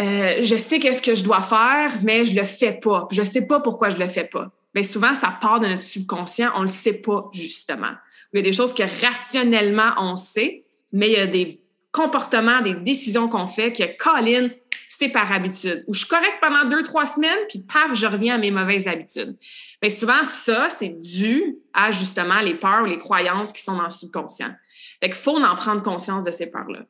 je 0.00 0.56
sais 0.58 0.78
qu'est-ce 0.78 1.02
que 1.02 1.14
je 1.14 1.24
dois 1.24 1.42
faire, 1.42 1.92
mais 2.02 2.24
je 2.24 2.34
le 2.34 2.44
fais 2.44 2.72
pas. 2.72 3.06
Je 3.10 3.22
sais 3.22 3.46
pas 3.46 3.60
pourquoi 3.60 3.90
je 3.90 3.98
le 3.98 4.08
fais 4.08 4.24
pas. 4.24 4.50
Mais 4.74 4.82
souvent, 4.82 5.14
ça 5.14 5.36
part 5.40 5.60
de 5.60 5.66
notre 5.66 5.82
subconscient, 5.82 6.50
on 6.54 6.62
le 6.62 6.68
sait 6.68 6.92
pas, 6.92 7.28
justement. 7.32 7.92
Il 8.32 8.38
y 8.38 8.40
a 8.40 8.42
des 8.42 8.52
choses 8.52 8.74
que 8.74 8.82
rationnellement 9.04 9.92
on 9.98 10.16
sait, 10.16 10.64
mais 10.92 11.08
il 11.08 11.12
y 11.12 11.16
a 11.16 11.26
des 11.26 11.60
comportements, 11.92 12.60
des 12.60 12.74
décisions 12.74 13.28
qu'on 13.28 13.46
fait 13.46 13.72
que, 13.72 13.96
Colin, 13.96 14.48
c'est 14.88 15.08
par 15.08 15.30
habitude. 15.30 15.84
Ou 15.86 15.94
je 15.94 16.00
suis 16.00 16.08
correcte 16.08 16.38
pendant 16.40 16.64
deux, 16.64 16.82
trois 16.82 17.06
semaines, 17.06 17.38
puis 17.48 17.60
paf, 17.60 17.94
je 17.94 18.06
reviens 18.06 18.34
à 18.34 18.38
mes 18.38 18.50
mauvaises 18.50 18.88
habitudes. 18.88 19.36
Mais 19.82 19.90
souvent, 19.90 20.24
ça, 20.24 20.68
c'est 20.70 21.00
dû 21.00 21.56
à 21.72 21.90
justement 21.90 22.40
les 22.40 22.54
peurs 22.54 22.84
les 22.84 22.98
croyances 22.98 23.52
qui 23.52 23.62
sont 23.62 23.76
dans 23.76 23.84
le 23.84 23.90
subconscient. 23.90 24.52
Fait 25.00 25.10
qu'il 25.10 25.18
faut 25.18 25.38
en 25.38 25.56
prendre 25.56 25.82
conscience 25.82 26.24
de 26.24 26.30
ces 26.30 26.50
peurs-là. 26.50 26.80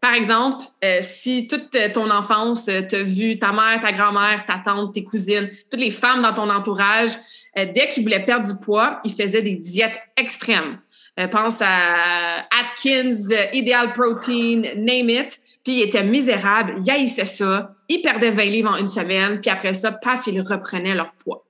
Par 0.00 0.14
exemple, 0.14 0.64
euh, 0.82 0.98
si 1.00 1.46
toute 1.46 1.76
ton 1.92 2.10
enfance, 2.10 2.66
euh, 2.68 2.80
t'as 2.88 3.02
vu 3.02 3.38
ta 3.38 3.52
mère, 3.52 3.80
ta 3.80 3.92
grand-mère, 3.92 4.44
ta 4.46 4.60
tante, 4.64 4.94
tes 4.94 5.04
cousines, 5.04 5.48
toutes 5.70 5.80
les 5.80 5.90
femmes 5.90 6.22
dans 6.22 6.34
ton 6.34 6.50
entourage, 6.50 7.12
euh, 7.56 7.66
dès 7.72 7.88
qu'ils 7.88 8.02
voulaient 8.02 8.24
perdre 8.24 8.46
du 8.46 8.58
poids, 8.58 9.00
ils 9.04 9.12
faisaient 9.12 9.42
des 9.42 9.54
diètes 9.54 10.00
extrêmes. 10.16 10.80
Euh, 11.20 11.28
pense 11.28 11.60
à 11.60 12.40
Atkins, 12.60 13.14
Ideal 13.52 13.92
Protein, 13.92 14.62
name 14.76 15.10
it. 15.10 15.38
Puis 15.64 15.74
il 15.74 15.82
était 15.82 16.02
misérable, 16.02 16.74
il 16.80 16.90
haïssait 16.90 17.24
ça, 17.24 17.76
il 17.88 18.02
perdait 18.02 18.30
20 18.30 18.44
livres 18.46 18.70
en 18.70 18.76
une 18.78 18.88
semaine, 18.88 19.40
puis 19.40 19.50
après 19.50 19.74
ça, 19.74 19.92
paf, 19.92 20.26
il 20.26 20.40
reprenait 20.40 20.94
leur 20.94 21.12
poids. 21.12 21.44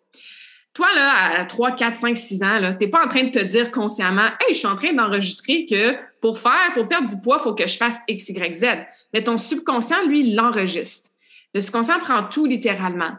Toi, 0.75 0.87
là, 0.95 1.41
à 1.41 1.45
3, 1.45 1.73
4, 1.73 1.95
5, 1.95 2.17
6 2.17 2.43
ans, 2.43 2.59
tu 2.79 2.85
n'es 2.85 2.91
pas 2.91 3.05
en 3.05 3.09
train 3.09 3.25
de 3.25 3.31
te 3.31 3.39
dire 3.39 3.71
consciemment 3.71 4.29
Hey, 4.41 4.53
je 4.53 4.59
suis 4.59 4.67
en 4.67 4.77
train 4.77 4.93
d'enregistrer 4.93 5.67
que 5.67 5.97
pour 6.21 6.39
faire, 6.39 6.73
pour 6.75 6.89
perdre 6.89 7.09
du 7.09 7.21
poids, 7.21 7.37
il 7.41 7.43
faut 7.43 7.55
que 7.55 7.67
je 7.67 7.77
fasse 7.77 7.97
X, 8.09 8.31
Y, 8.31 8.55
Z. 8.55 8.67
Mais 9.13 9.23
ton 9.23 9.37
subconscient, 9.37 10.07
lui, 10.07 10.33
l'enregistre. 10.33 11.11
Le 11.55 11.61
subconscient 11.61 11.99
prend 11.99 12.25
tout 12.25 12.47
littéralement. 12.47 13.13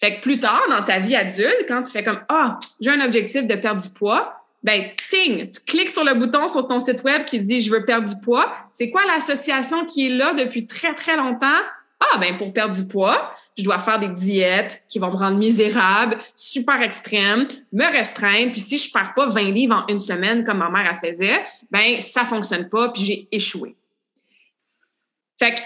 Fait 0.00 0.16
que 0.16 0.20
plus 0.20 0.38
tard, 0.38 0.64
dans 0.68 0.82
ta 0.82 0.98
vie 0.98 1.16
adulte, 1.16 1.64
quand 1.66 1.82
tu 1.82 1.92
fais 1.92 2.04
comme 2.04 2.20
Ah, 2.28 2.58
j'ai 2.80 2.90
un 2.90 3.00
objectif 3.00 3.46
de 3.46 3.54
perdre 3.54 3.80
du 3.80 3.88
poids, 3.88 4.41
ben, 4.62 4.90
ting, 5.10 5.48
tu 5.50 5.60
cliques 5.66 5.90
sur 5.90 6.04
le 6.04 6.14
bouton 6.14 6.48
sur 6.48 6.66
ton 6.68 6.78
site 6.78 7.02
web 7.02 7.24
qui 7.24 7.40
dit 7.40 7.60
je 7.60 7.70
veux 7.70 7.84
perdre 7.84 8.08
du 8.08 8.20
poids. 8.20 8.52
C'est 8.70 8.90
quoi 8.90 9.02
l'association 9.06 9.84
qui 9.86 10.06
est 10.06 10.10
là 10.10 10.34
depuis 10.34 10.66
très, 10.66 10.94
très 10.94 11.16
longtemps? 11.16 11.60
Ah, 12.00 12.18
ben, 12.18 12.36
pour 12.36 12.52
perdre 12.52 12.74
du 12.74 12.84
poids, 12.84 13.32
je 13.56 13.62
dois 13.62 13.78
faire 13.78 13.98
des 13.98 14.08
diètes 14.08 14.82
qui 14.88 14.98
vont 14.98 15.10
me 15.10 15.16
rendre 15.16 15.38
misérable, 15.38 16.18
super 16.34 16.80
extrême, 16.82 17.46
me 17.72 17.84
restreindre. 17.84 18.52
Puis 18.52 18.60
si 18.60 18.78
je 18.78 18.92
perds 18.92 19.14
pas 19.14 19.26
20 19.26 19.50
livres 19.50 19.74
en 19.74 19.92
une 19.92 20.00
semaine 20.00 20.44
comme 20.44 20.58
ma 20.58 20.70
mère 20.70 20.90
a 20.90 20.94
faisait, 20.94 21.44
ben, 21.70 22.00
ça 22.00 22.24
fonctionne 22.24 22.68
pas 22.68 22.88
puis 22.88 23.04
j'ai 23.04 23.28
échoué. 23.30 23.76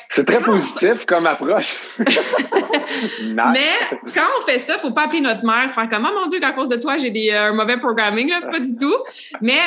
C'est 0.08 0.24
très 0.24 0.42
positif 0.42 1.04
comme 1.06 1.26
approche. 1.26 1.76
Mais 1.98 3.74
quand 4.14 4.26
on 4.38 4.46
fait 4.46 4.58
ça, 4.58 4.74
il 4.74 4.76
ne 4.76 4.80
faut 4.80 4.90
pas 4.92 5.04
appeler 5.04 5.20
notre 5.20 5.44
mère, 5.44 5.70
faire 5.70 5.88
comme 5.88 6.08
oh 6.10 6.20
mon 6.20 6.26
Dieu, 6.26 6.40
à 6.42 6.52
cause 6.52 6.68
de 6.68 6.76
toi, 6.76 6.96
j'ai 6.96 7.10
des 7.10 7.30
euh, 7.30 7.52
mauvais 7.52 7.78
programming, 7.78 8.30
pas 8.50 8.60
du 8.60 8.76
tout. 8.76 8.96
Mais 9.40 9.60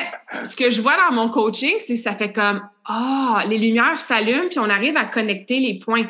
ce 0.43 0.55
que 0.55 0.69
je 0.69 0.81
vois 0.81 0.95
dans 0.97 1.13
mon 1.13 1.29
coaching, 1.29 1.75
c'est 1.79 1.95
que 1.95 2.01
ça 2.01 2.13
fait 2.13 2.33
comme 2.33 2.61
Ah, 2.85 3.43
les 3.47 3.57
lumières 3.57 3.99
s'allument, 3.99 4.49
puis 4.49 4.59
on 4.59 4.69
arrive 4.69 4.97
à 4.97 5.05
connecter 5.05 5.59
les 5.59 5.79
points. 5.79 6.05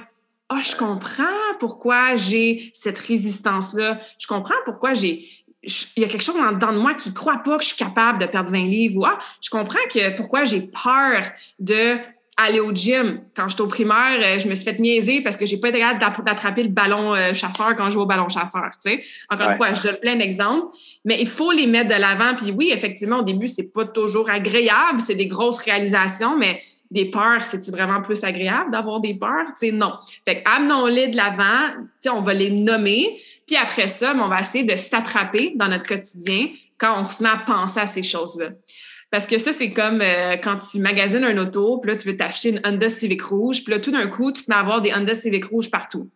Ah, 0.49 0.61
je 0.61 0.75
comprends 0.75 1.23
pourquoi 1.59 2.15
j'ai 2.15 2.71
cette 2.73 2.99
résistance-là. 2.99 3.99
Je 4.17 4.27
comprends 4.27 4.55
pourquoi 4.65 4.93
j'ai 4.93 5.25
il 5.63 6.03
y 6.03 6.05
a 6.05 6.07
quelque 6.07 6.23
chose 6.23 6.37
dans, 6.37 6.53
dedans 6.53 6.71
de 6.71 6.77
moi 6.77 6.93
qui 6.93 7.09
ne 7.09 7.13
croit 7.13 7.39
pas 7.43 7.57
que 7.57 7.63
je 7.63 7.69
suis 7.69 7.77
capable 7.77 8.19
de 8.19 8.25
perdre 8.25 8.49
20 8.51 8.65
livres. 8.65 9.01
Ou, 9.01 9.05
ah, 9.05 9.19
je 9.41 9.49
comprends 9.49 9.79
que 9.93 10.15
pourquoi 10.15 10.45
j'ai 10.45 10.61
peur 10.61 11.21
de 11.59 11.97
aller 12.39 12.59
au 12.59 12.73
gym. 12.73 13.21
Quand 13.35 13.49
j'étais 13.49 13.61
au 13.61 13.67
primaire, 13.67 14.19
euh, 14.21 14.39
je 14.39 14.47
me 14.47 14.55
suis 14.55 14.63
fait 14.63 14.79
niaiser 14.79 15.21
parce 15.21 15.35
que 15.35 15.45
j'ai 15.45 15.59
pas 15.59 15.69
été 15.69 15.79
capable 15.79 16.23
d'attraper 16.23 16.63
le 16.63 16.69
ballon 16.69 17.13
euh, 17.13 17.33
chasseur 17.33 17.75
quand 17.75 17.85
je 17.85 17.91
joue 17.91 18.01
au 18.01 18.05
ballon 18.05 18.29
chasseur. 18.29 18.69
Tu 18.83 19.03
Encore 19.29 19.49
une 19.49 19.57
fois, 19.57 19.73
je 19.73 19.83
donne 19.83 19.97
plein 19.97 20.15
d'exemples, 20.15 20.67
mais 21.03 21.19
il 21.19 21.27
faut 21.27 21.51
les 21.51 21.67
mettre 21.67 21.89
de 21.89 21.99
l'avant. 21.99 22.35
Puis 22.35 22.51
oui, 22.51 22.71
effectivement, 22.73 23.19
au 23.19 23.23
début, 23.23 23.47
c'est 23.47 23.73
pas 23.73 23.85
toujours 23.85 24.29
agréable, 24.29 25.01
c'est 25.01 25.15
des 25.15 25.27
grosses 25.27 25.59
réalisations, 25.59 26.37
mais 26.37 26.61
des 26.91 27.11
peurs, 27.11 27.45
c'est 27.45 27.69
vraiment 27.69 28.01
plus 28.01 28.23
agréable 28.23 28.71
d'avoir 28.71 28.99
des 28.99 29.13
peurs? 29.13 29.45
Tu 29.59 29.71
non. 29.71 29.93
Fait 30.25 30.41
amenons-les 30.45 31.09
de 31.09 31.17
l'avant, 31.17 31.83
tu 32.01 32.09
on 32.09 32.21
va 32.21 32.33
les 32.33 32.49
nommer, 32.49 33.19
puis 33.45 33.57
après 33.57 33.87
ça, 33.87 34.13
ben, 34.13 34.21
on 34.21 34.27
va 34.29 34.41
essayer 34.41 34.63
de 34.63 34.75
s'attraper 34.75 35.53
dans 35.55 35.67
notre 35.67 35.85
quotidien 35.85 36.47
quand 36.77 37.01
on 37.01 37.03
se 37.03 37.21
met 37.21 37.29
à 37.29 37.37
penser 37.37 37.79
à 37.79 37.85
ces 37.85 38.01
choses-là. 38.01 38.49
Parce 39.11 39.25
que 39.25 39.37
ça, 39.37 39.51
c'est 39.51 39.71
comme 39.71 40.01
euh, 40.01 40.35
quand 40.37 40.57
tu 40.57 40.79
magasines 40.79 41.23
un 41.23 41.37
auto, 41.37 41.79
puis 41.79 41.91
là, 41.91 41.97
tu 41.97 42.07
veux 42.07 42.15
t'acheter 42.15 42.49
une 42.49 42.61
Honda 42.63 42.89
Civic 42.89 43.21
rouge, 43.23 43.63
puis 43.63 43.73
là, 43.73 43.79
tout 43.79 43.91
d'un 43.91 44.07
coup, 44.07 44.31
tu 44.31 44.43
te 44.43 44.51
mets 44.51 44.55
à 44.55 44.59
avoir 44.59 44.81
des 44.81 44.93
Honda 44.93 45.15
Civic 45.15 45.45
rouges 45.45 45.71
partout. 45.71 46.09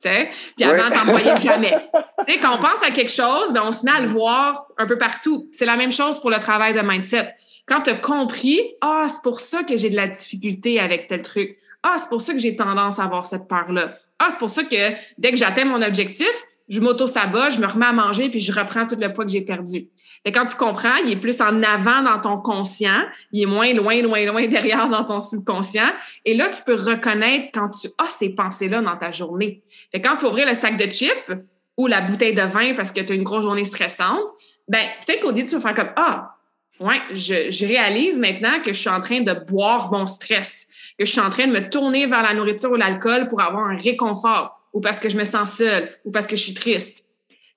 Tu 0.00 0.08
sais? 0.08 0.30
Puis 0.56 0.64
avant, 0.64 0.94
t'en 0.94 1.06
voyais 1.06 1.34
jamais. 1.40 1.72
tu 2.26 2.32
sais, 2.32 2.40
quand 2.40 2.56
on 2.56 2.60
pense 2.60 2.82
à 2.82 2.90
quelque 2.90 3.10
chose, 3.10 3.52
ben, 3.52 3.62
on 3.64 3.72
se 3.72 3.84
met 3.84 3.90
à 3.90 4.00
le 4.00 4.08
voir 4.08 4.68
un 4.78 4.86
peu 4.86 4.98
partout. 4.98 5.48
C'est 5.52 5.64
la 5.64 5.76
même 5.76 5.90
chose 5.90 6.20
pour 6.20 6.30
le 6.30 6.38
travail 6.38 6.74
de 6.74 6.80
mindset. 6.80 7.34
Quand 7.66 7.80
tu 7.82 7.90
as 7.90 7.94
compris, 7.94 8.60
ah, 8.80 9.06
c'est 9.08 9.22
pour 9.22 9.40
ça 9.40 9.64
que 9.64 9.76
j'ai 9.76 9.90
de 9.90 9.96
la 9.96 10.06
difficulté 10.06 10.78
avec 10.78 11.08
tel 11.08 11.22
truc. 11.22 11.56
Ah, 11.82 11.96
c'est 11.98 12.08
pour 12.08 12.20
ça 12.20 12.32
que 12.32 12.38
j'ai 12.38 12.54
tendance 12.54 12.98
à 12.98 13.04
avoir 13.04 13.26
cette 13.26 13.48
peur-là. 13.48 13.98
Ah, 14.18 14.28
c'est 14.30 14.38
pour 14.38 14.50
ça 14.50 14.62
que 14.62 14.92
dès 15.18 15.30
que 15.30 15.36
j'atteins 15.36 15.64
mon 15.64 15.82
objectif, 15.82 16.30
je 16.68 16.80
m'auto-sabote, 16.80 17.52
je 17.52 17.60
me 17.60 17.66
remets 17.66 17.86
à 17.86 17.92
manger, 17.92 18.28
puis 18.28 18.40
je 18.40 18.52
reprends 18.52 18.86
tout 18.86 18.96
le 18.98 19.12
poids 19.12 19.24
que 19.24 19.30
j'ai 19.30 19.42
perdu. 19.42 19.88
Et 20.26 20.32
quand 20.32 20.44
tu 20.44 20.56
comprends, 20.56 20.96
il 20.96 21.12
est 21.12 21.20
plus 21.20 21.40
en 21.40 21.62
avant 21.62 22.02
dans 22.02 22.20
ton 22.20 22.38
conscient, 22.38 23.00
il 23.30 23.44
est 23.44 23.46
moins 23.46 23.72
loin, 23.72 24.02
loin, 24.02 24.26
loin 24.26 24.46
derrière 24.48 24.88
dans 24.88 25.04
ton 25.04 25.20
subconscient. 25.20 25.88
Et 26.24 26.36
là, 26.36 26.48
tu 26.48 26.62
peux 26.64 26.74
reconnaître 26.74 27.50
quand 27.54 27.68
tu 27.68 27.88
as 27.96 28.10
ces 28.10 28.30
pensées-là 28.30 28.82
dans 28.82 28.96
ta 28.96 29.12
journée. 29.12 29.62
Fait 29.92 30.02
quand 30.02 30.16
tu 30.16 30.26
ouvres 30.26 30.44
le 30.44 30.54
sac 30.54 30.76
de 30.76 30.90
chips 30.90 31.30
ou 31.76 31.86
la 31.86 32.00
bouteille 32.00 32.34
de 32.34 32.42
vin 32.42 32.74
parce 32.74 32.90
que 32.90 33.00
tu 33.00 33.12
as 33.12 33.14
une 33.14 33.22
grosse 33.22 33.44
journée 33.44 33.64
stressante, 33.64 34.20
ben 34.66 34.84
peut-être 35.06 35.20
qu'au 35.20 35.32
début, 35.32 35.48
tu 35.48 35.56
vas 35.56 35.60
faire 35.60 35.74
comme 35.74 35.92
Ah, 35.94 36.34
ouais, 36.80 37.00
je 37.12 37.64
réalise 37.64 38.18
maintenant 38.18 38.60
que 38.64 38.72
je 38.72 38.80
suis 38.80 38.90
en 38.90 39.00
train 39.00 39.20
de 39.20 39.32
boire 39.32 39.92
mon 39.92 40.06
stress, 40.06 40.66
que 40.98 41.04
je 41.04 41.12
suis 41.12 41.20
en 41.20 41.30
train 41.30 41.46
de 41.46 41.52
me 41.52 41.70
tourner 41.70 42.06
vers 42.06 42.24
la 42.24 42.34
nourriture 42.34 42.72
ou 42.72 42.76
l'alcool 42.76 43.28
pour 43.28 43.40
avoir 43.40 43.68
un 43.68 43.76
réconfort, 43.76 44.60
ou 44.72 44.80
parce 44.80 44.98
que 44.98 45.08
je 45.08 45.16
me 45.16 45.24
sens 45.24 45.52
seule, 45.52 45.88
ou 46.04 46.10
parce 46.10 46.26
que 46.26 46.34
je 46.34 46.42
suis 46.42 46.54
triste. 46.54 47.05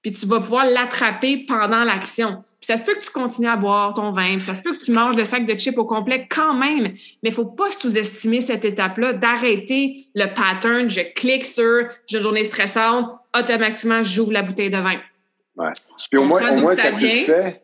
Puis 0.01 0.13
tu 0.13 0.25
vas 0.27 0.39
pouvoir 0.39 0.65
l'attraper 0.65 1.45
pendant 1.45 1.83
l'action. 1.83 2.43
Puis 2.61 2.67
ça 2.67 2.77
se 2.77 2.85
peut 2.85 2.93
que 2.93 3.01
tu 3.01 3.11
continues 3.11 3.49
à 3.49 3.57
boire 3.57 3.93
ton 3.93 4.11
vin, 4.11 4.37
puis 4.37 4.41
ça 4.41 4.55
se 4.55 4.61
peut 4.61 4.73
que 4.73 4.83
tu 4.83 4.91
manges 4.91 5.15
le 5.15 5.25
sac 5.25 5.45
de 5.45 5.57
chips 5.57 5.77
au 5.77 5.85
complet 5.85 6.27
quand 6.29 6.53
même, 6.53 6.93
mais 7.23 7.29
il 7.29 7.33
faut 7.33 7.45
pas 7.45 7.69
sous-estimer 7.69 8.41
cette 8.41 8.65
étape-là, 8.65 9.13
d'arrêter 9.13 10.07
le 10.15 10.33
pattern. 10.33 10.89
Je 10.89 11.01
clique 11.13 11.45
sur 11.45 11.87
j'ai 12.07 12.17
une 12.17 12.23
journée 12.23 12.43
stressante, 12.43 13.09
automatiquement, 13.37 14.01
j'ouvre 14.03 14.31
la 14.31 14.43
bouteille 14.43 14.69
de 14.69 14.77
vin. 14.77 14.99
Ouais. 15.57 15.71
Puis 16.09 16.17
au 16.17 16.23
moins, 16.23 16.51
au 16.51 16.61
moins 16.61 16.75
quand 16.75 16.95
tu 16.95 17.03
le 17.03 17.25
fais, 17.25 17.61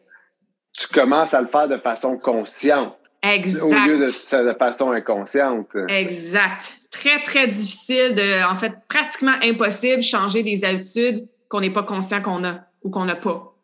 tu 0.73 0.87
commences 0.87 1.33
à 1.33 1.41
le 1.41 1.47
faire 1.47 1.69
de 1.69 1.77
façon 1.77 2.17
consciente. 2.17 2.95
Exact. 3.23 3.63
Au 3.63 3.73
lieu 3.87 3.97
de, 3.97 4.51
de 4.51 4.57
façon 4.57 4.91
inconsciente. 4.91 5.67
Exact. 5.87 6.75
Très, 6.91 7.21
très 7.23 7.47
difficile, 7.47 8.13
de, 8.13 8.45
en 8.49 8.55
fait, 8.55 8.73
pratiquement 8.87 9.35
impossible 9.41 10.03
changer 10.03 10.43
des 10.43 10.63
habitudes 10.63 11.27
qu'on 11.49 11.61
n'est 11.61 11.73
pas 11.73 11.83
conscient 11.83 12.21
qu'on 12.21 12.43
a 12.43 12.59
ou 12.83 12.89
qu'on 12.89 13.05
n'a 13.05 13.15
pas 13.15 13.55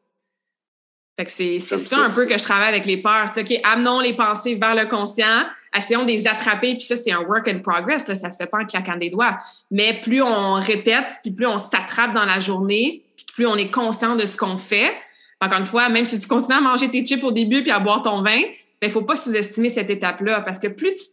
c'est 1.27 1.59
ça, 1.59 1.97
un 1.99 2.09
peu 2.11 2.25
que 2.25 2.37
je 2.37 2.43
travaille 2.43 2.69
avec 2.69 2.85
les 2.85 2.97
peurs. 2.97 3.31
OK, 3.35 3.53
amenons 3.63 3.99
les 3.99 4.13
pensées 4.15 4.55
vers 4.55 4.75
le 4.75 4.87
conscient, 4.87 5.45
essayons 5.75 6.03
de 6.03 6.07
les 6.07 6.27
attraper, 6.27 6.73
puis 6.73 6.81
ça, 6.81 6.95
c'est 6.95 7.11
un 7.11 7.21
work 7.21 7.47
in 7.47 7.59
progress, 7.59 8.07
là, 8.07 8.15
ça 8.15 8.29
se 8.31 8.37
fait 8.37 8.47
pas 8.47 8.59
en 8.59 8.65
claquant 8.65 8.97
des 8.97 9.09
doigts. 9.09 9.37
Mais 9.69 10.01
plus 10.01 10.21
on 10.21 10.53
répète, 10.55 11.19
puis 11.21 11.31
plus 11.31 11.47
on 11.47 11.59
s'attrape 11.59 12.13
dans 12.13 12.25
la 12.25 12.39
journée, 12.39 13.03
puis 13.15 13.25
plus 13.33 13.47
on 13.47 13.55
est 13.55 13.71
conscient 13.71 14.15
de 14.15 14.25
ce 14.25 14.37
qu'on 14.37 14.57
fait. 14.57 14.93
Encore 15.39 15.59
une 15.59 15.65
fois, 15.65 15.89
même 15.89 16.05
si 16.05 16.19
tu 16.19 16.27
continues 16.27 16.57
à 16.57 16.61
manger 16.61 16.89
tes 16.89 17.03
chips 17.03 17.23
au 17.23 17.31
début 17.31 17.61
puis 17.63 17.71
à 17.71 17.79
boire 17.79 18.01
ton 18.01 18.21
vin, 18.21 18.37
il 18.37 18.53
ben, 18.81 18.87
ne 18.87 18.89
faut 18.89 19.03
pas 19.03 19.15
sous-estimer 19.15 19.69
cette 19.69 19.89
étape-là, 19.89 20.41
parce 20.41 20.59
que 20.59 20.67
plus 20.67 20.93
tu 20.93 21.03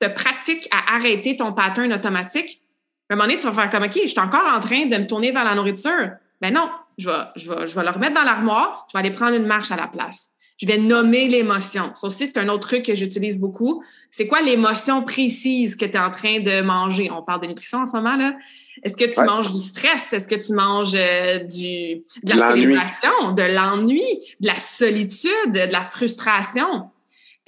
te 0.00 0.06
pratiques 0.08 0.68
à 0.70 0.96
arrêter 0.96 1.36
ton 1.36 1.52
pattern 1.52 1.92
automatique, 1.92 2.60
À 3.08 3.14
un 3.14 3.16
moment 3.16 3.28
donné, 3.28 3.38
tu 3.38 3.46
vas 3.46 3.52
faire 3.52 3.70
comme, 3.70 3.84
OK, 3.84 3.98
je 4.02 4.08
suis 4.08 4.20
encore 4.20 4.54
en 4.56 4.60
train 4.60 4.86
de 4.86 4.96
me 4.96 5.06
tourner 5.06 5.32
vers 5.32 5.44
la 5.44 5.54
nourriture. 5.54 6.10
Ben 6.40 6.52
non, 6.52 6.68
je 6.98 7.08
vais, 7.08 7.16
je 7.36 7.52
vais, 7.52 7.66
je 7.66 7.74
vais 7.74 7.84
le 7.84 7.90
remettre 7.90 8.14
dans 8.14 8.24
l'armoire, 8.24 8.86
je 8.88 8.98
vais 8.98 9.04
aller 9.04 9.14
prendre 9.14 9.34
une 9.34 9.46
marche 9.46 9.70
à 9.70 9.76
la 9.76 9.86
place. 9.86 10.32
Je 10.58 10.66
vais 10.66 10.78
nommer 10.78 11.28
l'émotion. 11.28 11.90
Ça 11.94 12.06
aussi, 12.06 12.26
c'est 12.26 12.38
un 12.38 12.48
autre 12.48 12.66
truc 12.66 12.86
que 12.86 12.94
j'utilise 12.94 13.38
beaucoup. 13.38 13.84
C'est 14.10 14.26
quoi 14.26 14.40
l'émotion 14.40 15.02
précise 15.02 15.76
que 15.76 15.84
tu 15.84 15.92
es 15.92 15.98
en 15.98 16.10
train 16.10 16.40
de 16.40 16.62
manger? 16.62 17.10
On 17.10 17.22
parle 17.22 17.42
de 17.42 17.48
nutrition 17.48 17.80
en 17.80 17.86
ce 17.86 17.94
moment, 17.96 18.16
là. 18.16 18.34
Est-ce 18.82 18.96
que 18.96 19.04
tu 19.04 19.22
manges 19.22 19.50
du 19.52 19.58
stress? 19.58 20.14
Est-ce 20.14 20.26
que 20.26 20.34
tu 20.34 20.54
manges 20.54 20.94
euh, 20.94 21.40
du, 21.40 22.00
de 22.22 22.32
la 22.32 22.48
célébration, 22.48 23.32
de 23.32 23.42
l'ennui, 23.42 24.02
de 24.40 24.46
la 24.46 24.58
solitude, 24.58 25.52
de 25.52 25.70
la 25.70 25.84
frustration? 25.84 26.90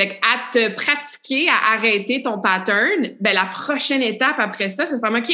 Fait 0.01 0.21
à 0.23 0.53
te 0.53 0.75
pratiquer, 0.75 1.49
à 1.49 1.75
arrêter 1.75 2.23
ton 2.23 2.41
pattern, 2.41 3.17
ben 3.21 3.35
la 3.35 3.47
prochaine 3.47 4.03
étape 4.03 4.37
après 4.39 4.69
ça, 4.69 4.87
c'est 4.87 4.95
de 4.95 5.01
faire 5.01 5.13
OK, 5.13 5.33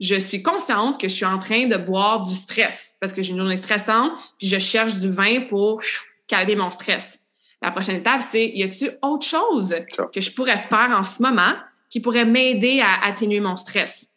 je 0.00 0.16
suis 0.16 0.42
consciente 0.42 0.98
que 0.98 1.08
je 1.08 1.14
suis 1.14 1.24
en 1.24 1.38
train 1.38 1.66
de 1.66 1.76
boire 1.76 2.22
du 2.22 2.34
stress 2.34 2.96
parce 3.00 3.12
que 3.12 3.22
j'ai 3.22 3.32
une 3.32 3.38
journée 3.38 3.56
stressante, 3.56 4.12
puis 4.38 4.46
je 4.46 4.58
cherche 4.58 4.96
du 4.96 5.10
vin 5.10 5.42
pour 5.42 5.82
calmer 6.26 6.56
mon 6.56 6.70
stress. 6.70 7.20
La 7.62 7.70
prochaine 7.70 7.96
étape, 7.96 8.22
c'est 8.22 8.48
y 8.48 8.62
a-t-il 8.62 8.98
autre 9.02 9.26
chose 9.26 9.74
que 10.12 10.20
je 10.20 10.30
pourrais 10.30 10.58
faire 10.58 10.94
en 10.96 11.02
ce 11.02 11.22
moment 11.22 11.54
qui 11.88 12.00
pourrait 12.00 12.24
m'aider 12.24 12.80
à 12.80 13.04
atténuer 13.06 13.40
mon 13.40 13.56
stress? 13.56 14.10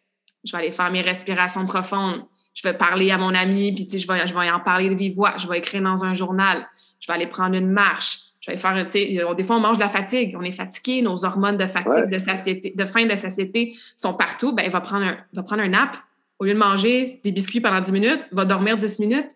Je 0.44 0.52
vais 0.52 0.64
aller 0.64 0.72
faire 0.72 0.92
mes 0.92 1.02
respirations 1.02 1.66
profondes. 1.66 2.26
Je 2.54 2.68
vais 2.68 2.74
parler 2.74 3.12
à 3.12 3.18
mon 3.18 3.34
ami, 3.34 3.74
puis 3.74 3.88
je 3.98 4.08
vais, 4.08 4.28
je 4.28 4.34
vais 4.34 4.50
en 4.50 4.60
parler 4.60 4.90
de 4.90 4.96
vive 4.96 5.16
voix. 5.16 5.36
Je 5.38 5.48
vais 5.48 5.60
écrire 5.60 5.82
dans 5.82 6.04
un 6.04 6.14
journal. 6.14 6.68
Je 7.00 7.08
vais 7.08 7.14
aller 7.14 7.28
prendre 7.28 7.56
une 7.56 7.70
marche 7.70 8.20
je 8.40 8.52
vais 8.52 8.58
faire, 8.58 8.88
des 8.88 9.44
fois, 9.44 9.58
on 9.58 9.60
mange 9.60 9.78
de 9.78 9.84
la 9.84 9.90
fatigue, 9.90 10.36
on 10.40 10.44
est 10.44 10.52
fatigué, 10.52 11.02
nos 11.02 11.26
hormones 11.26 11.58
de 11.58 11.68
fatigue, 11.68 12.10
de 12.10 12.18
satiété, 12.18 12.74
de 12.76 12.86
faim, 12.86 13.06
de 13.06 13.16
satiété 13.16 13.76
sont 13.98 14.14
partout. 14.14 14.54
Ben, 14.54 14.64
il 14.66 14.72
va 14.72 14.82
prendre 14.82 15.06
un, 15.06 15.18
va 15.34 15.44
prendre 15.44 15.62
un 15.62 15.68
nap. 15.68 15.98
Au 16.40 16.46
lieu 16.46 16.54
de 16.54 16.58
manger 16.58 17.20
des 17.26 17.34
biscuits 17.34 17.60
pendant 17.60 17.82
10 17.82 17.92
minutes, 17.92 18.22
va 18.32 18.46
dormir 18.46 18.78
10 18.78 19.00
minutes. 19.00 19.28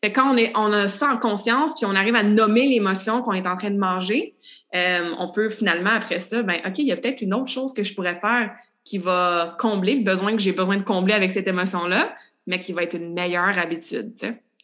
Fait 0.00 0.12
quand 0.12 0.32
on, 0.32 0.36
est, 0.36 0.52
on 0.56 0.72
a 0.72 0.86
ça 0.86 1.12
en 1.12 1.18
conscience, 1.18 1.74
puis 1.74 1.86
on 1.86 1.94
arrive 1.96 2.14
à 2.14 2.22
nommer 2.22 2.68
l'émotion 2.68 3.22
qu'on 3.22 3.32
est 3.32 3.46
en 3.48 3.56
train 3.56 3.70
de 3.70 3.78
manger, 3.78 4.34
euh, 4.76 5.10
on 5.18 5.32
peut 5.32 5.48
finalement, 5.48 5.90
après 5.90 6.20
ça, 6.20 6.42
ben, 6.44 6.60
OK, 6.64 6.78
il 6.78 6.86
y 6.86 6.92
a 6.92 6.96
peut-être 6.96 7.20
une 7.20 7.34
autre 7.34 7.48
chose 7.48 7.72
que 7.72 7.82
je 7.82 7.94
pourrais 7.94 8.18
faire 8.20 8.52
qui 8.84 8.98
va 8.98 9.56
combler 9.58 9.96
le 9.96 10.04
besoin 10.04 10.36
que 10.36 10.42
j'ai 10.42 10.52
besoin 10.52 10.76
de 10.76 10.82
combler 10.82 11.14
avec 11.14 11.32
cette 11.32 11.46
émotion-là, 11.46 12.14
mais 12.46 12.58
qui 12.58 12.72
va 12.72 12.84
être 12.84 12.94
une 12.94 13.12
meilleure 13.12 13.58
habitude. 13.58 14.12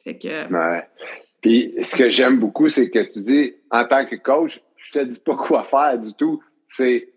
Fait 0.05 0.19
que, 0.19 0.53
ouais. 0.53 0.85
Puis 1.43 1.75
ce 1.83 1.97
que 1.97 2.09
j'aime 2.09 2.39
beaucoup, 2.39 2.69
c'est 2.69 2.91
que 2.91 3.07
tu 3.07 3.21
dis, 3.21 3.55
en 3.71 3.85
tant 3.85 4.05
que 4.05 4.17
coach, 4.17 4.61
je 4.77 4.93
te 4.93 4.99
dis 4.99 5.21
pas 5.21 5.37
quoi 5.37 5.65
faire 5.65 5.99
du 5.99 6.13
tout. 6.15 6.43
C'est 6.69 7.09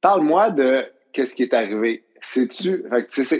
parle-moi 0.00 0.50
de 0.50 0.84
qu'est-ce 1.12 1.34
qui 1.34 1.42
est 1.42 1.54
arrivé. 1.54 2.04
C'est-tu, 2.20 2.84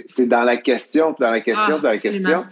c'est 0.06 0.26
dans 0.26 0.42
la 0.42 0.56
question, 0.56 1.14
dans 1.18 1.30
la 1.30 1.40
question, 1.40 1.78
dans 1.78 1.90
la 1.90 1.98
question. 1.98 2.44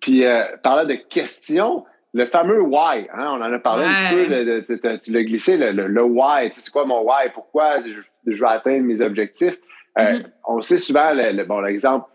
Puis 0.00 0.24
euh, 0.24 0.44
parlant 0.62 0.88
de 0.88 0.94
questions, 0.94 1.84
le 2.12 2.26
fameux 2.26 2.60
why, 2.60 3.06
hein, 3.12 3.32
on 3.32 3.42
en 3.42 3.52
a 3.52 3.58
parlé 3.58 3.84
un 3.84 4.24
petit 4.26 4.76
peu, 4.76 4.98
tu 4.98 5.12
l'as 5.12 5.24
glissé, 5.24 5.56
le, 5.56 5.70
le, 5.70 6.02
why, 6.02 6.48
c'est 6.50 6.70
quoi 6.70 6.84
mon 6.84 7.02
why, 7.02 7.30
pourquoi 7.32 7.82
je, 7.84 8.00
je, 8.26 8.40
veux 8.40 8.48
atteindre 8.48 8.84
mes 8.84 9.00
objectifs? 9.00 9.58
Euh, 9.98 10.02
mm-hmm. 10.02 10.24
On 10.46 10.62
sait 10.62 10.78
souvent, 10.78 11.12
le, 11.14 11.44
bon, 11.44 11.60
l'exemple, 11.60 12.06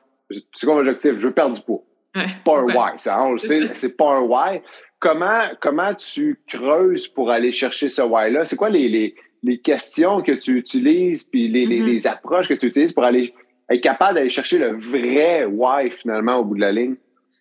c'est 0.54 0.66
quoi 0.66 0.76
mon 0.76 0.82
objectif? 0.82 1.14
Je 1.18 1.28
veux 1.28 1.34
perdre 1.34 1.56
du 1.56 1.62
poids. 1.62 1.84
C'est 2.16 2.44
pas 2.44 2.60
un 2.60 2.64
why, 2.66 2.92
ça, 2.98 3.22
on 3.24 3.34
le 3.34 3.40
sait, 3.40 3.72
c'est 3.74 3.98
pas 3.98 4.18
un 4.18 4.22
why. 4.22 4.62
Comment, 5.00 5.44
comment 5.60 5.94
tu 5.94 6.40
creuses 6.48 7.08
pour 7.08 7.32
aller 7.32 7.52
chercher 7.52 7.90
ce 7.90 8.02
why-là? 8.02 8.46
C'est 8.46 8.56
quoi 8.56 8.70
les, 8.70 8.88
les, 8.88 9.16
les, 9.42 9.60
questions 9.60 10.22
que 10.22 10.32
tu 10.32 10.58
utilises 10.58 11.24
puis 11.24 11.48
les, 11.48 11.66
les, 11.66 11.82
mm-hmm. 11.82 12.08
approches 12.08 12.48
que 12.48 12.54
tu 12.54 12.68
utilises 12.68 12.94
pour 12.94 13.04
aller 13.04 13.34
être 13.70 13.82
capable 13.82 14.16
d'aller 14.16 14.30
chercher 14.30 14.60
le 14.60 14.78
vrai 14.78 15.46
why 15.46 15.90
finalement 15.90 16.38
au 16.38 16.46
bout 16.46 16.56
de 16.56 16.62
la 16.62 16.72
ligne? 16.72 16.96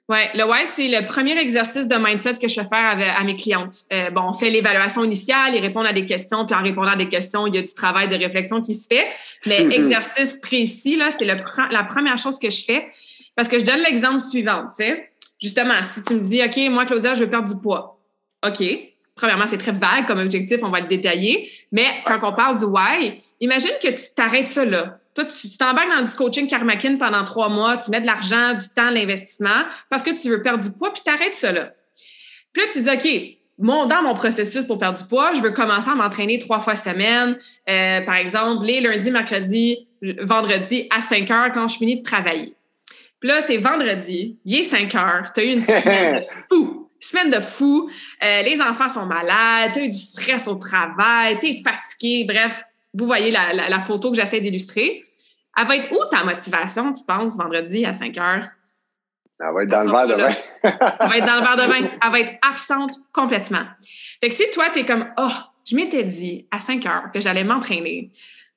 Oui, 0.09 0.19
le 0.35 0.45
why, 0.45 0.67
c'est 0.67 0.89
le 0.89 1.07
premier 1.07 1.39
exercice 1.39 1.87
de 1.87 1.95
mindset 1.97 2.35
que 2.35 2.49
je 2.49 2.55
fais 2.55 2.67
faire 2.67 2.99
à 3.17 3.25
mes 3.25 3.37
clientes. 3.37 3.77
Euh, 3.93 4.11
bon, 4.11 4.23
on 4.29 4.33
fait 4.33 4.51
l'évaluation 4.51 5.05
initiale, 5.05 5.55
ils 5.55 5.61
répondent 5.61 5.87
à 5.87 5.93
des 5.93 6.05
questions, 6.05 6.45
puis 6.45 6.57
en 6.57 6.63
répondant 6.63 6.91
à 6.91 6.97
des 6.97 7.09
questions, 7.09 7.47
il 7.47 7.55
y 7.55 7.59
a 7.59 7.63
du 7.63 7.73
travail 7.73 8.09
de 8.09 8.17
réflexion 8.17 8.61
qui 8.61 8.75
se 8.75 8.89
fait. 8.89 9.07
Mais 9.47 9.61
mm-hmm. 9.61 9.73
exercice 9.73 10.39
précis, 10.39 10.97
là, 10.97 11.11
c'est 11.13 11.25
la 11.25 11.85
première 11.85 12.19
chose 12.19 12.39
que 12.39 12.51
je 12.51 12.65
fais. 12.65 12.89
Parce 13.35 13.49
que 13.49 13.59
je 13.59 13.65
donne 13.65 13.81
l'exemple 13.81 14.21
suivant, 14.21 14.65
tu 14.77 14.85
sais. 14.85 15.11
Justement, 15.41 15.83
si 15.83 16.03
tu 16.05 16.15
me 16.15 16.21
dis, 16.21 16.43
OK, 16.43 16.57
moi, 16.71 16.85
Claudia, 16.85 17.15
je 17.15 17.25
veux 17.25 17.31
perdre 17.31 17.53
du 17.53 17.61
poids. 17.61 17.99
OK. 18.47 18.63
Premièrement, 19.15 19.47
c'est 19.47 19.59
très 19.59 19.73
vague 19.73 20.07
comme 20.07 20.19
objectif, 20.19 20.61
on 20.63 20.71
va 20.71 20.81
le 20.81 20.87
détailler. 20.87 21.51
Mais 21.71 21.87
quand 22.07 22.19
on 22.23 22.33
parle 22.33 22.59
du 22.59 22.65
why, 22.65 23.23
imagine 23.41 23.73
que 23.83 23.89
tu 23.89 24.15
t'arrêtes 24.15 24.49
ça 24.49 24.65
là. 24.65 24.99
Toi, 25.15 25.25
tu 25.25 25.51
t'embarques 25.51 25.91
dans 25.91 26.03
du 26.03 26.13
coaching 26.13 26.49
Karmakin 26.49 26.97
pendant 26.97 27.23
trois 27.25 27.51
mois, 27.51 27.77
tu 27.77 27.91
mets 27.91 28.01
de 28.01 28.07
l'argent, 28.07 28.55
du 28.55 28.67
temps, 28.75 28.89
l'investissement 28.89 29.65
parce 29.91 30.03
que 30.03 30.11
tu 30.11 30.31
veux 30.31 30.41
perdre 30.41 30.65
du 30.65 30.71
poids, 30.71 30.93
puis 30.93 31.03
t'arrêtes 31.05 31.35
ça 31.35 31.53
là. 31.53 31.73
Puis 32.53 32.63
là, 32.63 32.69
tu 32.73 32.81
dis, 32.81 32.91
OK, 32.91 33.39
mon, 33.59 33.87
dans 33.87 34.03
mon 34.03 34.15
processus 34.15 34.65
pour 34.65 34.79
perdre 34.79 34.99
du 34.99 35.05
poids, 35.05 35.35
je 35.35 35.41
veux 35.41 35.51
commencer 35.51 35.91
à 35.91 35.95
m'entraîner 35.95 36.39
trois 36.39 36.61
fois 36.61 36.75
semaine. 36.75 37.37
Euh, 37.69 38.01
par 38.05 38.15
exemple, 38.15 38.65
les 38.65 38.81
lundis, 38.81 39.11
mercredis, 39.11 39.87
vendredis 40.21 40.89
à 40.91 41.01
5 41.01 41.31
heures 41.31 41.53
quand 41.53 41.69
je 41.69 41.77
finis 41.77 41.99
de 41.99 42.03
travailler. 42.03 42.55
Puis 43.23 43.29
là, 43.29 43.41
c'est 43.41 43.59
vendredi, 43.59 44.37
il 44.45 44.57
est 44.57 44.63
5 44.65 44.93
heures, 44.97 45.33
tu 45.33 45.39
as 45.39 45.45
eu 45.45 45.53
une 45.53 45.63
semaine 45.63 46.17
de 46.17 46.27
fou. 46.49 46.91
Semaine 46.99 47.31
de 47.31 47.39
fou. 47.39 47.89
Euh, 48.21 48.43
les 48.43 48.61
enfants 48.61 48.89
sont 48.89 49.07
malades, 49.07 49.71
tu 49.73 49.79
as 49.79 49.83
eu 49.85 49.89
du 49.89 49.99
stress 49.99 50.49
au 50.49 50.57
travail, 50.57 51.39
tu 51.39 51.47
es 51.47 51.63
fatigué. 51.63 52.25
Bref, 52.25 52.65
vous 52.93 53.07
voyez 53.07 53.31
la, 53.31 53.79
photo 53.79 54.11
que 54.11 54.17
j'essaie 54.17 54.41
d'illustrer. 54.41 55.05
Elle 55.57 55.67
va 55.69 55.77
être 55.77 55.93
où 55.93 56.05
ta 56.11 56.25
motivation, 56.25 56.93
tu 56.93 57.05
penses, 57.07 57.37
vendredi 57.37 57.87
à 57.87 57.95
5 57.95 58.19
heures? 58.19 58.49
Elle 59.39 59.55
va 59.55 59.63
être 59.63 59.69
dans 59.69 59.85
le 59.85 59.91
verre 59.93 60.09
de 60.09 60.21
vin. 60.21 60.35
Elle 60.65 61.09
va 61.09 61.17
être 61.19 61.27
dans 61.27 61.37
le 61.37 61.43
verre 61.43 61.57
de 61.57 61.73
vin. 61.73 61.91
Elle 62.05 62.11
va 62.11 62.21
être 62.21 62.39
absente 62.45 62.95
complètement. 63.13 63.67
Fait 64.21 64.31
que 64.31 64.35
si 64.35 64.51
toi, 64.53 64.65
tu 64.73 64.81
es 64.81 64.85
comme, 64.85 65.07
oh, 65.17 65.31
je 65.65 65.77
m'étais 65.77 66.03
dit 66.03 66.49
à 66.51 66.61
5 66.61 66.85
heures 66.87 67.13
que 67.15 67.21
j'allais 67.21 67.45
m'entraîner. 67.45 68.11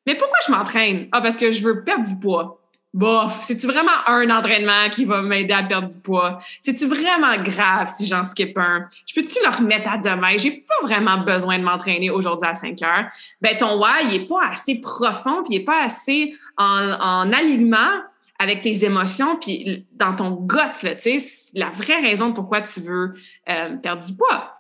Mais 0.08 0.16
pourquoi 0.16 0.38
je 0.48 0.52
m'entraîne? 0.52 1.08
Ah, 1.12 1.22
parce 1.22 1.38
que 1.38 1.52
je 1.52 1.62
veux 1.62 1.84
perdre 1.84 2.08
du 2.08 2.16
poids 2.20 2.65
bof, 2.96 3.42
c'est-tu 3.44 3.68
vraiment 3.68 3.92
un 4.08 4.30
entraînement 4.30 4.90
qui 4.90 5.04
va 5.04 5.22
m'aider 5.22 5.54
à 5.54 5.64
perdre 5.64 5.90
du 5.90 6.00
poids? 6.00 6.40
C'est-tu 6.62 6.88
vraiment 6.88 7.36
grave 7.44 7.92
si 7.94 8.08
j'en 8.08 8.24
skip 8.24 8.58
un? 8.58 8.88
Je 9.06 9.14
peux-tu 9.14 9.38
le 9.44 9.56
remettre 9.56 9.90
à 9.90 9.98
demain? 9.98 10.38
J'ai 10.38 10.52
pas 10.52 10.88
vraiment 10.88 11.18
besoin 11.18 11.60
de 11.60 11.64
m'entraîner 11.64 12.10
aujourd'hui 12.10 12.48
à 12.48 12.54
5 12.54 12.82
heures. 12.82 13.06
Ben, 13.42 13.58
ton 13.58 13.78
why, 13.78 14.06
il 14.10 14.14
est 14.16 14.28
pas 14.28 14.48
assez 14.50 14.76
profond, 14.76 15.44
puis 15.44 15.56
il 15.56 15.62
est 15.62 15.66
pas 15.66 15.84
assez 15.84 16.34
en, 16.58 16.92
en 16.92 17.34
alignement 17.34 18.02
avec 18.40 18.62
tes 18.62 18.86
émotions, 18.86 19.38
puis 19.38 19.86
dans 19.94 20.16
ton 20.16 20.32
gut, 20.32 20.58
tu 20.82 21.20
sais, 21.20 21.50
la 21.54 21.70
vraie 21.72 22.02
raison 22.02 22.34
pourquoi 22.34 22.62
tu 22.62 22.80
veux 22.80 23.14
euh, 23.50 23.76
perdre 23.76 24.06
du 24.06 24.14
poids. 24.16 24.56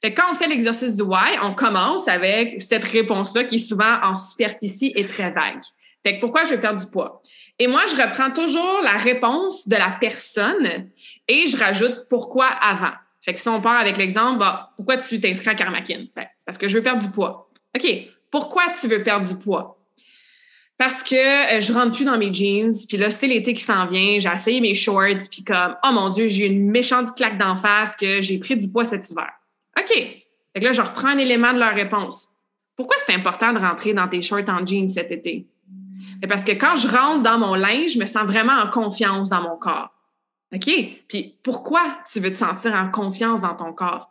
Fait 0.00 0.14
quand 0.14 0.24
on 0.30 0.34
fait 0.34 0.48
l'exercice 0.48 0.96
du 0.96 1.02
why, 1.02 1.38
on 1.42 1.54
commence 1.54 2.08
avec 2.08 2.60
cette 2.60 2.84
réponse-là 2.84 3.44
qui 3.44 3.56
est 3.56 3.58
souvent 3.58 4.00
en 4.02 4.14
superficie 4.14 4.92
et 4.96 5.04
très 5.04 5.30
vague. 5.30 5.62
Fait 6.04 6.16
que 6.16 6.20
pourquoi 6.20 6.44
je 6.44 6.54
veux 6.54 6.60
perdre 6.60 6.80
du 6.80 6.86
poids? 6.86 7.22
Et 7.58 7.66
moi, 7.66 7.82
je 7.86 7.94
reprends 7.94 8.30
toujours 8.30 8.80
la 8.82 8.96
réponse 8.96 9.68
de 9.68 9.76
la 9.76 9.96
personne 10.00 10.90
et 11.28 11.46
je 11.46 11.56
rajoute 11.56 12.06
pourquoi 12.08 12.46
avant. 12.46 12.92
Fait 13.20 13.32
que 13.32 13.38
si 13.38 13.48
on 13.48 13.60
part 13.60 13.78
avec 13.78 13.96
l'exemple, 13.96 14.38
bah, 14.40 14.72
pourquoi 14.76 14.96
tu 14.96 15.20
t'inscris 15.20 15.50
à 15.50 15.54
Karmakin? 15.54 16.06
Ben, 16.14 16.26
parce 16.44 16.58
que 16.58 16.66
je 16.66 16.76
veux 16.76 16.82
perdre 16.82 17.02
du 17.02 17.10
poids. 17.10 17.50
OK. 17.76 17.88
Pourquoi 18.30 18.64
tu 18.80 18.88
veux 18.88 19.02
perdre 19.02 19.26
du 19.26 19.36
poids? 19.36 19.78
Parce 20.76 21.04
que 21.04 21.14
euh, 21.56 21.60
je 21.60 21.72
rentre 21.72 21.94
plus 21.94 22.04
dans 22.04 22.18
mes 22.18 22.34
jeans, 22.34 22.72
puis 22.88 22.96
là, 22.96 23.10
c'est 23.10 23.28
l'été 23.28 23.54
qui 23.54 23.62
s'en 23.62 23.86
vient, 23.86 24.18
j'ai 24.18 24.28
essayé 24.34 24.60
mes 24.60 24.74
shorts, 24.74 25.28
puis 25.30 25.44
comme, 25.44 25.76
oh 25.84 25.92
mon 25.92 26.08
Dieu, 26.08 26.26
j'ai 26.26 26.46
une 26.46 26.68
méchante 26.68 27.14
claque 27.14 27.38
d'en 27.38 27.54
face 27.54 27.94
que 27.94 28.20
j'ai 28.20 28.38
pris 28.38 28.56
du 28.56 28.68
poids 28.68 28.84
cet 28.84 29.08
hiver. 29.08 29.30
OK. 29.78 29.88
Fait 29.88 30.60
que 30.60 30.64
là, 30.64 30.72
je 30.72 30.82
reprends 30.82 31.08
un 31.08 31.18
élément 31.18 31.52
de 31.52 31.60
leur 31.60 31.74
réponse. 31.74 32.30
Pourquoi 32.76 32.96
c'est 33.06 33.14
important 33.14 33.52
de 33.52 33.60
rentrer 33.60 33.94
dans 33.94 34.08
tes 34.08 34.22
shorts 34.22 34.48
en 34.48 34.66
jeans 34.66 34.88
cet 34.88 35.12
été? 35.12 35.46
Parce 36.28 36.44
que 36.44 36.52
quand 36.52 36.76
je 36.76 36.88
rentre 36.88 37.22
dans 37.22 37.38
mon 37.38 37.54
linge, 37.54 37.92
je 37.94 37.98
me 37.98 38.06
sens 38.06 38.24
vraiment 38.24 38.54
en 38.54 38.70
confiance 38.70 39.28
dans 39.28 39.42
mon 39.42 39.56
corps. 39.56 39.90
OK? 40.54 40.70
Puis 41.08 41.38
pourquoi 41.42 41.82
tu 42.10 42.20
veux 42.20 42.30
te 42.30 42.36
sentir 42.36 42.74
en 42.74 42.90
confiance 42.90 43.40
dans 43.40 43.54
ton 43.54 43.72
corps? 43.72 44.10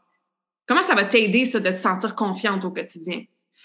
Comment 0.68 0.84
ça 0.84 0.96
va 0.96 1.04
t'aider, 1.04 1.46
ça, 1.46 1.60
de 1.60 1.70
te 1.70 1.78
sentir 1.78 2.16
confiante 2.16 2.66
au 2.66 2.72
quotidien? 2.72 3.24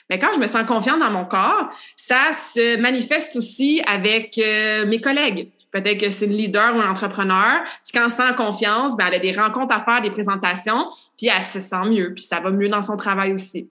Mais 0.08 0.18
quand 0.18 0.32
je 0.34 0.38
me 0.38 0.46
sens 0.46 0.66
confiante 0.66 1.00
dans 1.00 1.10
mon 1.10 1.24
corps, 1.24 1.68
ça 1.96 2.32
se 2.32 2.78
manifeste 2.78 3.36
aussi 3.36 3.82
avec 3.86 4.38
euh, 4.38 4.86
mes 4.86 5.00
collègues. 5.00 5.50
Peut-être 5.72 6.00
que 6.00 6.10
c'est 6.10 6.26
une 6.26 6.32
leader 6.32 6.76
ou 6.76 6.80
un 6.80 6.90
entrepreneur. 6.90 7.62
Puis 7.84 7.92
quand 7.92 8.04
elle 8.04 8.10
se 8.10 8.16
sent 8.16 8.34
confiance, 8.36 8.96
ben, 8.96 9.06
elle 9.08 9.14
a 9.14 9.18
des 9.18 9.32
rencontres 9.32 9.74
à 9.74 9.80
faire, 9.80 10.00
des 10.00 10.10
présentations, 10.10 10.86
puis 11.18 11.28
elle 11.28 11.42
se 11.42 11.60
sent 11.60 11.84
mieux, 11.90 12.14
puis 12.14 12.22
ça 12.22 12.40
va 12.40 12.50
mieux 12.50 12.68
dans 12.68 12.82
son 12.82 12.96
travail 12.96 13.32
aussi. 13.32 13.68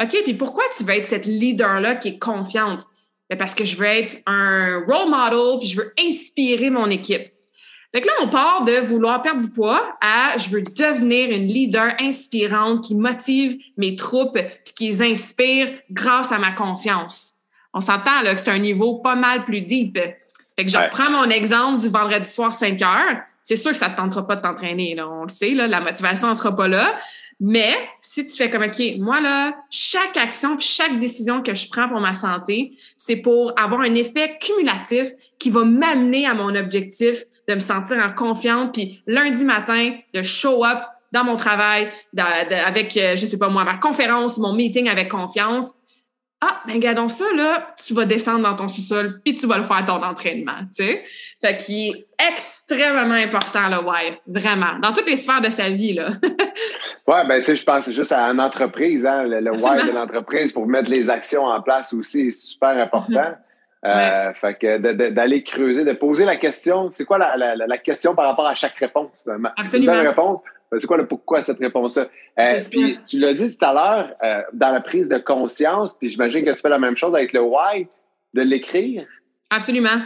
OK, 0.00 0.16
puis 0.22 0.34
pourquoi 0.34 0.64
tu 0.76 0.84
veux 0.84 0.94
être 0.94 1.06
cette 1.06 1.26
leader-là 1.26 1.96
qui 1.96 2.08
est 2.08 2.18
confiante? 2.18 2.86
Ben, 3.30 3.38
parce 3.38 3.54
que 3.54 3.64
je 3.64 3.76
veux 3.76 3.86
être 3.86 4.16
un 4.26 4.84
role 4.88 5.08
model, 5.08 5.60
puis 5.60 5.68
je 5.68 5.76
veux 5.76 5.94
inspirer 5.98 6.68
mon 6.68 6.90
équipe. 6.90 7.30
Donc 7.94 8.04
là, 8.04 8.12
on 8.22 8.28
part 8.28 8.64
de 8.64 8.72
vouloir 8.72 9.22
perdre 9.22 9.40
du 9.40 9.50
poids 9.50 9.96
à 10.00 10.36
je 10.36 10.48
veux 10.50 10.62
devenir 10.62 11.30
une 11.30 11.46
leader 11.46 11.94
inspirante 12.00 12.84
qui 12.84 12.94
motive 12.94 13.56
mes 13.76 13.96
troupes 13.96 14.38
puis 14.38 14.74
qui 14.76 14.88
les 14.88 15.02
inspire 15.02 15.68
grâce 15.90 16.30
à 16.32 16.38
ma 16.38 16.52
confiance. 16.52 17.34
On 17.72 17.80
s'entend 17.80 18.22
là 18.22 18.34
que 18.34 18.40
c'est 18.40 18.50
un 18.50 18.58
niveau 18.58 18.98
pas 18.98 19.14
mal 19.14 19.44
plus 19.44 19.62
deep. 19.62 19.96
Fait 19.96 20.64
que 20.64 20.70
je 20.70 20.76
reprends 20.76 21.10
mon 21.10 21.30
exemple 21.30 21.80
du 21.80 21.88
vendredi 21.88 22.28
soir 22.28 22.52
5 22.52 22.82
heures. 22.82 23.20
C'est 23.42 23.56
sûr 23.56 23.70
que 23.70 23.76
ça 23.76 23.88
ne 23.88 23.92
te 23.92 23.96
tentera 23.96 24.26
pas 24.26 24.36
de 24.36 24.42
t'entraîner, 24.42 24.94
là. 24.94 25.08
On 25.08 25.22
le 25.22 25.28
sait, 25.28 25.50
là, 25.50 25.66
la 25.66 25.80
motivation 25.80 26.28
ne 26.28 26.34
sera 26.34 26.54
pas 26.54 26.68
là. 26.68 26.98
Mais 27.40 27.74
si 28.12 28.24
tu 28.24 28.32
fais 28.32 28.50
comme, 28.50 28.64
OK, 28.64 28.82
moi, 28.98 29.20
là, 29.20 29.54
chaque 29.70 30.16
action, 30.16 30.58
chaque 30.58 30.98
décision 30.98 31.44
que 31.44 31.54
je 31.54 31.68
prends 31.68 31.88
pour 31.88 32.00
ma 32.00 32.16
santé, 32.16 32.76
c'est 32.96 33.14
pour 33.14 33.52
avoir 33.56 33.82
un 33.82 33.94
effet 33.94 34.36
cumulatif 34.40 35.10
qui 35.38 35.48
va 35.48 35.62
m'amener 35.62 36.26
à 36.26 36.34
mon 36.34 36.52
objectif 36.56 37.22
de 37.46 37.54
me 37.54 37.60
sentir 37.60 37.98
en 37.98 38.12
confiance, 38.12 38.70
puis 38.72 39.00
lundi 39.06 39.44
matin, 39.44 39.94
de 40.12 40.22
show 40.22 40.64
up 40.64 40.80
dans 41.12 41.22
mon 41.22 41.36
travail, 41.36 41.88
avec, 42.18 42.96
euh, 42.96 43.14
je 43.14 43.26
sais 43.26 43.38
pas 43.38 43.48
moi, 43.48 43.62
ma 43.62 43.76
conférence, 43.76 44.38
mon 44.38 44.54
meeting 44.54 44.88
avec 44.88 45.08
confiance. 45.08 45.72
Ah, 46.40 46.62
ben 46.66 46.72
regardons 46.72 47.08
ça, 47.08 47.26
là, 47.36 47.74
tu 47.86 47.94
vas 47.94 48.06
descendre 48.06 48.42
dans 48.42 48.56
ton 48.56 48.68
sous-sol, 48.68 49.20
puis 49.24 49.36
tu 49.36 49.46
vas 49.46 49.58
le 49.58 49.62
faire 49.62 49.86
ton 49.86 50.02
entraînement, 50.02 50.58
tu 50.74 50.82
sais. 50.82 51.04
Fait 51.40 51.56
qu'il 51.56 51.94
est 51.94 52.06
extrêmement 52.32 53.14
important, 53.14 53.68
le 53.68 53.84
why, 53.84 54.18
vraiment, 54.26 54.80
dans 54.82 54.92
toutes 54.92 55.06
les 55.06 55.16
sphères 55.16 55.42
de 55.42 55.50
sa 55.50 55.70
vie, 55.70 55.92
là. 55.92 56.14
ouais, 57.10 57.26
ben 57.26 57.38
tu 57.40 57.44
sais, 57.44 57.56
je 57.56 57.64
pense 57.64 57.90
juste 57.90 58.12
à 58.12 58.24
une 58.24 58.40
entreprise, 58.40 59.04
hein, 59.04 59.24
le, 59.24 59.50
why 59.50 59.86
de 59.86 59.92
l'entreprise 59.92 60.52
pour 60.52 60.66
mettre 60.66 60.90
les 60.90 61.10
actions 61.10 61.44
en 61.44 61.60
place 61.60 61.92
aussi 61.92 62.28
est 62.28 62.30
super 62.30 62.70
important. 62.70 63.20
Mm-hmm. 63.20 63.36
Euh, 63.82 64.34
fait 64.34 64.54
que 64.54 65.08
d'aller 65.10 65.42
creuser, 65.42 65.84
de 65.84 65.92
poser 65.94 66.26
la 66.26 66.36
question, 66.36 66.90
c'est 66.90 67.06
quoi 67.06 67.16
la, 67.16 67.56
la, 67.56 67.78
question 67.78 68.14
par 68.14 68.26
rapport 68.26 68.46
à 68.46 68.54
chaque 68.54 68.76
réponse? 68.76 69.26
Absolument. 69.56 69.94
Une 69.94 70.06
réponse. 70.06 70.40
C'est 70.78 70.86
quoi 70.86 70.98
le 70.98 71.06
pourquoi 71.06 71.40
de 71.40 71.46
cette 71.46 71.58
réponse-là? 71.58 72.06
Euh, 72.38 72.58
puis 72.70 72.98
tu 73.06 73.18
l'as 73.18 73.34
dit 73.34 73.56
tout 73.56 73.64
à 73.64 73.72
l'heure, 73.72 74.14
euh, 74.22 74.42
dans 74.52 74.70
la 74.70 74.80
prise 74.80 75.08
de 75.08 75.18
conscience, 75.18 75.94
puis 75.94 76.10
j'imagine 76.10 76.44
que 76.44 76.50
tu 76.50 76.60
fais 76.60 76.68
la 76.68 76.78
même 76.78 76.96
chose 76.96 77.14
avec 77.14 77.32
le 77.32 77.40
why, 77.40 77.88
de 78.34 78.42
l'écrire. 78.42 79.06
Absolument. 79.48 79.98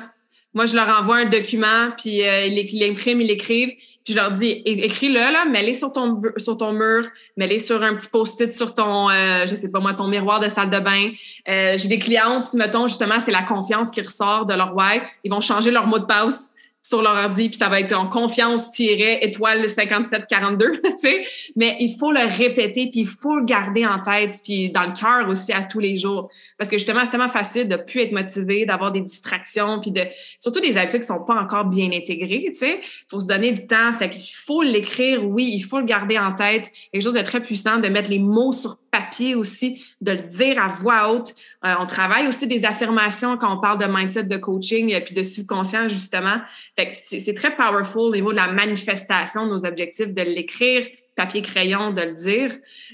Moi, 0.55 0.67
je 0.67 0.77
leur 0.77 0.89
envoie 0.89 1.17
un 1.17 1.25
document, 1.25 1.91
puis 1.99 2.27
euh, 2.27 2.47
ils 2.47 2.79
l'impriment, 2.79 3.21
ils 3.21 3.27
l'écrivent, 3.27 3.75
puis 4.05 4.13
je 4.13 4.19
leur 4.19 4.31
dis 4.31 4.63
écris-le 4.65 5.15
là, 5.15 5.47
mets-le 5.47 5.73
sur 5.73 5.91
ton 5.91 6.21
sur 6.37 6.57
ton 6.57 6.73
mur, 6.73 7.09
mets-le 7.37 7.59
sur 7.59 7.83
un 7.83 7.95
petit 7.97 8.09
post-it 8.09 8.53
sur 8.53 8.75
ton 8.75 9.09
euh, 9.09 9.47
je 9.47 9.55
sais 9.55 9.71
pas 9.71 9.81
moi 9.81 9.95
ton 9.95 10.09
miroir 10.09 10.41
de 10.41 10.49
salle 10.49 10.71
de 10.71 10.79
bain. 10.79 11.11
Euh, 11.49 11.79
j'ai 11.79 11.89
des 11.89 11.99
clientes, 11.99 12.53
mettons 12.53 12.87
justement 12.87 13.19
c'est 13.19 13.33
la 13.33 13.43
confiance 13.43 13.91
qui 13.91 14.03
ressort 14.03 14.45
de 14.45 14.55
leur 14.55 14.77
why, 14.77 15.01
ils 15.25 15.31
vont 15.31 15.41
changer 15.41 15.71
leur 15.71 15.87
mot 15.87 15.99
de 15.99 16.05
passe 16.05 16.51
sur 16.87 17.01
leur 17.01 17.14
ordi, 17.14 17.49
puis 17.49 17.57
ça 17.57 17.70
va 17.70 17.80
être 17.80 17.95
en 17.95 18.09
confiance 18.09 18.68
étoile 18.78 19.70
5742, 19.70 20.72
tu 20.85 20.91
sais. 20.99 21.24
Mais 21.57 21.76
il 21.80 21.97
faut 21.99 22.12
le 22.12 22.20
répéter, 22.20 22.91
puis 22.91 23.01
il 23.01 23.09
faut 23.09 23.37
le 23.37 23.45
garder 23.45 23.87
en 23.87 24.01
tête, 24.01 24.41
puis 24.45 24.68
dans 24.68 24.85
le 24.85 24.93
cœur 24.93 25.28
aussi 25.30 25.51
à 25.53 25.62
tous 25.62 25.80
les 25.80 25.97
jours. 25.97 26.30
Parce 26.59 26.68
que 26.68 26.76
justement, 26.76 27.01
c'est 27.05 27.11
tellement 27.11 27.30
facile 27.30 27.68
de 27.68 27.76
plus 27.76 28.03
être 28.03 28.12
motivé, 28.12 28.66
d'avoir 28.66 28.93
des 28.93 29.01
distractions, 29.01 29.80
puis 29.80 29.93
de 29.93 30.03
surtout 30.39 30.61
des 30.61 30.76
habitudes 30.76 31.01
qui 31.01 31.07
sont 31.07 31.24
pas 31.24 31.41
encore 31.41 31.64
bien 31.64 31.91
intégrées, 31.91 32.45
tu 32.49 32.57
sais. 32.57 32.80
Il 32.82 33.09
faut 33.09 33.20
se 33.20 33.26
donner 33.26 33.51
le 33.51 33.66
temps, 33.66 33.95
fait 33.95 34.11
qu'il 34.11 34.37
faut 34.37 34.62
l'écrire, 34.62 35.26
oui, 35.26 35.51
il 35.55 35.62
faut 35.62 35.78
le 35.78 35.87
garder 35.87 36.18
en 36.18 36.35
tête. 36.35 36.70
Quelque 36.93 37.03
chose 37.03 37.14
de 37.14 37.22
très 37.22 37.41
puissant, 37.41 37.78
de 37.78 37.89
mettre 37.89 38.11
les 38.11 38.18
mots 38.18 38.53
sur 38.53 38.76
papier 38.95 39.34
aussi, 39.34 39.84
de 40.01 40.12
le 40.12 40.22
dire 40.22 40.62
à 40.62 40.68
voix 40.68 41.11
haute. 41.11 41.34
Euh, 41.64 41.74
on 41.80 41.86
travaille 41.86 42.28
aussi 42.28 42.47
des 42.47 42.64
affirmations 42.64 43.36
quand 43.36 43.57
on 43.57 43.61
parle 43.61 43.78
de 43.78 43.86
mindset, 43.86 44.24
de 44.24 44.36
coaching, 44.36 44.95
euh, 44.95 45.01
puis 45.01 45.16
de 45.16 45.24
subconscient, 45.24 45.88
justement. 45.88 46.36
Fait 46.76 46.90
que 46.90 46.97
c'est 46.97 47.34
très 47.34 47.57
powerful 47.57 48.03
au 48.03 48.14
niveau 48.14 48.30
de 48.30 48.36
la 48.36 48.53
manifestation 48.53 49.47
de 49.47 49.51
nos 49.51 49.66
objectifs, 49.66 50.14
de 50.14 50.22
l'écrire, 50.22 50.86
papier-crayon, 51.16 51.90
de 51.90 52.03
le 52.03 52.12
dire. 52.12 52.53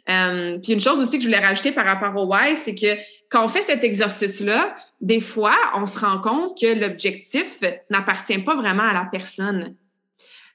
Euh, 0.09 0.59
puis 0.63 0.73
une 0.73 0.81
chose 0.81 0.99
aussi 0.99 1.19
que 1.19 1.23
je 1.23 1.29
voulais 1.29 1.47
rajouter 1.47 1.73
par 1.73 1.85
rapport 1.85 2.17
au 2.17 2.33
why, 2.33 2.57
c'est 2.57 2.75
que 2.75 2.99
quand 3.29 3.45
on 3.45 3.49
fait 3.49 3.63
cet 3.63 3.85
exercice-là, 3.85 4.75
des 5.03 5.21
fois, 5.21 5.57
on 5.75 5.85
se 5.85 5.99
rend 5.99 6.21
compte 6.23 6.59
que 6.59 6.81
l'objectif 6.81 7.61
n'appartient 7.91 8.39
pas 8.39 8.55
vraiment 8.55 8.85
à 8.85 8.95
la 8.95 9.07
personne. 9.13 9.75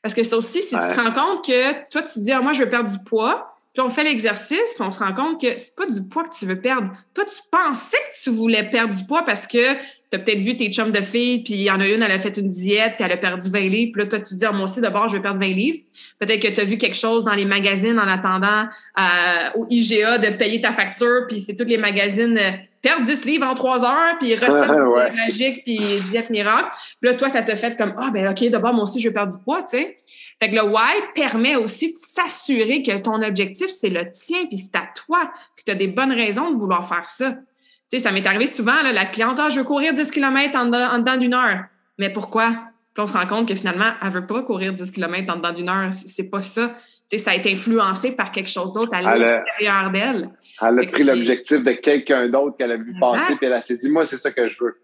Parce 0.02 0.16
que 0.16 0.24
ça 0.24 0.38
aussi, 0.38 0.64
si 0.64 0.76
tu 0.76 0.76
te 0.76 1.00
rends 1.00 1.14
compte 1.14 1.46
que 1.46 1.90
toi, 1.90 2.02
tu 2.02 2.14
te 2.14 2.20
dis, 2.20 2.32
ah, 2.32 2.42
moi, 2.42 2.54
je 2.54 2.64
veux 2.64 2.70
perdre 2.70 2.90
du 2.90 3.04
poids, 3.04 3.55
puis 3.76 3.84
on 3.86 3.90
fait 3.90 4.06
l'exercice, 4.06 4.74
puis 4.74 4.88
on 4.88 4.92
se 4.92 5.00
rend 5.00 5.14
compte 5.14 5.42
que 5.42 5.58
c'est 5.58 5.76
pas 5.76 5.86
du 5.86 6.02
poids 6.08 6.24
que 6.24 6.34
tu 6.34 6.46
veux 6.46 6.62
perdre. 6.62 6.94
Toi, 7.14 7.26
tu 7.26 7.42
pensais 7.52 7.98
que 7.98 8.24
tu 8.24 8.30
voulais 8.30 8.64
perdre 8.64 8.96
du 8.96 9.04
poids 9.04 9.24
parce 9.26 9.46
que 9.46 9.74
tu 9.74 10.16
as 10.16 10.20
peut-être 10.20 10.40
vu 10.40 10.56
tes 10.56 10.72
chums 10.72 10.94
de 10.94 11.02
filles, 11.02 11.44
puis 11.44 11.56
il 11.56 11.64
y 11.64 11.70
en 11.70 11.82
a 11.82 11.86
une, 11.86 12.02
elle 12.02 12.12
a 12.12 12.20
fait 12.20 12.38
une 12.38 12.50
diète, 12.50 12.94
puis 12.96 13.04
elle 13.04 13.12
a 13.12 13.18
perdu 13.18 13.50
20 13.50 13.60
livres. 13.68 13.92
Puis 13.92 14.02
là, 14.02 14.08
toi, 14.08 14.20
tu 14.20 14.34
te 14.34 14.36
dis, 14.36 14.46
ah, 14.46 14.54
moi 14.54 14.64
aussi, 14.64 14.80
d'abord, 14.80 15.10
je 15.10 15.18
vais 15.18 15.22
perdre 15.22 15.42
20 15.42 15.48
livres. 15.48 15.80
Peut-être 16.20 16.42
que 16.42 16.48
tu 16.48 16.62
as 16.62 16.64
vu 16.64 16.78
quelque 16.78 16.96
chose 16.96 17.26
dans 17.26 17.34
les 17.34 17.44
magazines 17.44 18.00
en 18.00 18.08
attendant 18.08 18.64
euh, 18.98 19.50
au 19.56 19.68
IGA 19.70 20.20
de 20.20 20.38
payer 20.38 20.62
ta 20.62 20.72
facture, 20.72 21.26
puis 21.28 21.42
c'est 21.42 21.58
tous 21.58 21.66
les 21.66 21.78
magazines 21.78 22.38
euh, 22.38 22.52
perdre 22.82 23.06
10 23.06 23.26
livres 23.26 23.46
en 23.46 23.56
3 23.56 23.84
heures, 23.84 24.18
puis 24.22 24.36
recette 24.36 25.18
magique, 25.18 25.66
puis 25.66 25.80
diète 26.12 26.30
miracle. 26.30 26.70
Puis 27.02 27.10
là, 27.10 27.18
toi, 27.18 27.28
ça 27.28 27.42
te 27.42 27.54
fait 27.58 27.76
comme, 27.76 27.94
ah, 27.98 28.10
ben 28.14 28.30
OK, 28.30 28.50
d'abord, 28.50 28.74
moi 28.74 28.86
aussi, 28.86 29.02
je 29.02 29.10
vais 29.10 29.14
perdre 29.14 29.36
du 29.36 29.44
poids, 29.44 29.64
tu 29.64 29.80
sais. 29.80 29.98
Fait 30.40 30.50
que 30.50 30.56
le 30.56 30.64
why 30.64 31.02
permet 31.14 31.56
aussi 31.56 31.92
de 31.92 31.98
s'assurer 31.98 32.84
que 32.84 32.98
ton 32.98 33.22
objectif, 33.22 33.68
c'est 33.68 33.90
le 33.90 34.08
tien, 34.10 34.46
puis 34.48 34.58
c'est 34.58 34.76
à 34.76 34.88
toi, 34.94 35.32
puis 35.56 35.64
tu 35.66 35.72
as 35.72 35.76
des 35.76 35.88
bonnes 35.88 36.12
raisons 36.12 36.52
de 36.52 36.58
vouloir 36.58 36.88
faire 36.88 37.08
ça. 37.08 37.32
Tu 37.32 37.40
sais, 37.88 38.00
ça 38.00 38.12
m'est 38.12 38.26
arrivé 38.26 38.48
souvent, 38.48 38.82
là, 38.84 38.92
la 38.92 39.06
cliente, 39.06 39.40
ah, 39.40 39.50
je 39.50 39.60
veux 39.60 39.64
courir 39.64 39.94
10 39.94 40.12
km 40.12 40.58
en, 40.58 40.66
dedans, 40.66 41.18
d'une 41.18 41.34
heure. 41.34 41.66
Mais 41.98 42.12
pourquoi? 42.12 42.50
Puis 42.94 43.04
on 43.04 43.08
se 43.08 43.14
rend 43.14 43.28
compte 43.28 43.48
que 43.48 43.56
finalement, 43.56 43.92
elle 44.02 44.10
veut 44.10 44.26
pas 44.26 44.42
courir 44.42 44.74
10 44.74 44.92
km 44.92 45.32
en 45.32 45.38
dedans 45.38 45.54
d'une 45.54 45.70
heure. 45.70 45.94
C'est 45.94 46.30
pas 46.30 46.42
ça. 46.42 46.74
Tu 47.10 47.18
sais, 47.18 47.24
ça 47.24 47.32
a 47.32 47.36
été 47.36 47.54
influencé 47.54 48.12
par 48.12 48.32
quelque 48.32 48.50
chose 48.50 48.74
d'autre 48.74 48.94
à 48.94 49.02
l'extérieur 49.02 49.92
d'elle. 49.92 50.30
Elle 50.62 50.80
a 50.80 50.86
pris 50.86 51.04
l'objectif 51.04 51.62
de 51.62 51.72
quelqu'un 51.74 52.28
d'autre 52.28 52.58
qu'elle 52.58 52.72
a 52.72 52.78
vu 52.78 52.94
passer, 53.00 53.36
puis 53.36 53.50
elle 53.50 53.64
s'est 53.64 53.78
dit, 53.78 53.90
moi, 53.90 54.06
c'est 54.06 54.18
ça 54.18 54.32
que 54.32 54.50
je 54.50 54.58
veux 54.60 54.76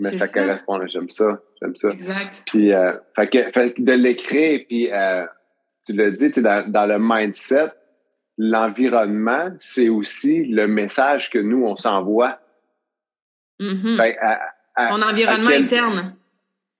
mais 0.00 0.12
ça, 0.14 0.28
correspond. 0.28 0.80
J'aime 0.86 1.10
ça. 1.10 1.40
J'aime 1.60 1.76
ça. 1.76 1.88
Exact. 1.90 2.42
Puis, 2.46 2.72
euh, 2.72 2.92
fait 3.14 3.28
que, 3.28 3.82
de 3.82 3.92
l'écrire, 3.92 4.60
puis 4.68 4.90
euh, 4.92 5.24
tu 5.84 5.92
l'as 5.92 6.10
dit, 6.10 6.30
dans, 6.40 6.70
dans 6.70 6.86
le 6.86 6.98
mindset, 6.98 7.70
l'environnement, 8.38 9.50
c'est 9.58 9.88
aussi 9.88 10.44
le 10.44 10.66
message 10.66 11.30
que 11.30 11.38
nous, 11.38 11.64
on 11.64 11.76
s'envoie. 11.76 12.38
Mm-hmm. 13.60 14.38
Ton 14.88 15.02
environnement 15.02 15.50
interne. 15.50 16.16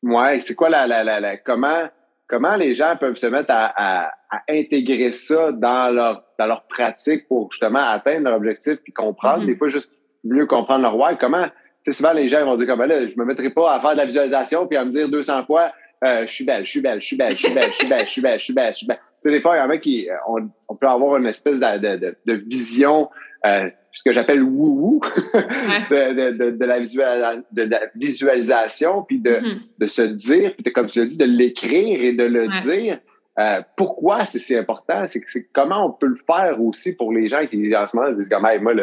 Ouais, 0.03 0.41
c'est 0.41 0.55
quoi 0.55 0.71
la, 0.71 0.87
la, 0.87 1.05
la, 1.05 1.37
comment, 1.37 1.89
comment 2.27 2.57
les 2.57 2.75
gens 2.75 2.97
peuvent 2.99 3.16
se 3.16 3.27
mettre 3.27 3.51
à, 3.51 3.73
à, 3.77 4.12
intégrer 4.49 5.12
ça 5.12 5.53
dans 5.53 5.95
leur, 5.95 6.25
dans 6.39 6.47
leur 6.47 6.66
pratique 6.66 7.29
pour 7.29 7.53
justement 7.53 7.81
atteindre 7.81 8.25
leur 8.25 8.37
objectif 8.37 8.77
puis 8.83 8.93
comprendre, 8.93 9.43
mm-hmm. 9.43 9.47
des 9.47 9.57
fois 9.57 9.68
juste 9.68 9.93
mieux 10.25 10.47
comprendre 10.47 10.83
leur 10.83 10.97
why? 10.97 11.18
Comment, 11.18 11.47
sais, 11.85 11.93
souvent, 11.93 12.12
les 12.12 12.28
gens 12.28 12.45
vont 12.45 12.57
dire 12.57 12.66
comme, 12.66 12.78
ben 12.78 12.87
là, 12.87 13.07
je 13.07 13.14
me 13.16 13.24
mettrai 13.24 13.51
pas 13.51 13.74
à 13.74 13.81
faire 13.81 13.93
de 13.93 13.99
la 13.99 14.07
visualisation 14.07 14.66
puis 14.66 14.76
à 14.76 14.85
me 14.85 14.91
dire 14.91 15.09
200 15.09 15.45
fois, 15.47 15.72
euh, 16.03 16.26
je 16.26 16.33
suis 16.33 16.45
belle, 16.45 16.64
je 16.64 16.70
suis 16.70 16.81
belle, 16.81 17.01
je 17.01 17.07
suis 17.07 17.16
belle, 17.16 17.37
je 17.37 17.45
suis 17.45 17.55
belle, 17.55 17.70
je 17.70 17.76
suis 17.76 17.87
belle, 17.89 18.07
je 18.07 18.11
suis 18.11 18.22
belle, 18.22 18.39
je 18.39 18.45
suis 18.45 18.55
belle, 18.55 18.72
je 18.72 18.78
suis 18.78 18.87
belle. 18.87 18.99
Tu 19.22 19.28
sais, 19.28 19.31
des 19.31 19.43
fois, 19.43 19.57
il 19.57 19.59
y 19.59 19.62
en 19.62 19.70
a 19.70 19.78
qui, 19.78 20.09
euh, 20.09 20.14
on, 20.28 20.49
on 20.68 20.76
peut 20.76 20.89
avoir 20.89 21.16
une 21.18 21.26
espèce 21.26 21.61
de, 21.61 21.97
de, 21.97 22.16
de, 22.24 22.33
vision, 22.33 23.11
euh, 23.45 23.68
ce 23.93 24.03
que 24.03 24.12
j'appelle 24.12 24.43
wou-wou, 24.43 25.01
de, 25.35 26.31
de, 26.31 26.51
de, 26.53 26.64
la 26.64 26.81
de 26.81 27.62
la 27.62 27.81
visualisation, 27.95 29.03
puis 29.03 29.18
de, 29.18 29.31
mm-hmm. 29.31 29.61
de 29.78 29.87
se 29.87 30.03
dire, 30.03 30.55
puis 30.55 30.72
comme 30.72 30.87
tu 30.87 31.01
l'as 31.01 31.07
dit, 31.07 31.18
de 31.18 31.26
l'écrire 31.26 32.03
et 32.03 32.12
de 32.12 32.24
le 32.24 32.49
dire. 32.62 32.99
Euh, 33.39 33.62
pourquoi 33.76 34.26
c'est 34.26 34.39
si 34.39 34.55
important? 34.55 35.05
C'est 35.07 35.22
comment 35.55 35.87
on 35.87 35.93
peut 35.93 36.09
le 36.09 36.18
faire 36.26 36.61
aussi 36.61 36.95
pour 36.95 37.12
les 37.12 37.28
gens 37.28 37.47
qui, 37.47 37.74
en 37.74 37.87
ce 37.87 37.97
moment, 37.97 38.12
se 38.12 38.18
disent 38.18 38.28
comme, 38.28 38.45
hey, 38.45 38.59
moi, 38.59 38.74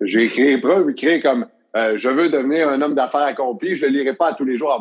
j'ai 0.00 0.24
écrit, 0.24 0.60
écrire 0.90 1.22
comme, 1.22 1.46
euh, 1.76 1.94
je 1.96 2.08
veux 2.08 2.28
devenir 2.28 2.68
un 2.68 2.80
homme 2.80 2.94
d'affaires 2.94 3.22
accompli, 3.22 3.74
je 3.74 3.86
ne 3.86 3.90
lirai 3.90 4.14
pas 4.14 4.32
tous 4.34 4.44
les 4.44 4.56
jours 4.56 4.72
à. 4.72 4.78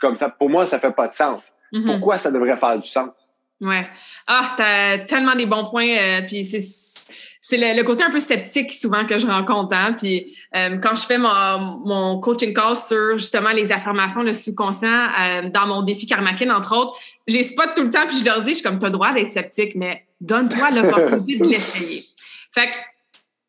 Comme 0.00 0.16
ça, 0.16 0.30
pour 0.30 0.48
moi, 0.48 0.64
ça 0.64 0.80
fait 0.80 0.92
pas 0.92 1.08
de 1.08 1.12
sens. 1.12 1.42
Mhm. 1.72 1.84
Pourquoi 1.84 2.18
ça 2.18 2.30
devrait 2.30 2.56
faire 2.56 2.78
du 2.78 2.88
sens? 2.88 3.10
Ouais. 3.60 3.86
Ah, 4.26 4.54
tu 4.56 4.62
as 4.62 4.98
tellement 5.00 5.34
des 5.34 5.46
bons 5.46 5.66
points. 5.66 5.88
Euh, 5.88 6.22
puis 6.26 6.44
c'est 6.44 6.60
c'est 7.44 7.74
le, 7.74 7.82
côté 7.82 8.04
un 8.04 8.10
peu 8.10 8.20
sceptique 8.20 8.72
souvent 8.72 9.04
que 9.04 9.18
je 9.18 9.26
rencontre. 9.26 9.74
Hein? 9.76 9.94
Puis 9.98 10.34
euh, 10.56 10.78
quand 10.78 10.94
je 10.94 11.04
fais 11.04 11.18
mon, 11.18 11.80
mon, 11.84 12.20
coaching 12.20 12.54
call 12.54 12.76
sur 12.76 13.18
justement 13.18 13.50
les 13.50 13.72
affirmations, 13.72 14.22
le 14.22 14.32
subconscient, 14.32 15.08
dans 15.52 15.66
mon 15.66 15.82
défi 15.82 16.06
Karmakin, 16.06 16.50
entre 16.50 16.74
autres, 16.76 16.96
j'ai 17.26 17.42
spot 17.42 17.70
tout 17.74 17.82
le 17.82 17.90
temps, 17.90 18.06
puis 18.06 18.16
je 18.16 18.24
leur 18.24 18.42
dis, 18.42 18.50
je 18.50 18.54
suis 18.56 18.62
comme, 18.62 18.78
tu 18.78 18.84
as 18.84 18.88
le 18.88 18.92
droit 18.92 19.12
d'être 19.12 19.28
sceptique, 19.28 19.74
mais 19.74 20.06
donne-toi 20.20 20.70
l'opportunité 20.82 21.38
de 21.38 21.48
l'essayer. 21.48 22.06
Fait 22.54 22.70
que 22.70 22.76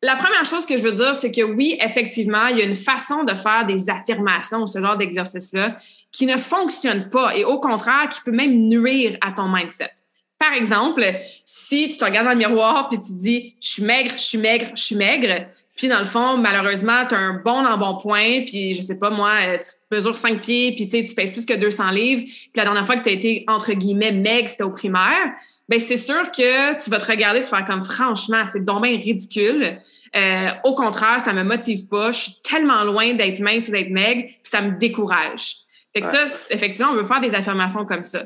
la 0.04 0.16
première 0.16 0.44
chose 0.44 0.66
que 0.66 0.76
je 0.76 0.82
veux 0.82 0.92
dire, 0.92 1.14
c'est 1.14 1.30
que 1.30 1.40
oui, 1.40 1.78
effectivement, 1.80 2.46
il 2.48 2.58
y 2.58 2.62
a 2.62 2.64
une 2.64 2.74
façon 2.74 3.24
de 3.24 3.34
faire 3.34 3.64
des 3.66 3.88
affirmations, 3.88 4.66
ce 4.66 4.78
genre 4.78 4.98
d'exercice-là, 4.98 5.76
qui 6.12 6.26
ne 6.26 6.36
fonctionne 6.36 7.08
pas 7.08 7.34
et 7.34 7.44
au 7.44 7.58
contraire, 7.58 8.08
qui 8.10 8.20
peut 8.20 8.30
même 8.30 8.68
nuire 8.68 9.16
à 9.22 9.32
ton 9.32 9.48
mindset. 9.48 9.90
Par 10.38 10.52
exemple, 10.52 11.02
si 11.44 11.88
tu 11.88 11.96
te 11.96 12.04
regardes 12.04 12.26
dans 12.26 12.32
le 12.32 12.38
miroir 12.38 12.88
puis 12.88 13.00
tu 13.00 13.14
dis 13.14 13.56
je 13.60 13.68
suis 13.68 13.82
maigre, 13.82 14.12
je 14.14 14.22
suis 14.22 14.38
maigre, 14.38 14.66
je 14.74 14.82
suis 14.82 14.96
maigre, 14.96 15.46
puis 15.74 15.88
dans 15.88 15.98
le 15.98 16.04
fond, 16.04 16.36
malheureusement, 16.36 17.06
tu 17.08 17.14
as 17.14 17.18
un 17.18 17.40
bon 17.42 17.96
point, 17.96 18.42
puis 18.46 18.74
je 18.74 18.82
sais 18.82 18.98
pas 18.98 19.10
moi, 19.10 19.32
tu 19.58 19.96
mesures 19.96 20.16
5 20.16 20.40
pieds, 20.40 20.74
puis 20.76 20.88
tu 20.88 21.14
pèses 21.14 21.32
plus 21.32 21.46
que 21.46 21.54
200 21.54 21.90
livres, 21.90 22.22
puis 22.24 22.50
la 22.54 22.64
dernière 22.64 22.84
fois 22.84 22.96
que 22.96 23.04
tu 23.04 23.08
as 23.08 23.12
été 23.12 23.44
entre 23.48 23.72
guillemets 23.72 24.12
maigre, 24.12 24.50
c'était 24.50 24.64
au 24.64 24.70
primaire, 24.70 25.32
ben 25.68 25.80
c'est 25.80 25.96
sûr 25.96 26.30
que 26.30 26.82
tu 26.82 26.90
vas 26.90 26.98
te 26.98 27.10
regarder, 27.10 27.40
tu 27.40 27.46
vas 27.46 27.58
faire 27.58 27.66
comme 27.66 27.82
franchement, 27.82 28.44
c'est 28.52 28.64
dommage 28.64 29.02
ridicule. 29.02 29.80
Euh, 30.16 30.48
au 30.64 30.74
contraire, 30.74 31.20
ça 31.20 31.32
me 31.32 31.42
motive 31.42 31.88
pas. 31.88 32.12
Je 32.12 32.20
suis 32.20 32.42
tellement 32.42 32.84
loin 32.84 33.14
d'être 33.14 33.40
mince 33.40 33.68
ou 33.68 33.72
d'être 33.72 33.90
maigre, 33.90 34.30
ça 34.42 34.60
me 34.60 34.78
décourage. 34.78 35.56
Fait 35.92 36.00
que 36.00 36.06
ça, 36.06 36.24
effectivement, 36.50 36.92
on 36.92 36.96
veut 36.96 37.04
faire 37.04 37.20
des 37.20 37.34
affirmations 37.34 37.84
comme 37.84 38.02
ça. 38.02 38.24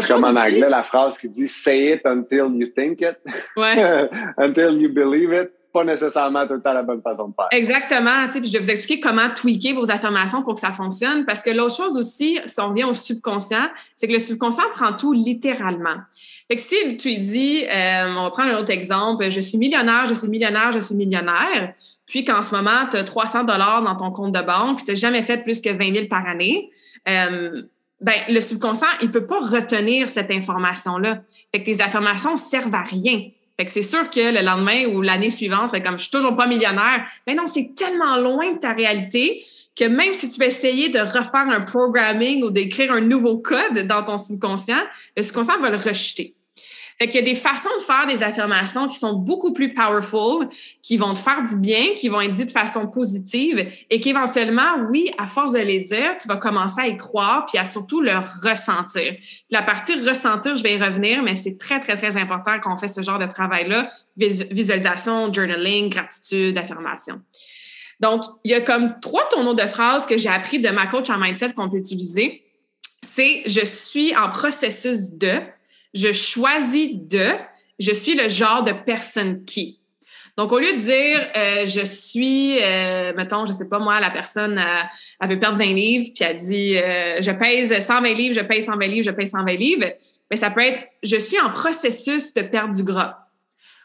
C'est 0.00 0.12
comme 0.12 0.24
en 0.24 0.28
anglais, 0.28 0.68
la 0.68 0.82
phrase 0.82 1.18
qui 1.18 1.28
dit 1.28 1.48
Say 1.48 1.94
it 1.94 2.02
until 2.04 2.48
you 2.54 2.68
think 2.76 3.00
it. 3.00 3.16
Ouais. 3.56 4.08
until 4.38 4.80
you 4.80 4.88
believe 4.88 5.32
it. 5.32 5.50
Pas 5.72 5.84
nécessairement 5.84 6.48
tout 6.48 6.54
le 6.54 6.62
temps 6.62 6.72
la 6.72 6.82
bonne 6.82 7.00
façon 7.00 7.28
de 7.28 7.34
faire. 7.34 7.46
Exactement. 7.52 8.28
Puis 8.28 8.44
je 8.44 8.52
vais 8.52 8.58
vous 8.58 8.70
expliquer 8.70 9.00
comment 9.00 9.30
tweaker 9.32 9.74
vos 9.74 9.88
affirmations 9.88 10.42
pour 10.42 10.54
que 10.54 10.60
ça 10.60 10.72
fonctionne. 10.72 11.24
Parce 11.24 11.40
que 11.40 11.50
l'autre 11.50 11.76
chose 11.76 11.96
aussi, 11.96 12.40
si 12.44 12.60
on 12.60 12.70
revient 12.70 12.84
au 12.84 12.94
subconscient, 12.94 13.68
c'est 13.94 14.08
que 14.08 14.12
le 14.12 14.18
subconscient 14.18 14.64
prend 14.72 14.92
tout 14.92 15.12
littéralement. 15.12 15.96
Fait 16.50 16.56
que 16.56 16.62
si 16.62 16.96
tu 16.96 17.16
dis, 17.18 17.64
euh, 17.64 18.12
on 18.18 18.24
va 18.24 18.30
prendre 18.30 18.52
un 18.52 18.58
autre 18.58 18.72
exemple, 18.72 19.30
je 19.30 19.38
suis 19.38 19.56
millionnaire, 19.56 20.06
je 20.06 20.14
suis 20.14 20.26
millionnaire, 20.26 20.72
je 20.72 20.80
suis 20.80 20.96
millionnaire, 20.96 21.74
puis 22.06 22.24
qu'en 22.24 22.42
ce 22.42 22.52
moment, 22.52 22.88
tu 22.90 22.96
as 22.96 23.04
300 23.04 23.44
dollars 23.44 23.84
dans 23.84 23.94
ton 23.94 24.10
compte 24.10 24.32
de 24.32 24.42
banque, 24.42 24.78
puis 24.78 24.84
tu 24.84 24.90
n'as 24.90 24.96
jamais 24.96 25.22
fait 25.22 25.44
plus 25.44 25.60
que 25.60 25.70
20 25.70 25.94
000 25.94 26.06
par 26.08 26.26
année, 26.26 26.68
euh, 27.08 27.62
ben, 28.00 28.14
le 28.28 28.40
subconscient, 28.40 28.88
il 29.00 29.12
peut 29.12 29.26
pas 29.26 29.38
retenir 29.38 30.08
cette 30.08 30.32
information-là. 30.32 31.22
Fait 31.54 31.62
que 31.62 31.70
tes 31.70 31.80
affirmations 31.80 32.36
servent 32.36 32.74
à 32.74 32.82
rien. 32.82 33.28
Fait 33.56 33.64
que 33.64 33.70
c'est 33.70 33.82
sûr 33.82 34.10
que 34.10 34.34
le 34.34 34.44
lendemain 34.44 34.86
ou 34.86 35.02
l'année 35.02 35.30
suivante, 35.30 35.70
fait 35.70 35.82
comme 35.82 35.98
je 35.98 36.02
suis 36.02 36.10
toujours 36.10 36.36
pas 36.36 36.48
millionnaire, 36.48 37.06
ben 37.28 37.36
non, 37.36 37.46
c'est 37.46 37.76
tellement 37.76 38.16
loin 38.16 38.54
de 38.54 38.58
ta 38.58 38.72
réalité 38.72 39.44
que 39.76 39.84
même 39.84 40.14
si 40.14 40.28
tu 40.28 40.40
veux 40.40 40.48
essayer 40.48 40.88
de 40.88 40.98
refaire 40.98 41.46
un 41.46 41.60
programming 41.60 42.42
ou 42.42 42.50
d'écrire 42.50 42.92
un 42.92 43.02
nouveau 43.02 43.38
code 43.38 43.86
dans 43.86 44.02
ton 44.02 44.18
subconscient, 44.18 44.82
le 45.16 45.22
subconscient 45.22 45.60
va 45.60 45.70
le 45.70 45.76
rejeter. 45.76 46.34
Fait 47.00 47.08
qu'il 47.08 47.20
y 47.20 47.22
a 47.22 47.32
des 47.32 47.34
façons 47.34 47.70
de 47.78 47.82
faire 47.82 48.06
des 48.06 48.22
affirmations 48.22 48.86
qui 48.86 48.98
sont 48.98 49.14
beaucoup 49.14 49.54
plus 49.54 49.72
powerful, 49.72 50.48
qui 50.82 50.98
vont 50.98 51.14
te 51.14 51.18
faire 51.18 51.42
du 51.42 51.56
bien, 51.56 51.94
qui 51.96 52.10
vont 52.10 52.20
être 52.20 52.34
dites 52.34 52.48
de 52.48 52.52
façon 52.52 52.88
positive 52.88 53.66
et 53.88 54.00
qu'éventuellement, 54.00 54.76
oui, 54.90 55.10
à 55.16 55.26
force 55.26 55.52
de 55.52 55.60
les 55.60 55.80
dire, 55.80 56.16
tu 56.20 56.28
vas 56.28 56.36
commencer 56.36 56.82
à 56.82 56.88
y 56.88 56.98
croire 56.98 57.46
puis 57.46 57.56
à 57.56 57.64
surtout 57.64 58.02
le 58.02 58.12
ressentir. 58.46 59.14
La 59.50 59.62
partie 59.62 59.94
ressentir, 59.94 60.56
je 60.56 60.62
vais 60.62 60.74
y 60.74 60.78
revenir, 60.78 61.22
mais 61.22 61.36
c'est 61.36 61.56
très, 61.56 61.80
très, 61.80 61.96
très 61.96 62.18
important 62.18 62.60
qu'on 62.60 62.76
fait 62.76 62.88
ce 62.88 63.00
genre 63.00 63.18
de 63.18 63.26
travail-là. 63.26 63.88
Visualisation, 64.18 65.32
journaling, 65.32 65.88
gratitude, 65.88 66.58
affirmation. 66.58 67.22
Donc, 68.00 68.24
il 68.44 68.50
y 68.50 68.54
a 68.54 68.60
comme 68.60 69.00
trois 69.00 69.26
tourneaux 69.30 69.54
de 69.54 69.66
phrases 69.66 70.06
que 70.06 70.18
j'ai 70.18 70.28
appris 70.28 70.58
de 70.58 70.68
ma 70.68 70.86
coach 70.86 71.08
en 71.08 71.18
mindset 71.18 71.54
qu'on 71.54 71.70
peut 71.70 71.78
utiliser. 71.78 72.42
C'est 73.02 73.42
je 73.46 73.64
suis 73.64 74.14
en 74.14 74.28
processus 74.28 75.14
de, 75.14 75.40
je 75.94 76.12
choisis 76.12 76.90
de, 76.94 77.28
je 77.78 77.92
suis 77.92 78.14
le 78.14 78.28
genre 78.28 78.64
de 78.64 78.72
personne 78.72 79.44
qui. 79.44 79.80
Donc, 80.36 80.52
au 80.52 80.58
lieu 80.58 80.72
de 80.72 80.78
dire 80.78 81.28
euh, 81.36 81.66
je 81.66 81.84
suis, 81.84 82.58
euh, 82.62 83.12
mettons, 83.16 83.44
je 83.44 83.52
sais 83.52 83.68
pas 83.68 83.78
moi, 83.78 84.00
la 84.00 84.10
personne, 84.10 84.58
euh, 84.58 84.82
elle 85.20 85.28
veut 85.28 85.40
perdre 85.40 85.58
20 85.58 85.64
livres, 85.74 86.06
puis 86.14 86.24
elle 86.24 86.36
dit 86.36 86.74
je 86.74 87.30
pèse 87.32 87.78
120 87.84 88.14
livres, 88.14 88.34
je 88.34 88.40
pèse 88.40 88.64
120 88.64 88.86
livres, 88.86 89.04
je 89.04 89.10
pèse 89.10 89.30
120 89.32 89.52
livres, 89.54 89.86
mais 90.30 90.36
ça 90.36 90.50
peut 90.50 90.62
être 90.62 90.80
je 91.02 91.16
suis 91.16 91.38
en 91.40 91.50
processus 91.50 92.32
de 92.32 92.42
perdre 92.42 92.74
du 92.74 92.82
gras. 92.82 93.26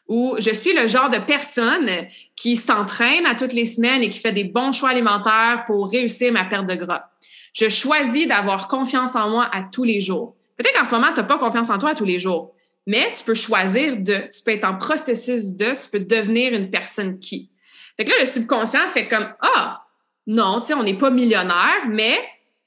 Ou 0.08 0.36
je 0.38 0.52
suis 0.52 0.74
le 0.74 0.86
genre 0.86 1.10
de 1.10 1.18
personne 1.18 1.90
qui 2.36 2.56
s'entraîne 2.56 3.26
à 3.26 3.34
toutes 3.34 3.54
les 3.54 3.66
semaines 3.66 4.04
et 4.04 4.10
qui 4.10 4.20
fait 4.20 4.32
des 4.32 4.44
bons 4.44 4.72
choix 4.72 4.90
alimentaires 4.90 5.64
pour 5.66 5.90
réussir 5.90 6.32
ma 6.32 6.46
perte 6.46 6.68
de 6.68 6.76
gras. 6.76 7.10
Je 7.54 7.70
choisis 7.70 8.28
d'avoir 8.28 8.68
confiance 8.68 9.16
en 9.16 9.30
moi 9.30 9.50
à 9.52 9.64
tous 9.64 9.84
les 9.84 10.00
jours. 10.00 10.36
Peut-être 10.58 10.78
qu'en 10.78 10.86
ce 10.86 10.92
moment, 10.92 11.08
tu 11.14 11.20
n'as 11.20 11.24
pas 11.24 11.38
confiance 11.38 11.70
en 11.70 11.78
toi 11.78 11.94
tous 11.94 12.06
les 12.06 12.20
jours, 12.20 12.54
mais 12.88 13.14
tu 13.18 13.24
peux 13.24 13.34
choisir 13.34 13.98
de, 13.98 14.30
tu 14.32 14.44
peux 14.44 14.52
être 14.52 14.66
en 14.66 14.78
processus 14.78 15.54
de, 15.54 15.76
tu 15.82 15.90
peux 15.92 16.00
devenir 16.00 16.54
une 16.54 16.70
personne 16.70 17.20
qui. 17.20 17.52
Fait 17.98 18.06
que 18.06 18.10
là, 18.10 18.18
le 18.20 18.26
subconscient 18.26 18.88
fait 18.90 19.08
comme, 19.08 19.28
ah, 19.42 19.86
non, 20.28 20.60
tu 20.62 20.68
sais, 20.68 20.74
on 20.74 20.84
n'est 20.84 20.98
pas 20.98 21.10
millionnaire, 21.10 21.88
mais 21.88 22.18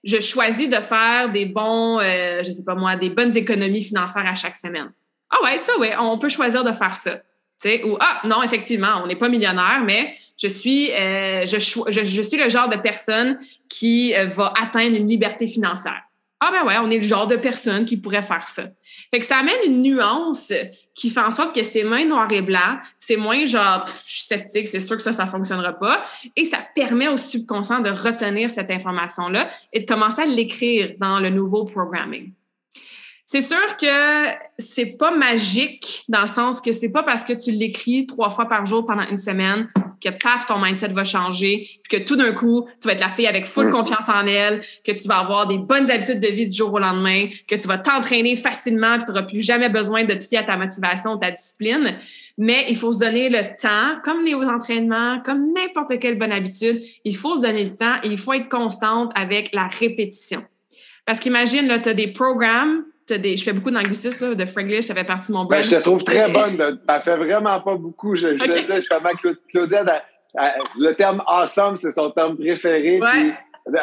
je 0.05 0.20
choisis 0.20 0.68
de 0.68 0.76
faire 0.76 1.30
des 1.32 1.47
bons, 1.47 1.99
euh, 1.99 2.43
je 2.45 2.51
sais 2.51 2.64
pas 2.64 2.74
moi, 2.74 2.97
des 2.97 3.11
bonnes 3.11 3.36
économies 3.36 3.82
financières 3.82 4.26
à 4.26 4.34
chaque 4.34 4.57
semaine. 4.57 4.93
Ah 5.30 5.43
ouais, 5.43 5.59
ça, 5.59 5.76
ouais, 5.78 5.95
on 5.99 6.18
peut 6.18 6.28
choisir 6.28 6.64
de 6.64 6.72
faire 6.72 6.97
ça. 6.97 7.16
Tu 7.61 7.68
sais, 7.68 7.82
ou 7.84 7.97
ah, 8.01 8.20
non, 8.24 8.43
effectivement, 8.43 9.03
on 9.03 9.07
n'est 9.07 9.16
pas 9.16 9.28
millionnaire, 9.28 9.82
mais 9.84 10.14
je 10.41 10.47
suis, 10.47 10.93
euh, 10.93 11.45
je, 11.45 11.59
je, 11.59 12.05
je, 12.05 12.22
suis 12.22 12.39
le 12.39 12.49
genre 12.49 12.68
de 12.68 12.76
personne 12.76 13.39
qui 13.68 14.14
euh, 14.14 14.26
va 14.26 14.53
atteindre 14.61 14.97
une 14.97 15.09
liberté 15.09 15.47
financière. 15.47 16.03
Ah 16.41 16.51
ben 16.53 16.64
ouais, 16.66 16.78
on 16.78 16.89
est 16.91 16.99
le 16.99 17.03
genre 17.03 17.26
de 17.26 17.34
personne 17.34 17.84
qui 17.84 17.97
pourrait 17.97 18.22
faire 18.22 18.47
ça. 18.47 18.64
Fait 19.11 19.18
que 19.18 19.26
ça 19.26 19.39
amène 19.39 19.59
une 19.66 19.82
nuance 19.82 20.53
qui 20.95 21.11
fait 21.11 21.20
en 21.20 21.32
sorte 21.32 21.55
que 21.55 21.64
c'est 21.64 21.82
moins 21.82 22.05
noir 22.05 22.30
et 22.32 22.43
blanc, 22.43 22.78
c'est 22.97 23.16
moins 23.16 23.45
genre 23.45 23.84
je 23.86 24.12
suis 24.12 24.22
sceptique, 24.22 24.68
c'est 24.68 24.80
sûr 24.80 24.97
que 24.97 25.03
ça 25.03 25.12
ça 25.12 25.26
fonctionnera 25.26 25.72
pas 25.72 26.05
et 26.36 26.45
ça 26.45 26.59
permet 26.74 27.09
au 27.09 27.16
subconscient 27.16 27.80
de 27.80 27.91
retenir 27.91 28.51
cette 28.51 28.70
information 28.70 29.28
là 29.28 29.49
et 29.72 29.80
de 29.80 29.86
commencer 29.86 30.22
à 30.22 30.26
l'écrire 30.26 30.95
dans 31.01 31.18
le 31.18 31.30
nouveau 31.30 31.64
programming. 31.64 32.32
C'est 33.30 33.42
sûr 33.42 33.76
que 33.76 33.86
c'est 34.56 34.96
pas 34.96 35.10
magique 35.10 36.06
dans 36.08 36.22
le 36.22 36.28
sens 36.28 36.62
que 36.62 36.72
c'est 36.72 36.88
pas 36.88 37.02
parce 37.02 37.24
que 37.24 37.34
tu 37.34 37.50
l'écris 37.50 38.06
trois 38.06 38.30
fois 38.30 38.46
par 38.46 38.64
jour 38.64 38.86
pendant 38.86 39.06
une 39.06 39.18
semaine 39.18 39.68
que 40.02 40.08
paf, 40.08 40.46
ton 40.46 40.58
mindset 40.58 40.88
va 40.88 41.04
changer, 41.04 41.68
puis 41.82 41.98
que 41.98 42.06
tout 42.06 42.16
d'un 42.16 42.32
coup, 42.32 42.66
tu 42.80 42.88
vas 42.88 42.94
être 42.94 43.02
la 43.02 43.10
fille 43.10 43.26
avec 43.26 43.44
full 43.44 43.66
mm. 43.66 43.70
confiance 43.70 44.08
en 44.08 44.26
elle, 44.26 44.62
que 44.82 44.92
tu 44.92 45.06
vas 45.06 45.18
avoir 45.18 45.46
des 45.46 45.58
bonnes 45.58 45.90
habitudes 45.90 46.20
de 46.20 46.28
vie 46.28 46.46
du 46.46 46.56
jour 46.56 46.72
au 46.72 46.78
lendemain, 46.78 47.26
que 47.46 47.54
tu 47.54 47.68
vas 47.68 47.76
t'entraîner 47.76 48.34
facilement, 48.34 48.96
puis 48.96 49.04
tu 49.04 49.12
n'auras 49.12 49.24
plus 49.24 49.42
jamais 49.42 49.68
besoin 49.68 50.04
de 50.04 50.14
te 50.14 50.24
fier 50.24 50.38
à 50.38 50.44
ta 50.44 50.56
motivation, 50.56 51.18
ta 51.18 51.30
discipline. 51.30 51.98
Mais 52.38 52.64
il 52.70 52.78
faut 52.78 52.94
se 52.94 53.00
donner 53.00 53.28
le 53.28 53.42
temps, 53.60 54.00
comme 54.04 54.24
les 54.24 54.36
entraînements, 54.36 55.20
comme 55.22 55.52
n'importe 55.52 55.98
quelle 55.98 56.16
bonne 56.16 56.32
habitude, 56.32 56.82
il 57.04 57.14
faut 57.14 57.36
se 57.36 57.42
donner 57.42 57.64
le 57.64 57.74
temps 57.74 57.96
et 58.02 58.08
il 58.08 58.16
faut 58.16 58.32
être 58.32 58.48
constante 58.48 59.12
avec 59.14 59.52
la 59.52 59.66
répétition. 59.66 60.42
Parce 61.04 61.20
qu'imagine, 61.20 61.66
là, 61.66 61.78
tu 61.78 61.90
as 61.90 61.94
des 61.94 62.08
programmes 62.08 62.84
je 63.09 63.42
fais 63.42 63.52
beaucoup 63.52 63.70
d'anglicisme, 63.70 64.34
de 64.34 64.44
franglish, 64.44 64.86
ça 64.86 64.94
fait 64.94 65.04
partie 65.04 65.28
de 65.28 65.36
mon 65.36 65.44
ben, 65.44 65.61
brand. 65.61 65.64
je 65.64 65.70
te 65.70 65.82
trouve 65.82 66.04
très 66.04 66.30
bonne. 66.30 66.56
Tu 66.56 67.00
fais 67.02 67.16
vraiment 67.16 67.61
pas 67.61 67.76
beaucoup. 67.76 68.14
Je, 68.16 68.36
je 68.36 68.44
okay. 68.44 68.62
le 68.62 68.80
dis, 68.80 68.82
je 68.82 69.34
Claudia, 69.50 69.84
le 70.78 70.92
terme 70.92 71.22
awesome, 71.26 71.76
c'est 71.76 71.90
son 71.90 72.11
terme 72.11 72.36
préféré. 72.36 73.00
Puis, 73.00 73.32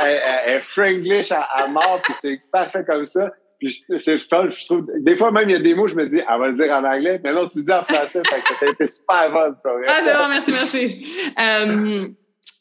elle, 0.02 0.62
franglish 0.62 1.32
à, 1.32 1.68
mort, 1.68 2.02
puis 2.04 2.14
c'est 2.20 2.40
parfait 2.52 2.84
comme 2.86 3.06
ça. 3.06 3.32
Puis 3.60 3.86
je, 3.90 4.18
je, 4.18 4.66
trouve, 4.66 4.86
des 5.00 5.16
fois 5.16 5.32
même, 5.32 5.50
il 5.50 5.54
y 5.54 5.56
a 5.56 5.60
des 5.60 5.74
mots, 5.74 5.88
je 5.88 5.96
me 5.96 6.06
dis, 6.06 6.18
elle 6.20 6.40
va 6.40 6.48
le 6.48 6.54
dire 6.54 6.72
en 6.72 6.84
anglais, 6.84 7.22
mais 7.24 7.34
non, 7.34 7.48
tu 7.48 7.62
dis 7.62 7.72
en 7.72 7.84
français, 7.84 8.22
fait 8.30 8.42
que 8.42 8.60
t'as 8.60 8.72
été 8.72 8.88
super 8.88 9.32
bonne, 9.32 9.56
toi. 9.62 9.74
Ah, 9.88 10.02
c'est 10.04 10.14
bon, 10.14 10.28
merci, 10.30 10.52
merci. 10.52 11.32
Euh, 11.40 12.08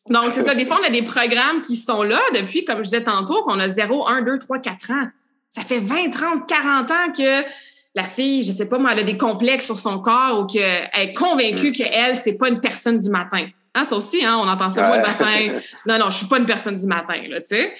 donc, 0.09 0.33
c'est 0.35 0.43
ça. 0.43 0.55
Des 0.55 0.67
fois, 0.67 0.79
on 0.83 0.87
a 0.87 0.91
des 0.91 1.03
programmes 1.03 1.62
qui 1.62 1.77
sont 1.77 2.03
là 2.03 2.21
depuis, 2.35 2.65
comme 2.65 2.79
je 2.79 2.83
disais 2.83 3.03
tantôt, 3.03 3.43
qu'on 3.43 3.59
a 3.59 3.69
0, 3.69 4.07
1, 4.07 4.23
2, 4.23 4.39
3, 4.39 4.59
4 4.61 4.91
ans. 4.93 5.09
Ça 5.55 5.63
fait 5.63 5.79
20, 5.79 6.11
30, 6.11 6.49
40 6.49 6.91
ans 6.91 7.13
que 7.17 7.45
la 7.95 8.05
fille, 8.07 8.43
je 8.43 8.51
sais 8.51 8.67
pas 8.67 8.77
moi, 8.77 8.91
elle 8.93 8.99
a 8.99 9.05
des 9.05 9.17
complexes 9.17 9.67
sur 9.67 9.79
son 9.79 10.01
corps 10.01 10.41
ou 10.41 10.47
qu'elle 10.47 10.89
est 10.93 11.13
convaincue 11.13 11.69
mm. 11.69 11.73
qu'elle, 11.73 12.17
c'est 12.17 12.37
pas 12.37 12.49
une 12.49 12.61
personne 12.61 12.99
du 12.99 13.09
matin. 13.09 13.47
Hein, 13.73 13.85
ça 13.85 13.95
aussi, 13.95 14.25
hein, 14.25 14.37
on 14.37 14.49
entend 14.49 14.71
ça, 14.71 14.89
moi, 14.89 14.97
le 14.97 15.07
matin. 15.07 15.61
Non, 15.87 15.97
non, 15.99 16.11
je 16.11 16.17
suis 16.17 16.27
pas 16.27 16.39
une 16.39 16.47
personne 16.47 16.75
du 16.75 16.87
matin, 16.87 17.23
là, 17.29 17.41
tu 17.41 17.55
sais. 17.55 17.73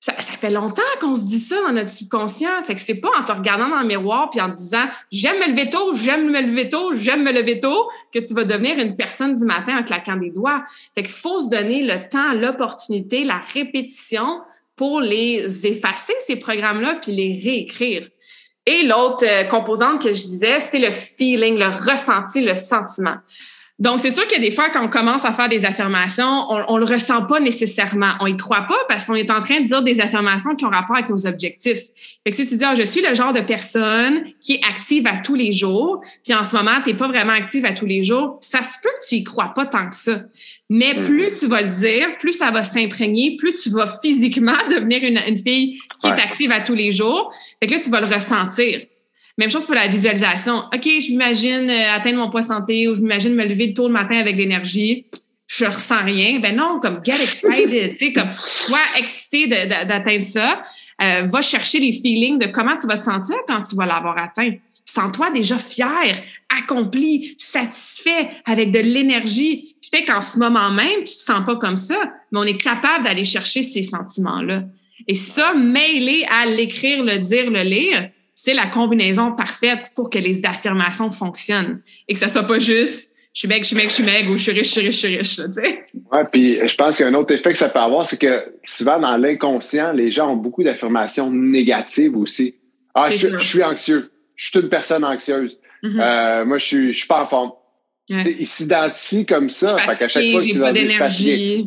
Ça, 0.00 0.14
ça, 0.18 0.32
fait 0.32 0.50
longtemps 0.50 0.82
qu'on 1.00 1.14
se 1.14 1.22
dit 1.22 1.38
ça 1.38 1.60
dans 1.62 1.72
notre 1.72 1.90
subconscient. 1.90 2.62
Fait 2.64 2.74
que 2.74 2.80
c'est 2.80 2.96
pas 2.96 3.10
en 3.18 3.24
te 3.24 3.32
regardant 3.32 3.68
dans 3.68 3.80
le 3.80 3.86
miroir 3.86 4.30
puis 4.30 4.40
en 4.40 4.50
te 4.50 4.56
disant 4.56 4.84
j'aime 5.10 5.38
me 5.38 5.50
lever 5.50 5.68
tôt, 5.68 5.94
j'aime 5.94 6.30
me 6.30 6.40
lever 6.40 6.68
tôt, 6.68 6.94
j'aime 6.94 7.24
me 7.24 7.32
lever 7.32 7.58
tôt 7.58 7.88
que 8.12 8.20
tu 8.20 8.34
vas 8.34 8.44
devenir 8.44 8.78
une 8.78 8.94
personne 8.94 9.34
du 9.34 9.44
matin 9.44 9.78
en 9.78 9.82
claquant 9.82 10.16
des 10.16 10.30
doigts. 10.30 10.64
Fait 10.94 11.02
qu'il 11.02 11.12
faut 11.12 11.40
se 11.40 11.48
donner 11.48 11.82
le 11.82 12.08
temps, 12.08 12.34
l'opportunité, 12.34 13.24
la 13.24 13.38
répétition 13.52 14.42
pour 14.76 15.00
les 15.00 15.66
effacer, 15.66 16.14
ces 16.20 16.36
programmes-là, 16.36 16.98
puis 17.02 17.12
les 17.12 17.40
réécrire. 17.42 18.08
Et 18.66 18.82
l'autre 18.84 19.24
euh, 19.24 19.44
composante 19.44 20.02
que 20.02 20.12
je 20.12 20.22
disais, 20.22 20.60
c'est 20.60 20.78
le 20.78 20.90
feeling, 20.90 21.56
le 21.56 21.66
ressenti, 21.66 22.40
le 22.42 22.54
sentiment. 22.54 23.16
Donc, 23.78 24.00
c'est 24.00 24.10
sûr 24.10 24.26
que 24.26 24.40
des 24.40 24.50
fois, 24.50 24.70
quand 24.70 24.82
on 24.82 24.88
commence 24.88 25.26
à 25.26 25.32
faire 25.32 25.50
des 25.50 25.66
affirmations, 25.66 26.46
on, 26.48 26.64
on 26.68 26.76
le 26.78 26.86
ressent 26.86 27.26
pas 27.26 27.40
nécessairement. 27.40 28.12
On 28.20 28.26
y 28.26 28.36
croit 28.36 28.62
pas 28.62 28.78
parce 28.88 29.04
qu'on 29.04 29.14
est 29.14 29.30
en 29.30 29.38
train 29.38 29.60
de 29.60 29.66
dire 29.66 29.82
des 29.82 30.00
affirmations 30.00 30.56
qui 30.56 30.64
ont 30.64 30.70
rapport 30.70 30.96
avec 30.96 31.10
nos 31.10 31.26
objectifs. 31.26 31.82
Fait 32.24 32.30
que 32.30 32.36
si 32.36 32.48
tu 32.48 32.56
dis, 32.56 32.64
ah, 32.64 32.74
je 32.74 32.84
suis 32.84 33.02
le 33.02 33.14
genre 33.14 33.34
de 33.34 33.40
personne 33.40 34.24
qui 34.40 34.54
est 34.54 34.64
active 34.64 35.06
à 35.06 35.18
tous 35.18 35.34
les 35.34 35.52
jours, 35.52 36.00
puis 36.24 36.34
en 36.34 36.42
ce 36.42 36.56
moment, 36.56 36.80
tu 36.82 36.90
n'es 36.90 36.96
pas 36.96 37.06
vraiment 37.06 37.34
active 37.34 37.66
à 37.66 37.72
tous 37.72 37.84
les 37.84 38.02
jours, 38.02 38.38
ça 38.40 38.62
se 38.62 38.78
peut 38.82 38.88
que 38.88 39.06
tu 39.06 39.16
y 39.16 39.24
crois 39.24 39.52
pas 39.54 39.66
tant 39.66 39.90
que 39.90 39.96
ça. 39.96 40.22
Mais 40.68 40.94
mm. 40.94 41.04
plus 41.04 41.38
tu 41.38 41.46
vas 41.46 41.62
le 41.62 41.68
dire, 41.68 42.18
plus 42.18 42.32
ça 42.32 42.50
va 42.50 42.64
s'imprégner, 42.64 43.36
plus 43.36 43.54
tu 43.54 43.70
vas 43.70 43.86
physiquement 44.02 44.56
devenir 44.70 45.02
une, 45.02 45.20
une 45.26 45.38
fille 45.38 45.78
qui 46.00 46.08
est 46.08 46.10
active 46.10 46.50
à 46.50 46.60
tous 46.60 46.74
les 46.74 46.92
jours. 46.92 47.32
Fait 47.60 47.66
que 47.66 47.74
là, 47.74 47.80
tu 47.80 47.90
vas 47.90 48.00
le 48.00 48.06
ressentir. 48.06 48.80
Même 49.38 49.50
chose 49.50 49.66
pour 49.66 49.74
la 49.74 49.86
visualisation. 49.86 50.58
OK, 50.74 50.84
je 50.84 51.10
m'imagine 51.10 51.68
euh, 51.68 51.94
atteindre 51.94 52.18
mon 52.18 52.30
poids 52.30 52.42
santé 52.42 52.88
ou 52.88 52.94
je 52.94 53.00
m'imagine 53.00 53.34
me 53.34 53.44
lever 53.44 53.74
tôt 53.74 53.86
le 53.86 53.92
matin 53.92 54.16
avec 54.16 54.36
l'énergie. 54.36 55.06
Je 55.46 55.66
ressens 55.66 56.02
rien. 56.02 56.40
Ben 56.40 56.56
non, 56.56 56.80
comme 56.80 57.00
get 57.04 57.22
excited, 57.22 57.96
tu 57.96 58.06
sais, 58.06 58.12
comme 58.12 58.30
sois 58.32 58.80
excité 58.98 59.46
d'atteindre 59.46 60.24
ça. 60.24 60.62
Euh, 61.02 61.22
va 61.26 61.42
chercher 61.42 61.78
les 61.78 61.92
feelings 61.92 62.38
de 62.38 62.46
comment 62.46 62.76
tu 62.76 62.86
vas 62.86 62.96
te 62.96 63.04
sentir 63.04 63.36
quand 63.46 63.60
tu 63.60 63.76
vas 63.76 63.84
l'avoir 63.84 64.16
atteint. 64.16 64.54
Sens-toi 64.96 65.30
déjà 65.30 65.58
fier, 65.58 66.16
accompli, 66.58 67.34
satisfait, 67.36 68.30
avec 68.46 68.72
de 68.72 68.78
l'énergie. 68.78 69.76
Peut-être 69.90 70.06
qu'en 70.06 70.22
ce 70.22 70.38
moment 70.38 70.70
même, 70.70 71.04
tu 71.04 71.16
te 71.16 71.22
sens 71.22 71.44
pas 71.44 71.56
comme 71.56 71.76
ça, 71.76 71.98
mais 72.32 72.38
on 72.38 72.44
est 72.44 72.56
capable 72.56 73.04
d'aller 73.04 73.24
chercher 73.24 73.62
ces 73.62 73.82
sentiments-là. 73.82 74.64
Et 75.06 75.14
ça, 75.14 75.52
mêlé 75.52 76.26
à 76.30 76.46
l'écrire, 76.46 77.04
le 77.04 77.18
dire, 77.18 77.50
le 77.50 77.60
lire, 77.60 78.08
c'est 78.34 78.54
la 78.54 78.68
combinaison 78.68 79.32
parfaite 79.32 79.92
pour 79.94 80.08
que 80.08 80.18
les 80.18 80.46
affirmations 80.46 81.10
fonctionnent 81.10 81.82
et 82.08 82.14
que 82.14 82.18
ça 82.18 82.30
soit 82.30 82.44
pas 82.44 82.58
juste 82.58 83.10
je 83.34 83.40
suis 83.40 83.48
mec, 83.48 83.64
je 83.64 83.66
suis 83.66 83.76
mec, 83.76 83.90
je 83.90 83.94
suis 83.96 84.02
mec, 84.02 84.26
ou 84.30 84.38
je 84.38 84.42
suis 84.44 84.52
riche, 84.52 84.68
je 84.68 84.72
suis 84.72 84.80
riche, 84.80 84.94
je 85.02 85.06
suis 85.06 85.16
riche, 85.18 85.36
tu 85.36 85.62
sais. 85.62 85.84
Ouais, 86.10 86.24
puis 86.32 86.58
je 86.66 86.74
pense 86.74 86.96
qu'un 86.96 87.12
autre 87.12 87.34
effet 87.34 87.52
que 87.52 87.58
ça 87.58 87.68
peut 87.68 87.80
avoir, 87.80 88.06
c'est 88.06 88.18
que 88.18 88.54
souvent 88.64 88.98
dans 88.98 89.14
l'inconscient, 89.18 89.92
les 89.92 90.10
gens 90.10 90.32
ont 90.32 90.36
beaucoup 90.36 90.64
d'affirmations 90.64 91.30
négatives 91.30 92.16
aussi. 92.16 92.54
Ah, 92.94 93.10
je, 93.10 93.38
suis 93.40 93.62
anxieux. 93.62 94.10
Je 94.36 94.50
suis 94.50 94.60
une 94.60 94.68
personne 94.68 95.04
anxieuse. 95.04 95.58
Mm-hmm. 95.82 96.00
euh, 96.00 96.44
moi, 96.44 96.58
je 96.58 96.64
suis, 96.64 96.92
je 96.92 96.98
suis 96.98 97.08
pas 97.08 97.22
en 97.22 97.26
forme. 97.26 97.52
Ils 98.08 98.46
s'identifient 98.46 99.26
comme 99.26 99.48
ça. 99.48 99.76
Fait 99.78 99.96
qu'à 99.96 100.08
chaque 100.08 100.30
fois 100.30 100.40
que 100.40 100.46
tu 100.46 100.58
vas 100.58 100.72
d'énergie. 100.72 101.66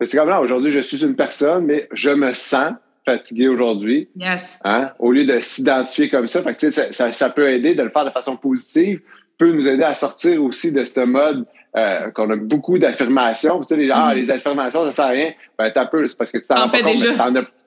C'est 0.00 0.16
comme 0.16 0.28
là, 0.28 0.40
aujourd'hui, 0.40 0.70
je 0.70 0.80
suis 0.80 1.02
une 1.04 1.16
personne, 1.16 1.64
mais 1.66 1.88
je 1.92 2.10
me 2.10 2.34
sens 2.34 2.72
fatigué 3.06 3.48
aujourd'hui. 3.48 4.08
Yes. 4.16 4.58
Hein? 4.64 4.90
Au 4.98 5.12
lieu 5.12 5.24
de 5.24 5.38
s'identifier 5.38 6.10
comme 6.10 6.26
ça, 6.26 6.42
fait 6.42 6.54
que, 6.54 6.70
ça, 6.70 6.92
ça, 6.92 7.12
ça 7.12 7.30
peut 7.30 7.48
aider 7.48 7.74
de 7.74 7.82
le 7.82 7.90
faire 7.90 8.04
de 8.04 8.10
façon 8.10 8.36
positive 8.36 9.00
peut 9.38 9.52
nous 9.52 9.68
aider 9.68 9.82
à 9.82 9.94
sortir 9.94 10.42
aussi 10.42 10.72
de 10.72 10.84
ce 10.84 11.00
mode 11.00 11.44
euh, 11.76 12.10
qu'on 12.10 12.30
a 12.30 12.36
beaucoup 12.36 12.78
d'affirmations. 12.78 13.60
Tu 13.60 13.68
sais, 13.68 13.76
les, 13.76 13.90
ah, 13.92 14.12
mm-hmm. 14.12 14.16
les 14.16 14.30
affirmations, 14.30 14.84
ça 14.84 14.92
sert 14.92 15.04
à 15.04 15.08
rien. 15.08 15.32
Ben, 15.58 15.70
t'as 15.70 15.86
peu, 15.86 16.06
c'est 16.08 16.16
parce 16.16 16.32
que 16.32 16.38
tu 16.38 16.48
t'en 16.48 16.68
fais 16.68 16.82
déjà. 16.82 17.14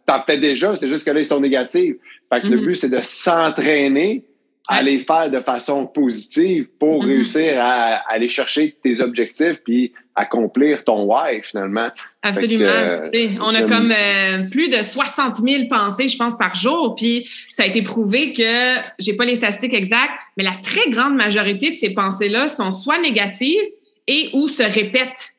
T'en 0.06 0.24
fais 0.24 0.38
déjà, 0.38 0.76
c'est 0.76 0.90
juste 0.90 1.06
que 1.06 1.12
là, 1.12 1.20
ils 1.20 1.26
sont 1.26 1.40
négatifs. 1.40 1.96
Fait 2.34 2.42
que 2.42 2.48
le 2.48 2.58
mm-hmm. 2.58 2.66
but, 2.66 2.76
c'est 2.76 2.90
de 2.90 3.00
s'entraîner 3.04 4.26
à 4.68 4.84
les 4.84 5.00
faire 5.00 5.32
de 5.32 5.40
façon 5.40 5.88
positive 5.88 6.68
pour 6.80 7.04
mm-hmm. 7.04 7.08
réussir 7.08 7.54
à, 7.58 8.02
aller 8.08 8.28
chercher 8.28 8.78
tes 8.84 9.02
objectifs 9.02 9.58
puis 9.64 9.94
accomplir 10.16 10.84
ton 10.84 11.06
why 11.06 11.42
finalement. 11.42 11.90
Absolument. 12.22 12.66
Euh, 12.66 13.10
on 13.42 13.56
a 13.56 13.64
comme 13.64 13.92
euh, 13.92 14.50
plus 14.50 14.70
de 14.70 14.84
60 14.84 15.38
000 15.38 15.68
pensées, 15.70 16.08
je 16.08 16.18
pense, 16.18 16.38
par 16.38 16.54
jour. 16.54 16.94
Puis 16.96 17.28
ça 17.50 17.64
a 17.64 17.66
été 17.66 17.82
prouvé 17.82 18.34
que, 18.34 18.76
j'ai 19.00 19.14
pas 19.14 19.26
les 19.26 19.38
statistiques 19.38 19.74
exactes, 19.74 20.14
mais 20.38 20.44
la 20.44 20.56
très 20.62 20.90
grande 20.90 21.16
majorité 21.16 21.72
de 21.72 21.76
ces 21.76 21.94
pensées-là 21.94 22.48
sont 22.48 22.72
soit 22.72 23.00
négatives 23.00 23.64
et 24.08 24.30
ou 24.34 24.48
se 24.48 24.64
répètent. 24.64 25.34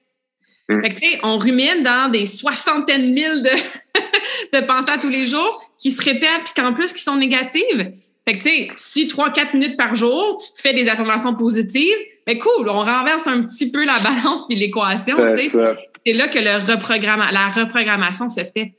Mm. 0.68 0.82
Fait 0.82 0.88
que, 0.90 1.26
on 1.26 1.38
rumine 1.38 1.82
dans 1.84 2.10
des 2.10 2.26
soixantaines 2.26 3.12
mille 3.12 3.42
de, 3.42 4.58
de 4.58 4.66
pensées 4.66 4.92
à 4.92 4.98
tous 4.98 5.08
les 5.08 5.26
jours 5.26 5.62
qui 5.78 5.90
se 5.90 6.02
répètent 6.02 6.44
puis 6.44 6.54
qu'en 6.56 6.72
plus 6.72 6.92
qui 6.92 7.02
sont 7.02 7.16
négatives. 7.16 7.92
Fait 8.26 8.36
que, 8.36 8.42
tu 8.42 8.50
sais, 8.50 8.68
si 8.76 9.06
3-4 9.06 9.54
minutes 9.54 9.76
par 9.76 9.94
jour, 9.94 10.36
tu 10.36 10.52
te 10.52 10.60
fais 10.60 10.74
des 10.74 10.88
affirmations 10.88 11.34
positives, 11.34 11.96
mais 12.26 12.34
ben 12.34 12.42
cool, 12.42 12.68
on 12.68 12.78
renverse 12.78 13.26
un 13.26 13.42
petit 13.42 13.70
peu 13.70 13.84
la 13.84 13.98
balance 14.02 14.46
puis 14.46 14.56
l'équation. 14.56 15.16
C'est 15.38 16.12
là 16.12 16.28
que 16.28 16.38
le 16.38 17.32
la 17.32 17.48
reprogrammation 17.48 18.28
se 18.28 18.44
fait. 18.44 18.72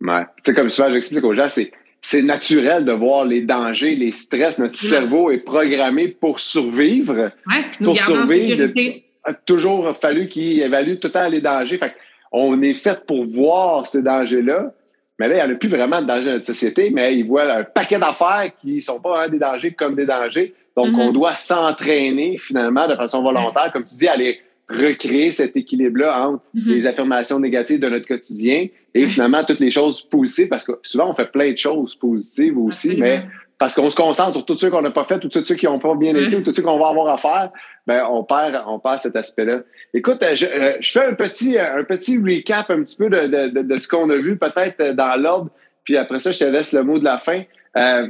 Ouais. 0.00 0.22
Tu 0.36 0.50
sais, 0.50 0.54
comme 0.54 0.70
souvent, 0.70 0.92
j'explique 0.92 1.24
aux 1.24 1.34
gens, 1.34 1.48
c'est, 1.48 1.70
c'est 2.00 2.22
naturel 2.22 2.84
de 2.84 2.92
voir 2.92 3.24
les 3.24 3.42
dangers, 3.42 3.94
les 3.94 4.12
stress. 4.12 4.58
Notre 4.58 4.76
cerveau 4.76 5.30
est 5.30 5.38
programmé 5.38 6.08
pour 6.08 6.40
survivre. 6.40 7.30
Ouais, 7.46 7.64
pour 7.82 7.98
survivre. 7.98 8.70
Il 8.76 9.02
a 9.24 9.34
toujours 9.34 9.96
fallu 9.96 10.28
qu'il 10.28 10.60
évalue 10.60 10.94
tout 10.94 11.08
le 11.08 11.12
temps 11.12 11.28
les 11.28 11.40
dangers. 11.40 11.78
Fait 11.78 11.94
on 12.36 12.60
est 12.62 12.74
fait 12.74 13.06
pour 13.06 13.24
voir 13.24 13.86
ces 13.86 14.02
dangers-là. 14.02 14.74
Mais 15.18 15.28
là, 15.28 15.34
il 15.34 15.36
n'y 15.46 15.52
en 15.52 15.54
a 15.54 15.58
plus 15.58 15.68
vraiment 15.68 16.02
de 16.02 16.06
danger 16.06 16.24
dans 16.24 16.32
notre 16.32 16.46
société, 16.46 16.90
mais 16.90 17.16
ils 17.16 17.24
voient 17.24 17.52
un 17.52 17.64
paquet 17.64 17.98
d'affaires 17.98 18.50
qui 18.58 18.76
ne 18.76 18.80
sont 18.80 19.00
pas 19.00 19.28
des 19.28 19.38
dangers 19.38 19.72
comme 19.72 19.94
des 19.94 20.06
dangers. 20.06 20.54
Donc, 20.76 20.88
mm-hmm. 20.88 21.00
on 21.00 21.12
doit 21.12 21.34
s'entraîner 21.34 22.36
finalement 22.36 22.88
de 22.88 22.96
façon 22.96 23.22
volontaire, 23.22 23.70
comme 23.72 23.84
tu 23.84 23.94
dis, 23.94 24.08
aller 24.08 24.40
recréer 24.68 25.30
cet 25.30 25.56
équilibre-là 25.56 26.28
entre 26.28 26.42
mm-hmm. 26.54 26.66
les 26.66 26.86
affirmations 26.86 27.38
négatives 27.38 27.78
de 27.78 27.88
notre 27.88 28.08
quotidien 28.08 28.66
et 28.94 29.06
finalement 29.06 29.44
toutes 29.44 29.60
les 29.60 29.70
choses 29.70 30.02
positives, 30.02 30.48
parce 30.48 30.64
que 30.64 30.72
souvent, 30.82 31.10
on 31.10 31.14
fait 31.14 31.30
plein 31.30 31.52
de 31.52 31.58
choses 31.58 31.94
positives 31.94 32.58
aussi, 32.58 32.96
mais 32.96 33.24
parce 33.64 33.76
qu'on 33.76 33.88
se 33.88 33.96
concentre 33.96 34.34
sur 34.34 34.44
tout 34.44 34.58
ce 34.58 34.66
qu'on 34.66 34.82
n'a 34.82 34.90
pas 34.90 35.04
fait, 35.04 35.18
tout 35.18 35.30
ce 35.32 35.54
qui 35.54 35.64
n'ont 35.64 35.78
pas 35.78 35.94
bien 35.94 36.14
été, 36.14 36.36
ou 36.36 36.42
tout 36.42 36.52
ce 36.52 36.60
qu'on 36.60 36.78
va 36.78 36.88
avoir 36.88 37.08
à 37.08 37.16
faire, 37.16 37.50
ben 37.86 38.04
on 38.10 38.22
perd, 38.22 38.62
on 38.66 38.78
perd 38.78 38.98
cet 38.98 39.16
aspect-là. 39.16 39.60
Écoute, 39.94 40.22
euh, 40.22 40.34
je, 40.34 40.44
euh, 40.44 40.76
je, 40.80 40.92
fais 40.92 41.06
un 41.06 41.14
petit, 41.14 41.56
euh, 41.58 41.78
un 41.78 41.84
petit 41.84 42.18
recap 42.18 42.68
un 42.68 42.82
petit 42.82 42.94
peu 42.94 43.08
de, 43.08 43.48
de, 43.48 43.62
de, 43.62 43.78
ce 43.78 43.88
qu'on 43.88 44.10
a 44.10 44.16
vu, 44.16 44.36
peut-être 44.36 44.94
dans 44.94 45.18
l'ordre, 45.18 45.50
puis 45.82 45.96
après 45.96 46.20
ça, 46.20 46.30
je 46.30 46.40
te 46.40 46.44
laisse 46.44 46.74
le 46.74 46.84
mot 46.84 46.98
de 46.98 47.04
la 47.04 47.16
fin. 47.16 47.42
Euh, 47.78 48.08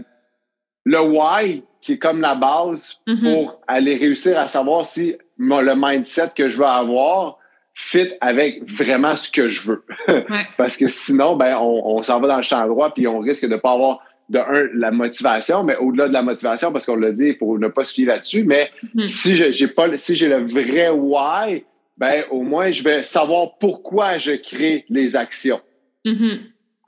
le 0.84 1.00
why, 1.00 1.62
qui 1.80 1.92
est 1.92 1.98
comme 1.98 2.20
la 2.20 2.34
base 2.34 2.98
mm-hmm. 3.06 3.20
pour 3.20 3.60
aller 3.68 3.94
réussir 3.94 4.36
à 4.36 4.48
savoir 4.48 4.84
si 4.84 5.16
le 5.38 5.74
mindset 5.76 6.30
que 6.34 6.48
je 6.48 6.58
veux 6.58 6.66
avoir 6.66 7.38
fit 7.74 8.10
avec 8.20 8.68
vraiment 8.68 9.14
ce 9.14 9.30
que 9.30 9.46
je 9.46 9.70
veux. 9.70 9.84
Parce 10.58 10.76
que 10.76 10.88
sinon, 10.88 11.36
ben, 11.36 11.56
on, 11.58 11.98
on 11.98 12.02
s'en 12.02 12.18
va 12.18 12.26
dans 12.26 12.38
le 12.38 12.42
champ 12.42 12.66
droit, 12.66 12.92
puis 12.92 13.06
on 13.06 13.20
risque 13.20 13.44
de 13.44 13.54
ne 13.54 13.56
pas 13.56 13.70
avoir 13.70 14.00
de 14.28 14.38
un, 14.38 14.68
la 14.74 14.90
motivation, 14.90 15.62
mais 15.62 15.76
au-delà 15.76 16.08
de 16.08 16.12
la 16.12 16.22
motivation, 16.22 16.72
parce 16.72 16.86
qu'on 16.86 16.96
l'a 16.96 17.12
dit, 17.12 17.28
il 17.28 17.36
faut 17.36 17.58
ne 17.58 17.68
pas 17.68 17.84
se 17.84 17.92
fier 17.92 18.06
là-dessus, 18.06 18.44
mais 18.44 18.70
mm-hmm. 18.94 19.06
si 19.06 19.36
j'ai 19.36 19.68
pas 19.68 19.96
si 19.96 20.14
j'ai 20.14 20.28
le 20.28 20.46
vrai 20.46 20.88
why, 20.88 21.64
ben 21.96 22.24
au 22.30 22.42
moins 22.42 22.70
je 22.70 22.82
vais 22.82 23.02
savoir 23.02 23.58
pourquoi 23.58 24.18
je 24.18 24.32
crée 24.32 24.84
les 24.88 25.16
actions. 25.16 25.60
Mm-hmm. 26.04 26.38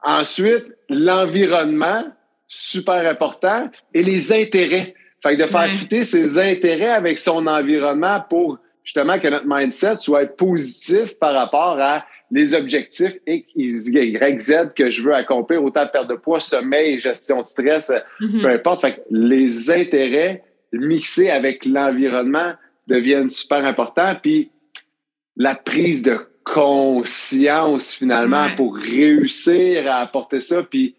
Ensuite, 0.03 0.64
l'environnement, 0.89 2.05
super 2.47 3.09
important, 3.09 3.70
et 3.93 4.03
les 4.03 4.32
intérêts. 4.32 4.95
Fait 5.22 5.37
que 5.37 5.43
de 5.43 5.49
faire 5.49 5.68
fitter 5.68 6.05
ses 6.05 6.39
intérêts 6.39 6.91
avec 6.91 7.18
son 7.18 7.47
environnement 7.47 8.20
pour 8.28 8.59
justement 8.84 9.18
que 9.18 9.26
notre 9.28 9.47
mindset 9.47 9.97
soit 9.99 10.26
positif 10.26 11.18
par 11.18 11.34
rapport 11.34 11.78
à 11.80 12.07
les 12.30 12.54
objectifs 12.54 13.18
X, 13.26 13.88
Y, 13.88 14.40
Z 14.40 14.72
que 14.74 14.90
je 14.90 15.02
veux 15.02 15.14
accomplir, 15.14 15.62
autant 15.62 15.84
de 15.84 15.90
perte 15.90 16.08
de 16.08 16.14
poids, 16.14 16.40
sommeil, 16.40 16.98
gestion 16.98 17.40
de 17.40 17.46
stress, 17.46 17.92
mm-hmm. 18.20 18.42
peu 18.42 18.48
importe. 18.48 18.80
Fait 18.80 19.02
les 19.10 19.70
intérêts 19.70 20.42
mixés 20.72 21.30
avec 21.30 21.64
l'environnement 21.64 22.54
deviennent 22.88 23.30
super 23.30 23.64
importants. 23.64 24.14
Puis 24.20 24.50
la 25.36 25.54
prise 25.54 26.02
de 26.02 26.18
conscience 26.44 27.92
finalement 27.92 28.48
pour 28.56 28.76
réussir 28.76 29.90
à 29.90 29.96
apporter 29.96 30.40
ça, 30.40 30.62
puis 30.62 30.94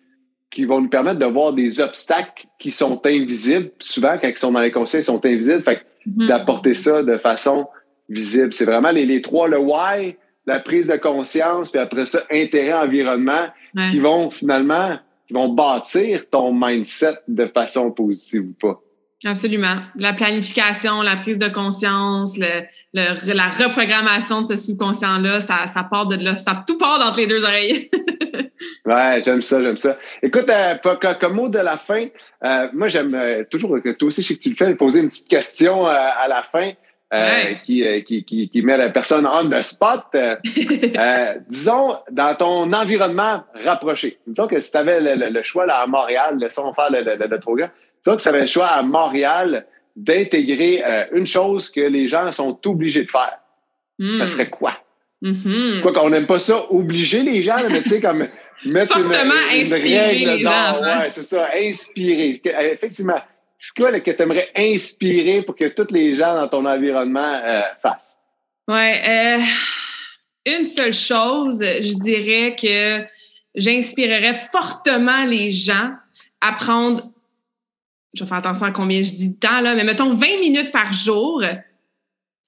qui 0.50 0.66
vont 0.66 0.82
nous 0.82 0.90
permettre 0.90 1.20
de 1.20 1.26
voir 1.26 1.54
des 1.54 1.82
obstacles 1.82 2.48
qui 2.58 2.72
sont 2.72 3.02
invisibles. 3.06 3.72
Souvent, 3.80 4.18
quand 4.22 4.30
ils 4.30 4.38
sont 4.38 4.52
dans 4.52 4.62
les 4.62 4.72
conseils, 4.72 5.02
ils 5.02 5.04
sont 5.04 5.26
invisibles. 5.26 5.62
Fait 5.62 5.82
mm-hmm. 6.06 6.28
d'apporter 6.28 6.74
ça 6.74 7.04
de 7.04 7.18
façon 7.18 7.68
visible. 8.08 8.54
C'est 8.54 8.66
vraiment 8.66 8.92
les, 8.92 9.06
les 9.06 9.22
trois, 9.22 9.50
le 9.50 9.60
why, 9.60 10.16
la 10.48 10.60
prise 10.60 10.88
de 10.88 10.96
conscience, 10.96 11.70
puis 11.70 11.80
après 11.80 12.06
ça, 12.06 12.24
intérêt, 12.32 12.74
environnement, 12.74 13.48
qui 13.92 14.00
vont 14.00 14.32
finalement, 14.32 14.98
qui 15.28 15.34
vont 15.34 15.50
bâtir 15.50 16.28
ton 16.30 16.54
mindset 16.54 17.20
de 17.28 17.46
façon 17.54 17.92
positive 17.92 18.44
ou 18.44 18.54
pas. 18.60 18.82
Absolument. 19.26 19.78
La 19.96 20.14
planification, 20.14 21.02
la 21.02 21.18
prise 21.18 21.40
de 21.40 21.48
conscience, 21.48 22.38
le, 22.38 22.64
la 22.94 23.50
reprogrammation 23.50 24.44
de 24.44 24.48
ce 24.48 24.56
subconscient-là, 24.56 25.40
ça, 25.42 25.66
ça 25.66 25.84
part 25.84 26.06
de 26.06 26.24
là. 26.24 26.38
Ça 26.38 26.64
tout 26.66 26.78
part 26.78 27.00
dans 27.00 27.14
les 27.16 27.26
deux 27.26 27.44
oreilles. 27.44 27.90
ouais, 28.86 29.22
j'aime 29.26 29.42
ça, 29.42 29.62
j'aime 29.62 29.78
ça. 29.78 29.98
Écoute, 30.22 30.50
euh, 30.50 30.76
comme 31.20 31.34
mot 31.34 31.50
de 31.50 31.58
la 31.58 31.78
fin, 31.78 32.06
euh, 32.44 32.68
moi 32.74 32.90
j'aime 32.90 33.16
euh, 33.16 33.44
toujours 33.50 33.82
que 33.82 33.90
toi 33.90 34.08
aussi, 34.08 34.22
je 34.22 34.28
sais 34.28 34.36
que 34.36 34.40
tu 34.40 34.50
le 34.50 34.56
fais, 34.56 34.76
poser 34.76 35.00
une 35.00 35.10
petite 35.10 35.28
question 35.28 35.88
à 35.88 36.28
la 36.30 36.44
fin. 36.44 36.74
Euh, 37.14 37.54
qui, 37.64 37.86
qui, 38.04 38.26
qui, 38.26 38.50
qui, 38.50 38.62
met 38.62 38.76
la 38.76 38.90
personne 38.90 39.26
on 39.26 39.48
the 39.48 39.62
spot. 39.62 40.08
Euh, 40.14 40.36
euh, 40.98 41.36
disons, 41.48 41.96
dans 42.12 42.36
ton 42.36 42.74
environnement 42.74 43.46
rapproché, 43.64 44.18
disons 44.28 44.46
que 44.46 44.60
si 44.60 44.72
tu 44.72 44.78
avais 44.78 45.16
le, 45.16 45.44
choix 45.44 45.66
là, 45.66 45.78
à 45.78 45.88
Montréal, 45.88 46.38
laissons 46.38 46.74
faire 46.74 46.92
le, 46.92 47.04
le, 47.04 47.16
le, 47.16 47.40
trop 47.40 47.56
disons 47.56 48.16
que 48.16 48.18
si 48.18 48.24
tu 48.24 48.28
avais 48.28 48.42
le 48.42 48.48
choix 48.48 48.68
à 48.68 48.84
Montréal 48.84 49.66
d'intégrer 49.96 50.84
une 51.14 51.26
chose 51.26 51.70
que 51.70 51.80
les 51.80 52.10
gens 52.10 52.30
sont 52.34 52.60
obligés 52.66 53.06
de 53.06 53.10
faire, 53.10 53.40
ça 54.18 54.26
hmm. 54.26 54.28
serait 54.28 54.50
quoi? 54.50 54.74
Mm-hmm. 55.24 55.82
Quoi 55.82 55.94
qu'on 55.94 56.10
n'aime 56.10 56.28
pas 56.28 56.40
ça, 56.40 56.72
obliger 56.72 57.24
les 57.24 57.42
gens, 57.42 57.58
mais 57.70 57.82
tu 57.82 57.90
sais, 57.90 58.02
comme 58.02 58.28
mettre 58.66 58.98
une, 59.00 59.06
une, 59.06 59.74
règle 59.74 60.30
les 60.32 60.44
gens, 60.44 60.52
hein? 60.52 61.00
ouais, 61.00 61.10
c'est 61.10 61.24
ça, 61.24 61.50
inspirer. 61.56 62.40
Effectivement, 62.72 63.20
ce 63.60 63.74
que 63.74 64.12
tu 64.12 64.22
aimerais 64.22 64.50
inspirer 64.56 65.42
pour 65.42 65.56
que 65.56 65.68
tous 65.70 65.94
les 65.94 66.16
gens 66.16 66.36
dans 66.36 66.48
ton 66.48 66.66
environnement 66.66 67.40
euh, 67.44 67.62
fassent? 67.82 68.18
Oui. 68.68 68.76
Euh, 68.76 69.40
une 70.46 70.68
seule 70.68 70.94
chose, 70.94 71.60
je 71.60 71.94
dirais 72.00 72.56
que 72.56 73.06
j'inspirerais 73.56 74.36
fortement 74.36 75.26
les 75.26 75.50
gens 75.50 75.92
à 76.42 76.54
prendre, 76.54 77.12
je 78.14 78.24
vais 78.24 78.30
faire 78.30 78.38
attention 78.38 78.66
à 78.66 78.72
combien 78.72 79.02
je 79.02 79.12
dis 79.12 79.30
de 79.30 79.40
temps, 79.40 79.62
là, 79.62 79.76
mais 79.76 79.84
mettons 79.84 80.14
20 80.14 80.40
minutes 80.40 80.72
par 80.72 80.94
jour, 80.94 81.44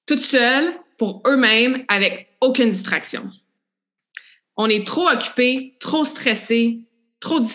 toute 0.05 0.22
seule, 0.22 0.74
pour 0.97 1.22
eux-mêmes, 1.26 1.84
avec 1.88 2.30
aucune 2.41 2.70
distraction. 2.70 3.30
On 4.55 4.68
est 4.68 4.86
trop 4.86 5.07
occupé, 5.10 5.76
trop 5.80 6.03
stressé, 6.03 6.80
trop 7.20 7.39
de 7.39 7.47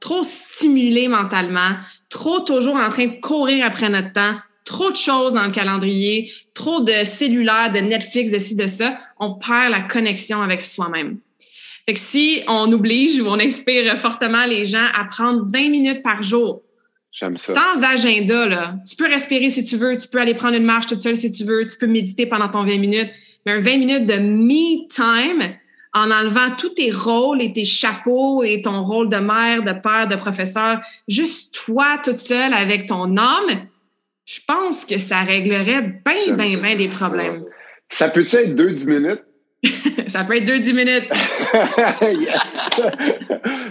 trop 0.00 0.22
stimulé 0.22 1.08
mentalement, 1.08 1.76
trop 2.14 2.38
toujours 2.38 2.76
en 2.76 2.88
train 2.90 3.06
de 3.06 3.20
courir 3.20 3.66
après 3.66 3.88
notre 3.90 4.12
temps, 4.12 4.36
trop 4.64 4.90
de 4.90 4.96
choses 4.96 5.34
dans 5.34 5.44
le 5.44 5.50
calendrier, 5.50 6.30
trop 6.54 6.80
de 6.80 6.92
cellulaires, 7.04 7.72
de 7.72 7.80
Netflix, 7.80 8.30
de 8.30 8.38
ci, 8.38 8.54
de 8.54 8.68
ça, 8.68 8.96
on 9.18 9.34
perd 9.34 9.72
la 9.72 9.80
connexion 9.80 10.40
avec 10.40 10.62
soi-même. 10.62 11.18
Fait 11.86 11.92
que 11.92 11.98
si 11.98 12.42
on 12.46 12.72
oblige 12.72 13.20
ou 13.20 13.26
on 13.26 13.38
inspire 13.40 13.98
fortement 13.98 14.46
les 14.46 14.64
gens 14.64 14.86
à 14.94 15.04
prendre 15.04 15.42
20 15.44 15.68
minutes 15.68 16.02
par 16.02 16.22
jour, 16.22 16.62
J'aime 17.12 17.36
ça. 17.36 17.52
sans 17.52 17.82
agenda, 17.82 18.46
là, 18.46 18.76
tu 18.88 18.94
peux 18.94 19.08
respirer 19.08 19.50
si 19.50 19.64
tu 19.64 19.76
veux, 19.76 19.98
tu 19.98 20.06
peux 20.06 20.18
aller 20.20 20.34
prendre 20.34 20.54
une 20.54 20.64
marche 20.64 20.86
toute 20.86 21.00
seule 21.00 21.16
si 21.16 21.32
tu 21.32 21.42
veux, 21.42 21.66
tu 21.68 21.76
peux 21.76 21.88
méditer 21.88 22.26
pendant 22.26 22.48
ton 22.48 22.64
20 22.64 22.78
minutes, 22.78 23.10
mais 23.44 23.52
un 23.52 23.60
20 23.60 23.76
minutes 23.76 24.06
de 24.06 24.18
me 24.18 24.88
time 24.88 25.56
en 25.94 26.10
enlevant 26.10 26.50
tous 26.58 26.70
tes 26.70 26.90
rôles 26.90 27.40
et 27.40 27.52
tes 27.52 27.64
chapeaux 27.64 28.42
et 28.42 28.60
ton 28.62 28.82
rôle 28.82 29.08
de 29.08 29.16
mère, 29.16 29.62
de 29.62 29.72
père, 29.72 30.08
de 30.08 30.16
professeur, 30.16 30.80
juste 31.08 31.54
toi 31.54 31.98
toute 32.02 32.18
seule 32.18 32.52
avec 32.52 32.86
ton 32.86 33.16
âme, 33.16 33.66
je 34.26 34.40
pense 34.46 34.84
que 34.84 34.98
ça 34.98 35.20
réglerait 35.20 35.82
bien, 36.04 36.34
bien, 36.34 36.58
bien 36.60 36.76
des 36.76 36.88
problèmes. 36.88 37.44
Ça 37.88 38.08
peut-tu 38.08 38.36
être 38.36 38.54
deux, 38.54 38.72
dix 38.72 38.86
minutes? 38.88 39.22
ça 40.08 40.24
peut 40.24 40.36
être 40.36 40.44
deux, 40.46 40.58
dix 40.58 40.74
minutes. 40.74 41.08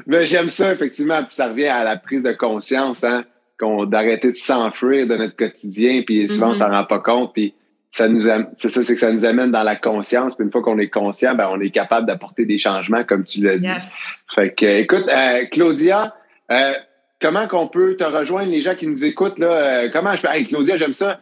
Mais 0.08 0.26
j'aime 0.26 0.50
ça, 0.50 0.74
effectivement. 0.74 1.24
Puis 1.24 1.36
ça 1.36 1.48
revient 1.50 1.68
à 1.68 1.84
la 1.84 1.98
prise 1.98 2.24
de 2.24 2.32
conscience, 2.32 3.04
hein, 3.04 3.26
qu'on 3.60 3.86
d'arrêter 3.86 4.32
de 4.32 4.38
s'enfuir 4.38 5.08
de 5.08 5.16
notre 5.16 5.36
quotidien. 5.36 6.02
Puis 6.06 6.28
souvent, 6.30 6.48
on 6.48 6.50
Mhm. 6.50 6.56
s'en 6.56 6.70
rend 6.70 6.84
pas 6.86 7.00
compte. 7.00 7.34
Puis 7.34 7.54
ça 7.94 8.08
nous 8.08 8.22
c'est 8.58 8.70
ça, 8.70 8.82
c'est 8.82 8.96
que 8.96 9.00
ça 9.00 9.12
nous 9.14 9.24
amène 9.24 9.52
dans 9.52 9.62
la 9.62 9.76
conscience. 9.76 10.36
Puis 10.36 10.44
une 10.44 10.52
fois 10.52 10.64
qu'on 10.64 10.80
est 10.80 10.90
conscient, 10.90 11.36
ben, 11.36 11.48
on 11.52 11.62
est 11.62 11.70
capable 11.70 12.08
d'apporter 12.08 12.44
des 12.44 12.58
changements, 12.58 13.04
comme 13.04 13.24
tu 13.24 13.40
l'as 13.42 13.60
dit. 13.60 13.68
Yes. 13.68 13.96
Fait 14.34 14.52
que, 14.52 14.66
écoute, 14.66 15.06
euh, 15.16 15.46
Claudia, 15.52 16.16
euh, 16.52 16.74
comment 17.22 17.48
qu'on 17.48 17.68
peut 17.68 17.96
te 17.96 18.04
rejoindre, 18.04 18.50
les 18.50 18.62
gens 18.62 18.74
qui 18.74 18.88
nous 18.88 19.06
écoutent, 19.06 19.38
là? 19.38 19.52
euh, 19.52 19.90
comment 19.94 20.16
je 20.16 20.22
fais? 20.22 20.36
Hey, 20.40 20.46
Claudia, 20.46 20.76
j'aime 20.76 20.94
ça. 20.94 21.20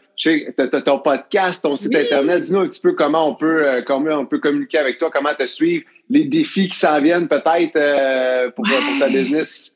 T'as 0.55 0.67
ton 0.81 0.99
podcast, 0.99 1.61
ton 1.63 1.75
site 1.75 1.91
Oui. 1.93 2.03
Internet. 2.03 2.41
Dis-nous 2.41 2.59
un 2.61 2.67
petit 2.67 2.79
peu 2.81 2.93
comment 2.93 3.27
on 3.27 3.35
peut, 3.35 3.67
euh, 3.67 3.81
comment 3.81 4.11
on 4.19 4.25
peut 4.25 4.39
communiquer 4.39 4.77
avec 4.77 4.97
toi, 4.97 5.09
comment 5.11 5.33
te 5.33 5.47
suivre, 5.47 5.83
les 6.09 6.23
défis 6.23 6.69
qui 6.69 6.77
s'en 6.77 7.01
viennent 7.01 7.27
peut-être 7.27 7.75
euh, 7.75 8.49
pour, 8.51 8.63
Ouais. 8.65 8.77
pour 8.87 8.99
ta 8.99 9.09
business. 9.09 9.75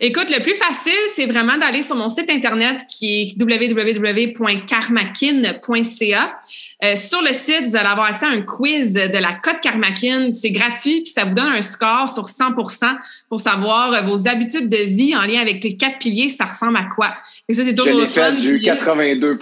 Écoute, 0.00 0.30
le 0.30 0.42
plus 0.42 0.54
facile, 0.54 0.92
c'est 1.14 1.26
vraiment 1.26 1.56
d'aller 1.58 1.82
sur 1.82 1.96
mon 1.96 2.08
site 2.10 2.30
internet 2.30 2.80
qui 2.88 3.22
est 3.22 3.34
www.karmakin.ca. 3.40 6.38
Euh, 6.84 6.96
sur 6.96 7.22
le 7.22 7.32
site, 7.32 7.64
vous 7.68 7.76
allez 7.76 7.86
avoir 7.88 8.08
accès 8.08 8.26
à 8.26 8.30
un 8.30 8.42
quiz 8.42 8.94
de 8.94 9.18
la 9.18 9.32
cote 9.42 9.60
Karmakin. 9.62 10.30
C'est 10.32 10.50
gratuit, 10.50 11.02
puis 11.02 11.12
ça 11.12 11.24
vous 11.24 11.34
donne 11.34 11.52
un 11.52 11.62
score 11.62 12.08
sur 12.08 12.24
100% 12.24 12.96
pour 13.28 13.40
savoir 13.40 13.92
euh, 13.92 14.00
vos 14.02 14.26
habitudes 14.28 14.68
de 14.68 14.76
vie 14.76 15.16
en 15.16 15.22
lien 15.22 15.40
avec 15.40 15.62
les 15.64 15.76
quatre 15.76 15.98
piliers, 15.98 16.28
ça 16.28 16.44
ressemble 16.44 16.76
à 16.76 16.84
quoi. 16.94 17.14
Et 17.48 17.52
ça, 17.54 17.62
c'est 17.62 17.70
Je 17.70 17.76
toujours 17.76 17.94
l'ai 17.94 18.02
le 18.02 18.08
fun. 18.08 18.36
fait, 18.36 18.42
j'ai 18.42 18.50
eu 18.50 18.56
Puis- 18.56 18.64
82 18.66 19.38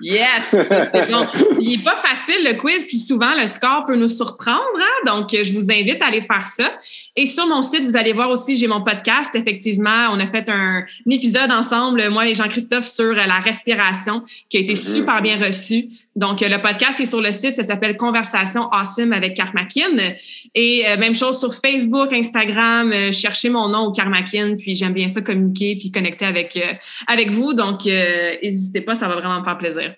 Yes, 0.00 0.54
bon. 1.10 1.26
Il 1.60 1.74
est 1.80 1.84
pas 1.84 1.96
facile 1.96 2.44
le 2.44 2.54
quiz, 2.54 2.86
puis 2.86 2.98
souvent 2.98 3.34
le 3.34 3.46
score 3.46 3.84
peut 3.86 3.96
nous 3.96 4.08
surprendre, 4.08 4.60
hein? 4.78 5.06
donc 5.06 5.30
je 5.32 5.52
vous 5.52 5.70
invite 5.70 6.02
à 6.02 6.06
aller 6.06 6.20
faire 6.20 6.44
ça. 6.46 6.72
Et 7.18 7.24
sur 7.26 7.46
mon 7.46 7.62
site, 7.62 7.82
vous 7.84 7.96
allez 7.96 8.12
voir 8.12 8.28
aussi, 8.30 8.56
j'ai 8.56 8.66
mon 8.66 8.82
podcast. 8.82 9.30
Effectivement, 9.34 10.08
on 10.12 10.20
a 10.20 10.26
fait 10.26 10.48
un, 10.50 10.80
un 10.80 11.10
épisode 11.10 11.50
ensemble, 11.50 12.06
moi 12.10 12.28
et 12.28 12.34
Jean-Christophe, 12.34 12.84
sur 12.84 13.04
euh, 13.06 13.14
la 13.26 13.38
respiration, 13.40 14.22
qui 14.50 14.58
a 14.58 14.60
été 14.60 14.74
Mhm. 14.74 14.78
super 14.78 15.22
bien 15.22 15.38
reçu. 15.38 15.88
Donc 16.14 16.42
euh, 16.42 16.48
le 16.48 16.60
podcast 16.60 17.00
est 17.00 17.06
sur 17.06 17.22
le 17.22 17.32
site, 17.32 17.56
ça 17.56 17.62
s'appelle 17.62 17.96
Conversation 17.96 18.68
Awesome 18.70 19.12
avec 19.14 19.34
Karmakin. 19.34 19.96
Et 20.54 20.84
euh, 20.86 20.98
même 20.98 21.14
chose 21.14 21.38
sur 21.40 21.54
Facebook, 21.54 22.12
Instagram, 22.12 22.92
euh, 22.92 23.12
cherchez 23.12 23.48
mon 23.48 23.68
nom 23.68 23.86
au 23.86 23.92
Karmakin, 23.92 24.56
puis 24.58 24.76
j'aime 24.76 24.92
bien 24.92 25.08
ça 25.08 25.22
communiquer 25.22 25.76
puis 25.78 25.90
connecter 25.90 26.26
avec 26.26 26.56
euh, 26.58 26.72
avec 27.06 27.30
vous. 27.30 27.54
Donc 27.54 27.86
n'hésitez 27.86 28.82
pas, 28.82 28.94
ça 28.94 29.08
va 29.08 29.14
vraiment 29.14 29.38
me 29.40 29.44
faire 29.44 29.56
plaisir. 29.58 29.94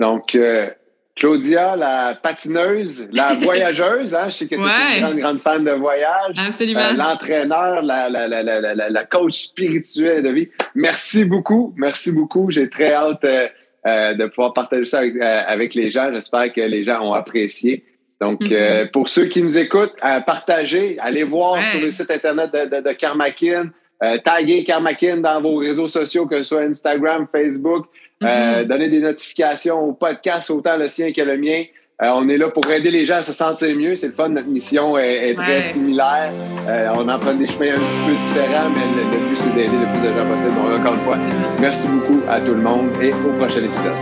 Donc, 0.00 0.34
euh, 0.34 0.68
Claudia, 1.16 1.74
la 1.76 2.14
patineuse, 2.22 3.08
la 3.10 3.34
voyageuse, 3.40 4.14
hein, 4.14 4.26
je 4.26 4.30
sais 4.30 4.46
que 4.46 4.54
tu 4.54 4.60
es 4.60 4.64
Ouais. 4.64 4.98
une 4.98 5.00
grande, 5.02 5.16
grande 5.18 5.40
fan 5.40 5.64
de 5.64 5.72
voyage. 5.72 6.34
Absolument. 6.36 6.80
Euh, 6.80 6.92
l'entraîneur, 6.96 7.82
la, 7.82 8.08
la, 8.08 8.28
la, 8.28 8.42
la, 8.42 8.60
la, 8.74 8.88
la 8.90 9.04
coach 9.04 9.46
spirituelle 9.48 10.22
de 10.22 10.28
vie. 10.30 10.48
Merci 10.74 11.24
beaucoup. 11.24 11.74
Merci 11.76 12.12
beaucoup. 12.12 12.50
J'ai 12.50 12.68
très 12.70 12.92
hâte 12.92 13.24
euh, 13.24 13.48
euh, 13.86 14.14
de 14.14 14.26
pouvoir 14.26 14.52
partager 14.52 14.84
ça 14.84 14.98
avec, 14.98 15.16
euh, 15.16 15.42
avec 15.46 15.74
les 15.74 15.90
gens. 15.90 16.10
J'espère 16.12 16.52
que 16.52 16.60
les 16.60 16.84
gens 16.84 17.00
ont 17.02 17.12
apprécié. 17.12 17.84
Donc, 18.20 18.40
euh, 18.42 18.86
pour 18.92 19.08
ceux 19.08 19.26
qui 19.26 19.42
nous 19.42 19.58
écoutent, 19.58 19.94
partagez, 20.26 20.96
allez 21.00 21.22
voir 21.24 21.54
Ouais. 21.54 21.66
sur 21.70 21.80
le 21.80 21.88
site 21.90 22.10
Internet 22.10 22.50
de, 22.52 22.76
de, 22.76 22.80
de 22.88 22.92
Karmakin, 22.92 23.70
euh, 24.02 24.18
taguez 24.18 24.64
Karmakin 24.64 25.18
dans 25.18 25.40
vos 25.40 25.56
réseaux 25.56 25.86
sociaux, 25.88 26.26
que 26.26 26.36
ce 26.38 26.42
soit 26.42 26.62
Instagram, 26.62 27.26
Facebook, 27.30 27.86
euh, 28.24 28.64
donnez 28.64 28.88
des 28.88 29.00
notifications 29.00 29.80
au 29.80 29.92
podcast, 29.92 30.50
autant 30.50 30.76
le 30.76 30.88
sien 30.88 31.12
que 31.12 31.20
le 31.22 31.36
mien. 31.36 31.62
Euh, 32.00 32.10
on 32.14 32.28
est 32.28 32.36
là 32.36 32.48
pour 32.48 32.70
aider 32.70 32.90
les 32.92 33.04
gens 33.04 33.16
à 33.16 33.22
se 33.22 33.32
sentir 33.32 33.74
mieux. 33.76 33.96
C'est 33.96 34.06
le 34.08 34.12
fun. 34.12 34.28
Notre 34.28 34.48
mission 34.48 34.96
est, 34.96 35.30
est 35.30 35.34
très 35.34 35.56
Ouais. 35.56 35.62
similaire. 35.64 36.30
Euh, 36.68 36.88
on 36.94 37.08
en 37.08 37.18
prend 37.18 37.34
des 37.34 37.46
chemins 37.48 37.70
un 37.70 37.74
petit 37.74 38.06
peu 38.06 38.12
différents, 38.12 38.70
mais 38.70 38.86
le, 38.96 39.02
le 39.10 39.28
but, 39.28 39.36
c'est 39.36 39.52
d'aider 39.54 39.76
le 39.76 39.92
plus 39.92 40.08
de 40.08 40.20
gens 40.20 40.28
possible. 40.28 40.54
Donc, 40.54 40.78
encore 40.78 40.94
une 40.94 41.00
fois, 41.00 41.18
merci 41.60 41.88
beaucoup 41.88 42.20
à 42.28 42.40
tout 42.40 42.54
le 42.54 42.60
monde 42.62 42.90
et 43.02 43.12
au 43.12 43.32
prochain 43.36 43.58
épisode. 43.60 43.98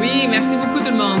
Oui, 0.00 0.26
merci 0.30 0.56
beaucoup 0.56 0.78
tout 0.78 0.90
le 0.92 0.98
monde. 0.98 1.20